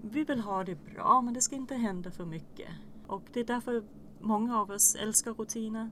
vi 0.02 0.24
vill 0.24 0.40
ha 0.40 0.64
det 0.64 0.76
bra 0.76 1.22
men 1.22 1.34
det 1.34 1.42
ska 1.42 1.56
inte 1.56 1.76
hända 1.76 2.12
för 2.12 2.26
mycket. 2.26 2.70
Och 3.08 3.24
det 3.34 3.40
är 3.40 3.44
därför 3.44 3.84
många 4.20 4.60
av 4.60 4.72
oss 4.72 4.96
älskar 4.96 5.34
rutiner. 5.34 5.90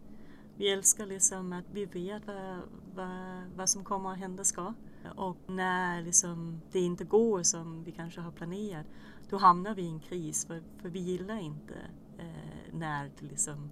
Vi 0.58 0.70
älskar 0.70 1.06
liksom 1.06 1.54
att 1.54 1.66
vi 1.72 1.86
vet 1.86 2.28
vad, 2.28 2.62
vad, 2.96 3.44
vad 3.56 3.70
som 3.70 3.84
kommer 3.84 4.12
att 4.12 4.18
hända 4.18 4.44
ska. 4.44 4.74
Och 5.16 5.38
när 5.48 6.02
liksom 6.02 6.62
det 6.72 6.80
inte 6.80 7.04
går 7.04 7.44
som 7.44 7.84
vi 7.84 7.92
kanske 7.92 8.22
har 8.22 8.32
planerat, 8.32 8.86
då 9.30 9.38
hamnar 9.38 9.76
vi 9.76 9.82
i 9.82 9.90
en 9.90 10.00
kris 10.00 10.46
för, 10.46 10.64
för 10.82 10.90
vi 10.90 11.00
gillar 11.00 11.38
inte 11.38 11.74
eh, 12.20 12.74
när 12.74 13.12
det 13.20 13.26
liksom 13.26 13.70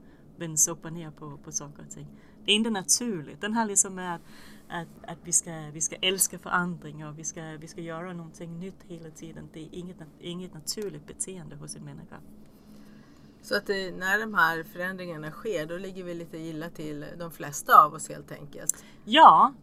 upp 0.69 0.85
och 0.85 0.93
ner 0.93 1.11
på, 1.11 1.37
på 1.37 1.51
saker 1.51 1.83
och 1.83 1.89
ting. 1.89 2.07
Det 2.45 2.51
är 2.51 2.55
inte 2.55 2.69
naturligt. 2.69 3.41
Den 3.41 3.53
här 3.53 3.65
liksom 3.65 3.95
med 3.95 4.15
att, 4.15 4.21
att, 4.69 5.11
att 5.11 5.17
vi, 5.23 5.31
ska, 5.31 5.51
vi 5.73 5.81
ska 5.81 5.95
älska 5.95 6.39
förändring 6.39 7.05
och 7.05 7.19
vi 7.19 7.23
ska, 7.23 7.41
vi 7.41 7.67
ska 7.67 7.81
göra 7.81 8.13
någonting 8.13 8.59
nytt 8.59 8.83
hela 8.87 9.09
tiden. 9.09 9.49
Det 9.53 9.59
är 9.59 9.69
inget, 9.71 9.97
inget 10.19 10.53
naturligt 10.53 11.07
beteende 11.07 11.55
hos 11.55 11.75
en 11.75 11.83
människa. 11.83 12.15
Så 13.41 13.55
att 13.55 13.67
det, 13.67 13.91
när 13.91 14.19
de 14.19 14.33
här 14.33 14.63
förändringarna 14.63 15.31
sker 15.31 15.65
då 15.65 15.77
ligger 15.77 16.03
vi 16.03 16.13
lite 16.13 16.37
illa 16.37 16.69
till 16.69 17.05
de 17.19 17.31
flesta 17.31 17.83
av 17.85 17.93
oss 17.93 18.09
helt 18.09 18.31
enkelt. 18.31 18.85
Ja, 19.05 19.53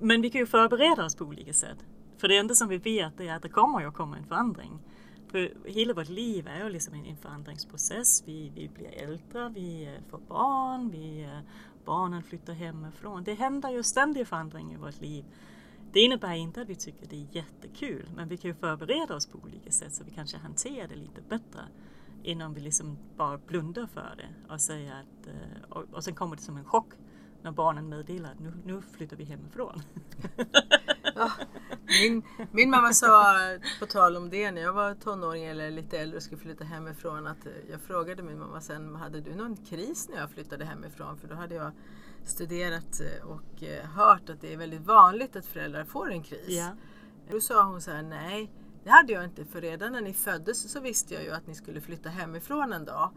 men 0.00 0.22
vi 0.22 0.30
kan 0.30 0.40
ju 0.40 0.46
förbereda 0.46 1.04
oss 1.04 1.16
på 1.16 1.24
olika 1.24 1.52
sätt. 1.52 1.78
För 2.16 2.28
det 2.28 2.36
enda 2.36 2.54
som 2.54 2.68
vi 2.68 2.78
vet 2.78 3.20
är 3.20 3.34
att 3.34 3.42
det 3.42 3.48
kommer 3.48 3.80
ju 3.80 3.86
att 3.86 3.94
komma 3.94 4.16
en 4.16 4.26
förändring. 4.26 4.78
För 5.30 5.52
hela 5.64 5.94
vårt 5.94 6.08
liv 6.08 6.46
är 6.46 6.64
ju 6.64 6.70
liksom 6.70 6.94
en 6.94 7.06
en 7.06 7.16
förändringsprocess. 7.16 8.22
Vi, 8.26 8.52
vi 8.54 8.68
blir 8.68 9.02
äldre, 9.02 9.48
vi 9.48 9.84
eh, 9.86 10.10
får 10.10 10.18
barn, 10.18 10.90
vi, 10.90 11.22
eh, 11.22 11.40
barnen 11.84 12.22
flyttar 12.22 12.52
hemifrån. 12.52 13.24
Det 13.24 13.34
händer 13.34 13.70
ju 13.70 13.82
ständigt 13.82 14.28
förändring 14.28 14.72
i 14.72 14.76
vårt 14.76 15.00
liv. 15.00 15.24
Det 15.92 16.00
innebär 16.00 16.34
inte 16.34 16.60
att 16.60 16.68
vi 16.68 16.74
tycker 16.74 17.06
det 17.06 17.16
är 17.16 17.26
jättekul, 17.30 18.10
men 18.16 18.28
vi 18.28 18.36
kan 18.36 18.50
ju 18.50 18.54
förbereda 18.54 19.14
oss 19.14 19.26
på 19.26 19.38
olika 19.38 19.70
sätt 19.70 19.94
så 19.94 20.04
vi 20.04 20.10
kanske 20.10 20.36
hanterar 20.36 20.88
det 20.88 20.96
lite 20.96 21.20
bättre 21.28 21.60
innan 22.22 22.54
vi 22.54 22.60
liksom 22.60 22.98
bara 23.16 23.38
blundar 23.38 23.86
för 23.86 24.14
det 24.16 24.52
och 24.54 24.60
säger 24.60 24.92
att, 24.92 25.26
eh, 25.26 25.62
och, 25.68 25.84
och 25.92 26.04
sen 26.04 26.14
kommer 26.14 26.36
det 26.36 26.42
som 26.42 26.56
en 26.56 26.64
chock 26.64 26.92
när 27.42 27.52
barnen 27.52 27.88
meddelar 27.88 28.32
att 28.32 28.40
nu, 28.40 28.52
nu 28.64 28.82
flyttar 28.82 29.16
vi 29.16 29.24
hemifrån. 29.24 29.82
Ja, 31.14 31.30
min, 31.90 32.22
min 32.52 32.70
mamma 32.70 32.92
sa, 32.92 33.36
på 33.80 33.86
tal 33.86 34.16
om 34.16 34.30
det, 34.30 34.50
när 34.50 34.62
jag 34.62 34.72
var 34.72 34.94
tonåring 34.94 35.44
eller 35.44 35.70
lite 35.70 35.98
äldre 35.98 36.16
och 36.16 36.22
skulle 36.22 36.40
flytta 36.40 36.64
hemifrån, 36.64 37.26
att 37.26 37.46
jag 37.70 37.80
frågade 37.80 38.22
min 38.22 38.38
mamma 38.38 38.60
sen, 38.60 38.94
hade 38.94 39.20
du 39.20 39.34
någon 39.34 39.56
kris 39.56 40.08
när 40.08 40.16
jag 40.20 40.30
flyttade 40.30 40.64
hemifrån? 40.64 41.18
För 41.18 41.28
då 41.28 41.34
hade 41.34 41.54
jag 41.54 41.72
studerat 42.24 43.00
eh, 43.00 43.26
och 43.26 43.62
eh, 43.62 43.84
hört 43.84 44.30
att 44.30 44.40
det 44.40 44.52
är 44.52 44.56
väldigt 44.56 44.86
vanligt 44.86 45.36
att 45.36 45.46
föräldrar 45.46 45.84
får 45.84 46.10
en 46.10 46.22
kris. 46.22 46.48
Ja. 46.48 46.70
Då 47.30 47.40
sa 47.40 47.62
hon 47.62 47.80
så 47.80 47.90
här, 47.90 48.02
nej 48.02 48.50
det 48.84 48.90
hade 48.90 49.12
jag 49.12 49.24
inte 49.24 49.44
för 49.44 49.60
redan 49.60 49.92
när 49.92 50.00
ni 50.00 50.12
föddes 50.12 50.72
så 50.72 50.80
visste 50.80 51.14
jag 51.14 51.22
ju 51.22 51.30
att 51.30 51.46
ni 51.46 51.54
skulle 51.54 51.80
flytta 51.80 52.08
hemifrån 52.08 52.72
en 52.72 52.84
dag. 52.84 53.10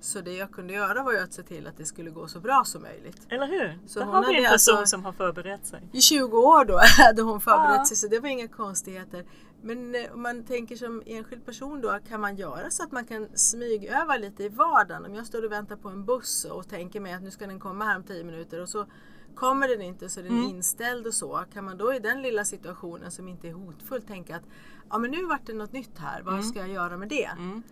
Så 0.00 0.20
det 0.20 0.32
jag 0.32 0.50
kunde 0.50 0.72
göra 0.72 1.02
var 1.02 1.12
ju 1.12 1.18
att 1.18 1.32
se 1.32 1.42
till 1.42 1.66
att 1.66 1.76
det 1.76 1.84
skulle 1.84 2.10
gå 2.10 2.28
så 2.28 2.40
bra 2.40 2.62
som 2.66 2.82
möjligt. 2.82 3.20
Eller 3.28 3.46
hur? 3.46 3.78
Så 3.86 3.98
Där 3.98 4.06
hon 4.06 4.14
har 4.14 4.22
vi 4.22 4.28
en 4.38 4.44
hade 4.44 4.54
person 4.54 4.76
alltså- 4.76 4.86
som 4.96 5.04
har 5.04 5.12
förberett 5.12 5.66
sig. 5.66 5.82
I 5.92 6.00
20 6.00 6.38
år 6.38 6.64
då 6.64 6.80
hade 7.06 7.22
hon 7.22 7.40
förberett 7.40 7.76
Ja. 7.78 7.84
sig 7.84 7.96
så 7.96 8.08
det 8.08 8.20
var 8.20 8.28
inga 8.28 8.48
konstigheter. 8.48 9.24
Men 9.62 9.94
eh, 9.94 10.12
om 10.14 10.22
man 10.22 10.44
tänker 10.44 10.76
som 10.76 11.02
enskild 11.06 11.46
person 11.46 11.80
då, 11.80 11.98
kan 12.08 12.20
man 12.20 12.36
göra 12.36 12.70
så 12.70 12.82
att 12.82 12.92
man 12.92 13.04
kan 13.04 13.28
smygöva 13.34 14.16
lite 14.16 14.44
i 14.44 14.48
vardagen? 14.48 15.04
Om 15.06 15.14
jag 15.14 15.26
står 15.26 15.44
och 15.44 15.52
väntar 15.52 15.76
på 15.76 15.88
en 15.88 16.04
buss 16.04 16.44
och 16.44 16.68
tänker 16.68 17.00
mig 17.00 17.12
att 17.14 17.22
nu 17.22 17.30
ska 17.30 17.46
den 17.46 17.60
komma 17.60 17.84
här 17.84 17.96
om 17.96 18.02
10 18.02 18.24
minuter 18.24 18.60
och 18.62 18.68
så 18.68 18.86
kommer 19.34 19.68
den 19.68 19.82
inte 19.82 20.08
så 20.08 20.20
är 20.20 20.24
den 20.24 20.32
Mm. 20.32 20.44
inställd 20.50 21.06
och 21.06 21.14
så. 21.14 21.44
Kan 21.52 21.64
man 21.64 21.76
då 21.78 21.94
i 21.94 21.98
den 21.98 22.22
lilla 22.22 22.44
situationen 22.44 23.10
som 23.10 23.28
inte 23.28 23.48
är 23.48 23.52
hotfull 23.52 24.02
tänka 24.02 24.36
att 24.36 24.42
ja 24.90 24.98
men 24.98 25.10
nu 25.10 25.24
vart 25.26 25.46
det 25.46 25.52
något 25.54 25.72
nytt 25.72 25.98
här, 25.98 26.22
vad 26.22 26.44
ska 26.44 26.58
jag 26.58 26.68
göra 26.68 26.96
med 26.96 27.08
det? 27.08 27.24
Mm. 27.24 27.62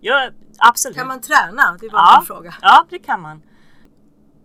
Ja, 0.00 0.30
absolut. 0.58 0.96
Kan 0.96 1.06
man 1.06 1.20
träna? 1.20 1.76
Det 1.80 1.88
var 1.88 1.98
ja, 1.98 2.16
min 2.20 2.26
fråga. 2.26 2.54
Ja, 2.62 2.86
det 2.90 2.98
kan 2.98 3.20
man. 3.20 3.42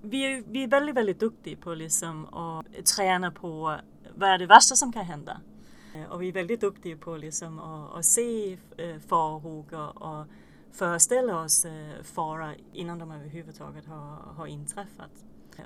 Vi 0.01 0.33
är, 0.33 0.43
vi 0.47 0.63
är 0.63 0.67
väldigt, 0.67 0.95
väldigt 0.95 1.19
duktiga 1.19 1.57
på 1.57 1.73
liksom 1.73 2.25
att 2.33 2.85
träna 2.85 3.31
på 3.31 3.77
vad 4.15 4.29
är 4.29 4.37
det 4.37 4.45
värsta 4.45 4.75
som 4.75 4.93
kan 4.93 5.05
hända. 5.05 5.41
Eh, 5.95 6.11
Och 6.11 6.21
vi 6.21 6.27
är 6.27 6.33
väldigt 6.33 6.61
duktiga 6.61 6.97
på 6.97 7.17
liksom 7.17 7.59
att, 7.59 7.95
att 7.97 8.05
se 8.05 8.57
eh, 8.77 8.99
farhågor 9.07 10.03
och 10.03 10.25
föreställa 10.71 11.41
oss 11.41 11.65
eh, 11.65 12.03
fara 12.03 12.55
innan 12.73 12.99
de 12.99 13.11
överhuvudtaget 13.11 13.85
har, 13.85 14.15
har 14.35 14.47
inträffat. 14.47 15.11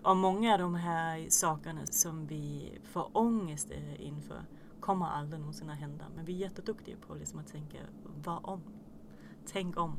Och 0.03 0.17
många 0.17 0.53
av 0.53 0.59
de 0.59 0.75
här 0.75 1.25
sakerna 1.29 1.85
som 1.85 2.27
vi 2.27 2.73
får 2.91 3.17
ångest 3.17 3.71
inför 3.99 4.41
kommer 4.79 5.05
aldrig 5.05 5.39
någonsin 5.39 5.69
att 5.69 5.79
hända. 5.79 6.05
Men 6.15 6.25
vi 6.25 6.33
är 6.33 6.37
jätteduktiga 6.37 6.95
på 7.07 7.15
liksom 7.15 7.39
att 7.39 7.47
tänka, 7.51 7.77
vad 8.23 8.39
om? 8.43 8.61
Tänk 9.51 9.77
om. 9.77 9.95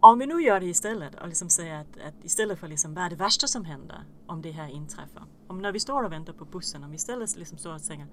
Om 0.00 0.18
vi 0.18 0.26
nu 0.26 0.42
gör 0.42 0.60
det 0.60 0.66
istället 0.66 1.14
och 1.14 1.28
liksom 1.28 1.48
säger 1.48 1.80
att, 1.80 1.96
att 1.96 2.24
istället 2.24 2.58
för 2.58 2.68
liksom, 2.68 2.94
vad 2.94 3.04
är 3.04 3.10
det 3.10 3.16
värsta 3.16 3.46
som 3.46 3.64
händer 3.64 4.04
om 4.26 4.42
det 4.42 4.50
här 4.50 4.68
inträffar? 4.68 5.24
Om 5.46 5.58
när 5.58 5.72
vi 5.72 5.80
står 5.80 6.02
och 6.02 6.12
väntar 6.12 6.32
på 6.32 6.44
bussen, 6.44 6.84
om 6.84 6.90
vi 6.90 6.96
istället 6.96 7.36
liksom 7.36 7.58
står 7.58 7.74
och 7.74 7.82
tänker, 7.82 8.06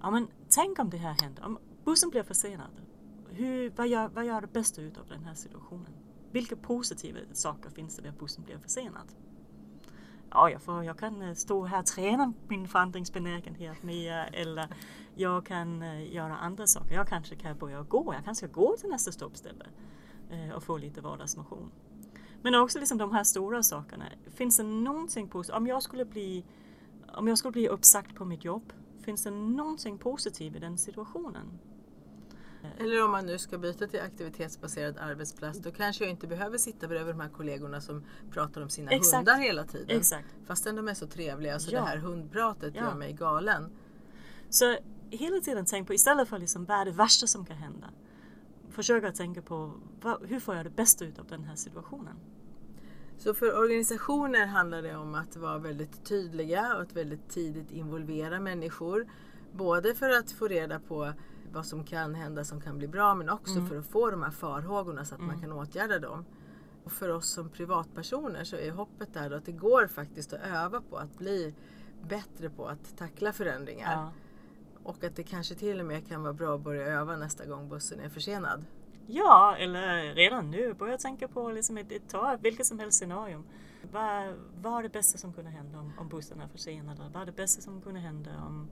ja 0.00 0.10
men 0.10 0.28
tänk 0.48 0.78
om 0.78 0.90
det 0.90 0.96
här 0.96 1.16
händer, 1.22 1.44
om 1.44 1.58
bussen 1.84 2.10
blir 2.10 2.22
försenad. 2.22 2.80
Hur, 3.28 3.70
vad, 3.76 3.88
gör, 3.88 4.08
vad 4.08 4.26
gör 4.26 4.40
det 4.40 4.52
bästa 4.52 4.82
utav 4.82 5.06
den 5.08 5.24
här 5.24 5.34
situationen? 5.34 5.92
Vilka 6.32 6.56
positiva 6.56 7.18
saker 7.32 7.70
finns 7.70 7.96
det 7.96 8.02
när 8.02 8.12
bussen 8.12 8.44
blir 8.44 8.58
försenad? 8.58 9.12
Ja, 10.30 10.50
jag, 10.50 10.62
får, 10.62 10.84
jag 10.84 10.98
kan 10.98 11.22
øh, 11.22 11.34
stå 11.34 11.64
här 11.64 11.78
och 11.78 11.86
träna 11.86 12.32
min 12.48 12.68
förändringsbenägenhet 12.68 13.82
mer 13.82 14.28
eller 14.32 14.66
jag 15.14 15.44
kan 15.44 15.82
øh, 15.82 16.14
göra 16.14 16.36
andra 16.36 16.66
saker. 16.66 16.94
Jag 16.94 17.06
kanske 17.06 17.36
kan 17.36 17.56
börja 17.56 17.82
gå. 17.82 18.14
Jag 18.14 18.24
kanske 18.24 18.46
ska 18.46 18.60
gå 18.60 18.76
till 18.76 18.88
nästa 18.88 19.12
stoppställe 19.12 19.64
och 20.30 20.54
øh, 20.54 20.60
få 20.60 20.76
lite 20.76 21.00
vardagsmotion. 21.00 21.72
Men 22.42 22.54
också 22.54 22.78
liksom 22.78 22.98
de 22.98 23.12
här 23.12 23.24
stora 23.24 23.62
sakerna. 23.62 24.04
Finns 24.30 24.56
det 24.56 24.62
någonting 24.62 25.28
positivt? 25.28 25.56
Om 25.56 25.66
jag 25.66 25.82
skulle 25.82 26.04
bli, 26.04 26.44
om 27.14 27.28
jag 27.28 27.38
skulle 27.38 27.52
bli 27.52 27.68
uppsagt 27.68 28.14
på 28.14 28.24
mitt 28.24 28.44
jobb, 28.44 28.72
finns 29.04 29.22
det 29.24 29.30
någonting 29.30 29.98
positivt 29.98 30.56
i 30.56 30.58
den 30.58 30.78
situationen? 30.78 31.58
Eller 32.78 33.04
om 33.04 33.10
man 33.10 33.26
nu 33.26 33.38
ska 33.38 33.58
byta 33.58 33.86
till 33.86 34.00
aktivitetsbaserad 34.00 34.98
arbetsplats 34.98 35.58
då 35.58 35.70
kanske 35.70 36.04
jag 36.04 36.10
inte 36.10 36.26
behöver 36.26 36.58
sitta 36.58 36.88
bredvid 36.88 37.14
de 37.14 37.20
här 37.20 37.28
kollegorna 37.28 37.80
som 37.80 38.04
pratar 38.30 38.60
om 38.62 38.68
sina 38.68 38.90
Exakt. 38.90 39.16
hundar 39.16 39.36
hela 39.36 39.64
tiden. 39.64 39.96
Exakt. 39.98 40.28
Fastän 40.46 40.76
de 40.76 40.88
är 40.88 40.94
så 40.94 41.06
trevliga 41.06 41.58
så 41.58 41.74
Ja. 41.74 41.80
det 41.80 41.86
här 41.86 41.96
hundpratet 41.96 42.74
Ja. 42.76 42.82
gör 42.82 42.94
mig 42.94 43.12
galen. 43.12 43.70
Så 44.50 44.76
hela 45.10 45.40
tiden 45.40 45.64
tänk 45.64 45.86
på, 45.86 45.94
istället 45.94 46.28
för 46.28 46.38
liksom, 46.38 46.64
vad 46.64 46.80
är 46.80 46.84
det 46.84 46.90
värsta 46.90 47.26
som 47.26 47.44
kan 47.46 47.56
hända? 47.56 47.90
Försök 48.70 49.04
att 49.04 49.14
tänka 49.14 49.42
på 49.42 49.72
vad, 50.02 50.26
hur 50.26 50.40
får 50.40 50.56
jag 50.56 50.66
det 50.66 50.70
bästa 50.70 51.04
ut 51.04 51.18
av 51.18 51.26
den 51.26 51.44
här 51.44 51.54
situationen? 51.56 52.16
Så 53.18 53.34
för 53.34 53.58
organisationer 53.58 54.46
handlar 54.46 54.82
det 54.82 54.96
om 54.96 55.14
att 55.14 55.36
vara 55.36 55.58
väldigt 55.58 56.04
tydliga 56.04 56.74
och 56.76 56.82
att 56.82 56.92
väldigt 56.92 57.28
tidigt 57.28 57.70
involvera 57.70 58.40
människor. 58.40 59.06
Både 59.52 59.94
för 59.94 60.10
att 60.10 60.32
få 60.32 60.48
reda 60.48 60.80
på 60.80 61.12
vad 61.52 61.66
som 61.66 61.84
kan 61.84 62.14
hända 62.14 62.44
som 62.44 62.60
kan 62.60 62.78
bli 62.78 62.88
bra 62.88 63.14
men 63.14 63.30
också 63.30 63.56
Mm. 63.56 63.68
för 63.68 63.78
att 63.78 63.86
få 63.86 64.10
de 64.10 64.22
här 64.22 64.30
farhågorna 64.30 65.04
så 65.04 65.14
att 65.14 65.20
man 65.20 65.40
kan 65.40 65.52
åtgärda 65.52 65.98
dem. 65.98 66.24
Och 66.84 66.92
för 66.92 67.08
oss 67.08 67.26
som 67.28 67.48
privatpersoner 67.48 68.44
så 68.44 68.56
är 68.56 68.70
hoppet 68.70 69.14
där 69.14 69.30
att 69.30 69.44
det 69.44 69.52
går 69.52 69.86
faktiskt 69.86 70.32
att 70.32 70.40
öva 70.40 70.80
på 70.80 70.96
att 70.96 71.18
bli 71.18 71.54
bättre 72.08 72.50
på 72.50 72.66
att 72.66 72.96
tackla 72.96 73.32
förändringar. 73.32 73.92
Ja. 73.92 74.12
Och 74.82 75.04
att 75.04 75.16
det 75.16 75.22
kanske 75.22 75.54
till 75.54 75.80
och 75.80 75.86
med 75.86 76.08
kan 76.08 76.22
vara 76.22 76.32
bra 76.32 76.54
att 76.54 76.60
börja 76.60 76.86
öva 76.86 77.16
nästa 77.16 77.46
gång 77.46 77.68
bussen 77.68 78.00
är 78.00 78.08
försenad. 78.08 78.64
Ja, 79.06 79.56
eller 79.58 80.14
redan 80.14 80.50
nu 80.50 80.74
börja 80.74 80.98
tänka 80.98 81.28
på 81.28 81.50
liksom 81.50 81.78
ett, 81.78 81.92
ett, 81.92 82.08
ta 82.08 82.38
vilket 82.42 82.66
som 82.66 82.78
helst 82.78 82.98
scenario. 82.98 83.42
Vad, 83.92 84.78
är 84.78 84.82
det 84.82 84.88
bästa 84.88 85.18
som 85.18 85.32
kunde 85.32 85.50
hända 85.50 85.78
om, 85.78 85.92
om 85.98 86.08
bussen 86.08 86.40
är 86.40 86.48
försenad? 86.48 87.00
Vad 87.12 87.22
är 87.22 87.26
det 87.26 87.32
bästa 87.32 87.62
som 87.62 87.80
kunde 87.80 88.00
hända 88.00 88.30
om 88.46 88.68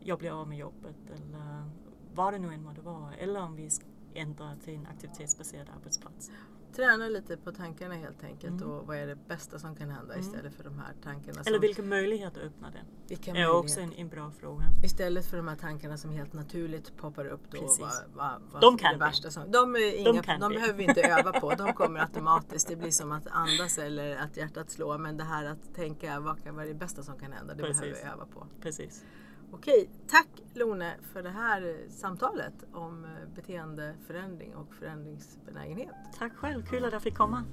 jag 0.00 0.18
blir 0.18 0.40
av 0.40 0.48
med 0.48 0.58
jobbet? 0.58 0.96
Eller 1.14 1.70
vad 2.16 2.32
det 2.34 2.38
nu 2.38 2.54
än 2.54 2.62
må 2.62 2.72
det 2.72 2.80
vara. 2.82 3.14
Eller 3.14 3.40
om 3.42 3.56
vi 3.56 3.70
ändrar 4.14 4.56
till 4.64 4.74
en 4.74 4.86
aktivitetsbaserad 4.86 5.66
arbetsplats. 5.76 6.30
Träna 6.76 7.08
lite 7.08 7.36
på 7.36 7.52
tankarna 7.52 7.94
helt 7.94 8.24
enkelt 8.24 8.60
Mm. 8.62 8.70
och 8.72 8.86
vad 8.86 8.96
är 8.96 9.06
det 9.06 9.16
bästa 9.28 9.58
som 9.58 9.76
kan 9.76 9.90
hända 9.90 10.14
Mm. 10.14 10.26
istället 10.26 10.54
för 10.54 10.64
de 10.64 10.78
här 10.78 10.92
tankarna 11.02 11.42
Eller 11.46 11.58
vilka 11.58 11.82
möjligheter 11.82 12.40
öppnar 12.40 12.70
det? 12.70 12.82
vilka 13.08 13.30
är 13.30 13.50
också 13.50 13.80
en, 13.80 13.92
en 13.92 14.08
bra 14.08 14.30
fråga. 14.30 14.64
Istället 14.84 15.26
för 15.26 15.36
de 15.36 15.48
här 15.48 15.56
tankarna 15.56 15.96
som 15.96 16.10
helt 16.10 16.32
naturligt 16.32 16.96
poppar 16.96 17.26
upp 17.26 17.40
då. 17.50 17.58
Precis. 17.60 17.80
Vad, 17.80 17.92
vad, 18.14 18.42
vad 18.52 18.60
De 18.60 18.74
är 18.74 18.78
kan 18.78 18.92
det 18.92 18.98
värsta 18.98 19.30
som, 19.30 19.50
de, 19.50 19.76
är 19.76 19.96
inga, 19.96 20.12
de, 20.12 20.22
kan 20.22 20.48
vi. 20.48 20.54
behöver 20.54 20.74
vi 20.78 20.84
inte 20.84 21.02
öva 21.02 21.40
på. 21.40 21.50
De 21.54 21.72
kommer 21.80 22.00
automatiskt. 22.00 22.68
Det 22.68 22.76
blir 22.76 22.90
som 22.90 23.12
att 23.12 23.26
andas 23.26 23.78
eller 23.78 24.16
att 24.16 24.36
hjärtat 24.36 24.70
slår. 24.70 24.98
Men 24.98 25.16
det 25.16 25.24
här 25.24 25.44
att 25.44 25.74
tänka 25.74 26.20
vad 26.20 26.42
kan 26.42 26.54
vara 26.56 26.66
det 26.66 26.74
bästa 26.74 27.02
som 27.02 27.18
kan 27.18 27.32
hända. 27.32 27.54
Det 27.54 27.62
Precis. 27.62 27.80
behöver 27.80 28.00
vi 28.02 28.08
öva 28.10 28.26
på. 28.26 28.46
Precis. 28.60 29.04
Okej, 29.52 29.90
tack 30.08 30.28
Lone 30.54 30.96
för 31.12 31.22
det 31.22 31.30
här 31.30 31.62
eh, 31.62 31.90
samtalet 31.90 32.54
om 32.72 33.04
eh, 33.04 33.28
beteendeförändring 33.34 34.54
och 34.56 34.74
förändringsbenägenhet. 34.74 35.94
Tack 36.18 36.32
själv, 36.36 36.66
kul 36.66 36.84
att 36.84 36.92
jag 36.92 37.02
fick 37.02 37.14
komma. 37.16 37.44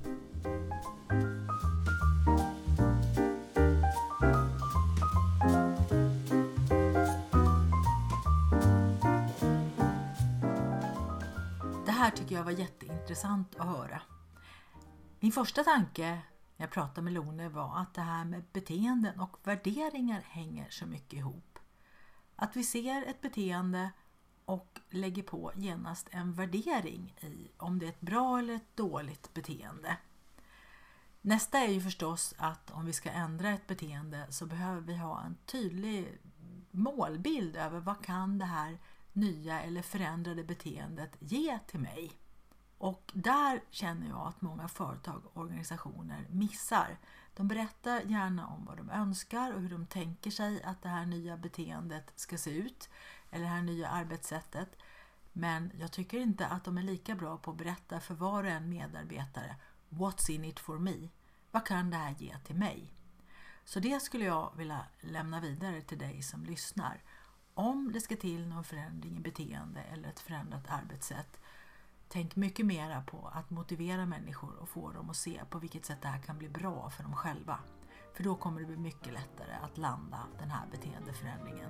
Det 11.86 11.92
här 11.92 12.12
tycker 12.12 12.36
jag 12.36 12.44
var 12.44 12.52
jätteintressant 12.52 13.56
att 13.56 13.68
höra. 13.68 14.02
Min 15.20 15.32
första 15.32 15.64
tanke 15.64 16.22
när 16.58 16.66
jag 16.66 16.72
pratade 16.72 17.02
med 17.02 17.14
Lone 17.14 17.50
var 17.50 17.78
att 17.78 17.94
det 17.94 18.02
här 18.02 18.26
med 18.26 18.44
beteenden 18.54 19.20
och 19.20 19.38
värderingar 19.44 20.22
hänger 20.22 20.68
så 20.70 20.86
mycket 20.86 21.14
ihop. 21.14 21.53
Att 22.36 22.56
vi 22.56 22.64
ser 22.64 23.06
ett 23.06 23.22
beteende 23.22 23.92
och 24.46 24.80
lägger 24.90 25.24
på 25.24 25.52
genast 25.56 26.08
en 26.12 26.34
värdering 26.34 27.16
i 27.22 27.52
om 27.58 27.80
det 27.80 27.86
är 27.86 27.90
ett 27.90 28.02
bra 28.02 28.40
eller 28.40 28.56
ett 28.56 28.76
dåligt 28.76 29.34
beteende. 29.34 29.98
Nästa 31.22 31.60
är 31.60 31.68
ju 31.68 31.82
förstås 31.82 32.36
att 32.38 32.72
om 32.72 32.86
vi 32.86 32.94
ska 32.94 33.10
ändra 33.12 33.50
ett 33.50 33.68
beteende 33.68 34.28
så 34.30 34.46
behöver 34.46 34.82
vi 34.82 34.98
ha 34.98 35.22
en 35.22 35.38
tydlig 35.46 36.18
målbild 36.72 37.56
över 37.56 37.80
vad 37.80 38.06
kan 38.06 38.38
det 38.38 38.46
här 38.46 38.80
nya 39.14 39.62
eller 39.62 39.82
förändrade 39.82 40.44
beteendet 40.44 41.16
ge 41.20 41.60
till 41.68 41.80
mig? 41.80 42.12
Och 42.78 43.12
där 43.14 43.64
känner 43.70 44.10
jag 44.10 44.28
att 44.28 44.42
många 44.42 44.68
företag 44.68 45.26
och 45.26 45.42
organisationer 45.42 46.28
missar. 46.30 46.98
De 47.36 47.48
berättar 47.48 48.02
gärna 48.02 48.48
om 48.48 48.66
vad 48.66 48.78
de 48.78 48.90
önskar 48.90 49.54
och 49.54 49.62
hur 49.62 49.70
de 49.70 49.86
tänker 49.86 50.32
sig 50.32 50.64
att 50.64 50.82
det 50.82 50.90
här 50.90 51.06
nya 51.06 51.38
beteendet 51.38 52.14
ska 52.16 52.38
se 52.38 52.52
ut 52.52 52.90
eller 53.32 53.44
det 53.44 53.50
här 53.50 53.62
nya 53.62 53.88
arbetssättet. 53.88 54.76
Men 55.34 55.72
jag 55.80 55.92
tycker 55.92 56.20
inte 56.20 56.48
att 56.48 56.64
de 56.64 56.78
är 56.78 56.84
lika 56.84 57.16
bra 57.16 57.38
på 57.38 57.52
att 57.52 57.58
berätta 57.58 58.00
för 58.00 58.14
var 58.14 58.44
och 58.44 58.50
en 58.50 58.70
medarbetare 58.70 59.56
What's 59.90 60.32
in 60.32 60.46
it 60.46 60.60
for 60.60 60.80
me? 60.80 61.10
Vad 61.52 61.66
kan 61.66 61.90
det 61.90 61.98
här 61.98 62.16
ge 62.20 62.38
till 62.38 62.56
mig? 62.56 62.94
Så 63.66 63.80
det 63.80 64.00
skulle 64.00 64.26
jag 64.26 64.54
vilja 64.58 64.86
lämna 65.02 65.40
vidare 65.40 65.82
till 65.82 65.98
dig 65.98 66.22
som 66.22 66.46
lyssnar. 66.46 67.04
Om 67.54 67.92
det 67.94 68.02
ska 68.02 68.16
till 68.16 68.48
någon 68.48 68.64
förändring 68.64 69.18
i 69.18 69.20
beteende 69.20 69.82
eller 69.82 70.10
ett 70.10 70.20
förändrat 70.20 70.70
arbetssätt, 70.70 71.40
tänk 72.14 72.36
mycket 72.36 72.66
mera 72.66 73.02
på 73.02 73.30
att 73.34 73.50
motivera 73.50 74.06
människor 74.06 74.56
och 74.62 74.70
få 74.70 74.92
dem 74.92 75.10
att 75.10 75.16
se 75.16 75.42
på 75.50 75.60
vilket 75.60 75.86
sätt 75.86 76.02
det 76.02 76.08
här 76.08 76.20
kan 76.20 76.38
bli 76.38 76.50
bra 76.50 76.90
för 76.90 77.04
dem 77.04 77.16
själva. 77.16 77.60
För 78.14 78.24
då 78.24 78.36
kommer 78.36 78.60
det 78.60 78.66
bli 78.66 78.78
mycket 78.78 79.14
lättare 79.14 79.54
att 79.64 79.78
landa 79.78 80.20
den 80.40 80.50
här 80.52 80.68
beteendeförändringen. 80.72 81.70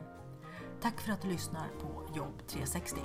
Tack 0.82 1.02
för 1.02 1.12
att 1.12 1.22
du 1.22 1.28
lyssnar 1.28 1.68
på 1.68 2.16
Jobb 2.16 2.48
360. 2.48 3.02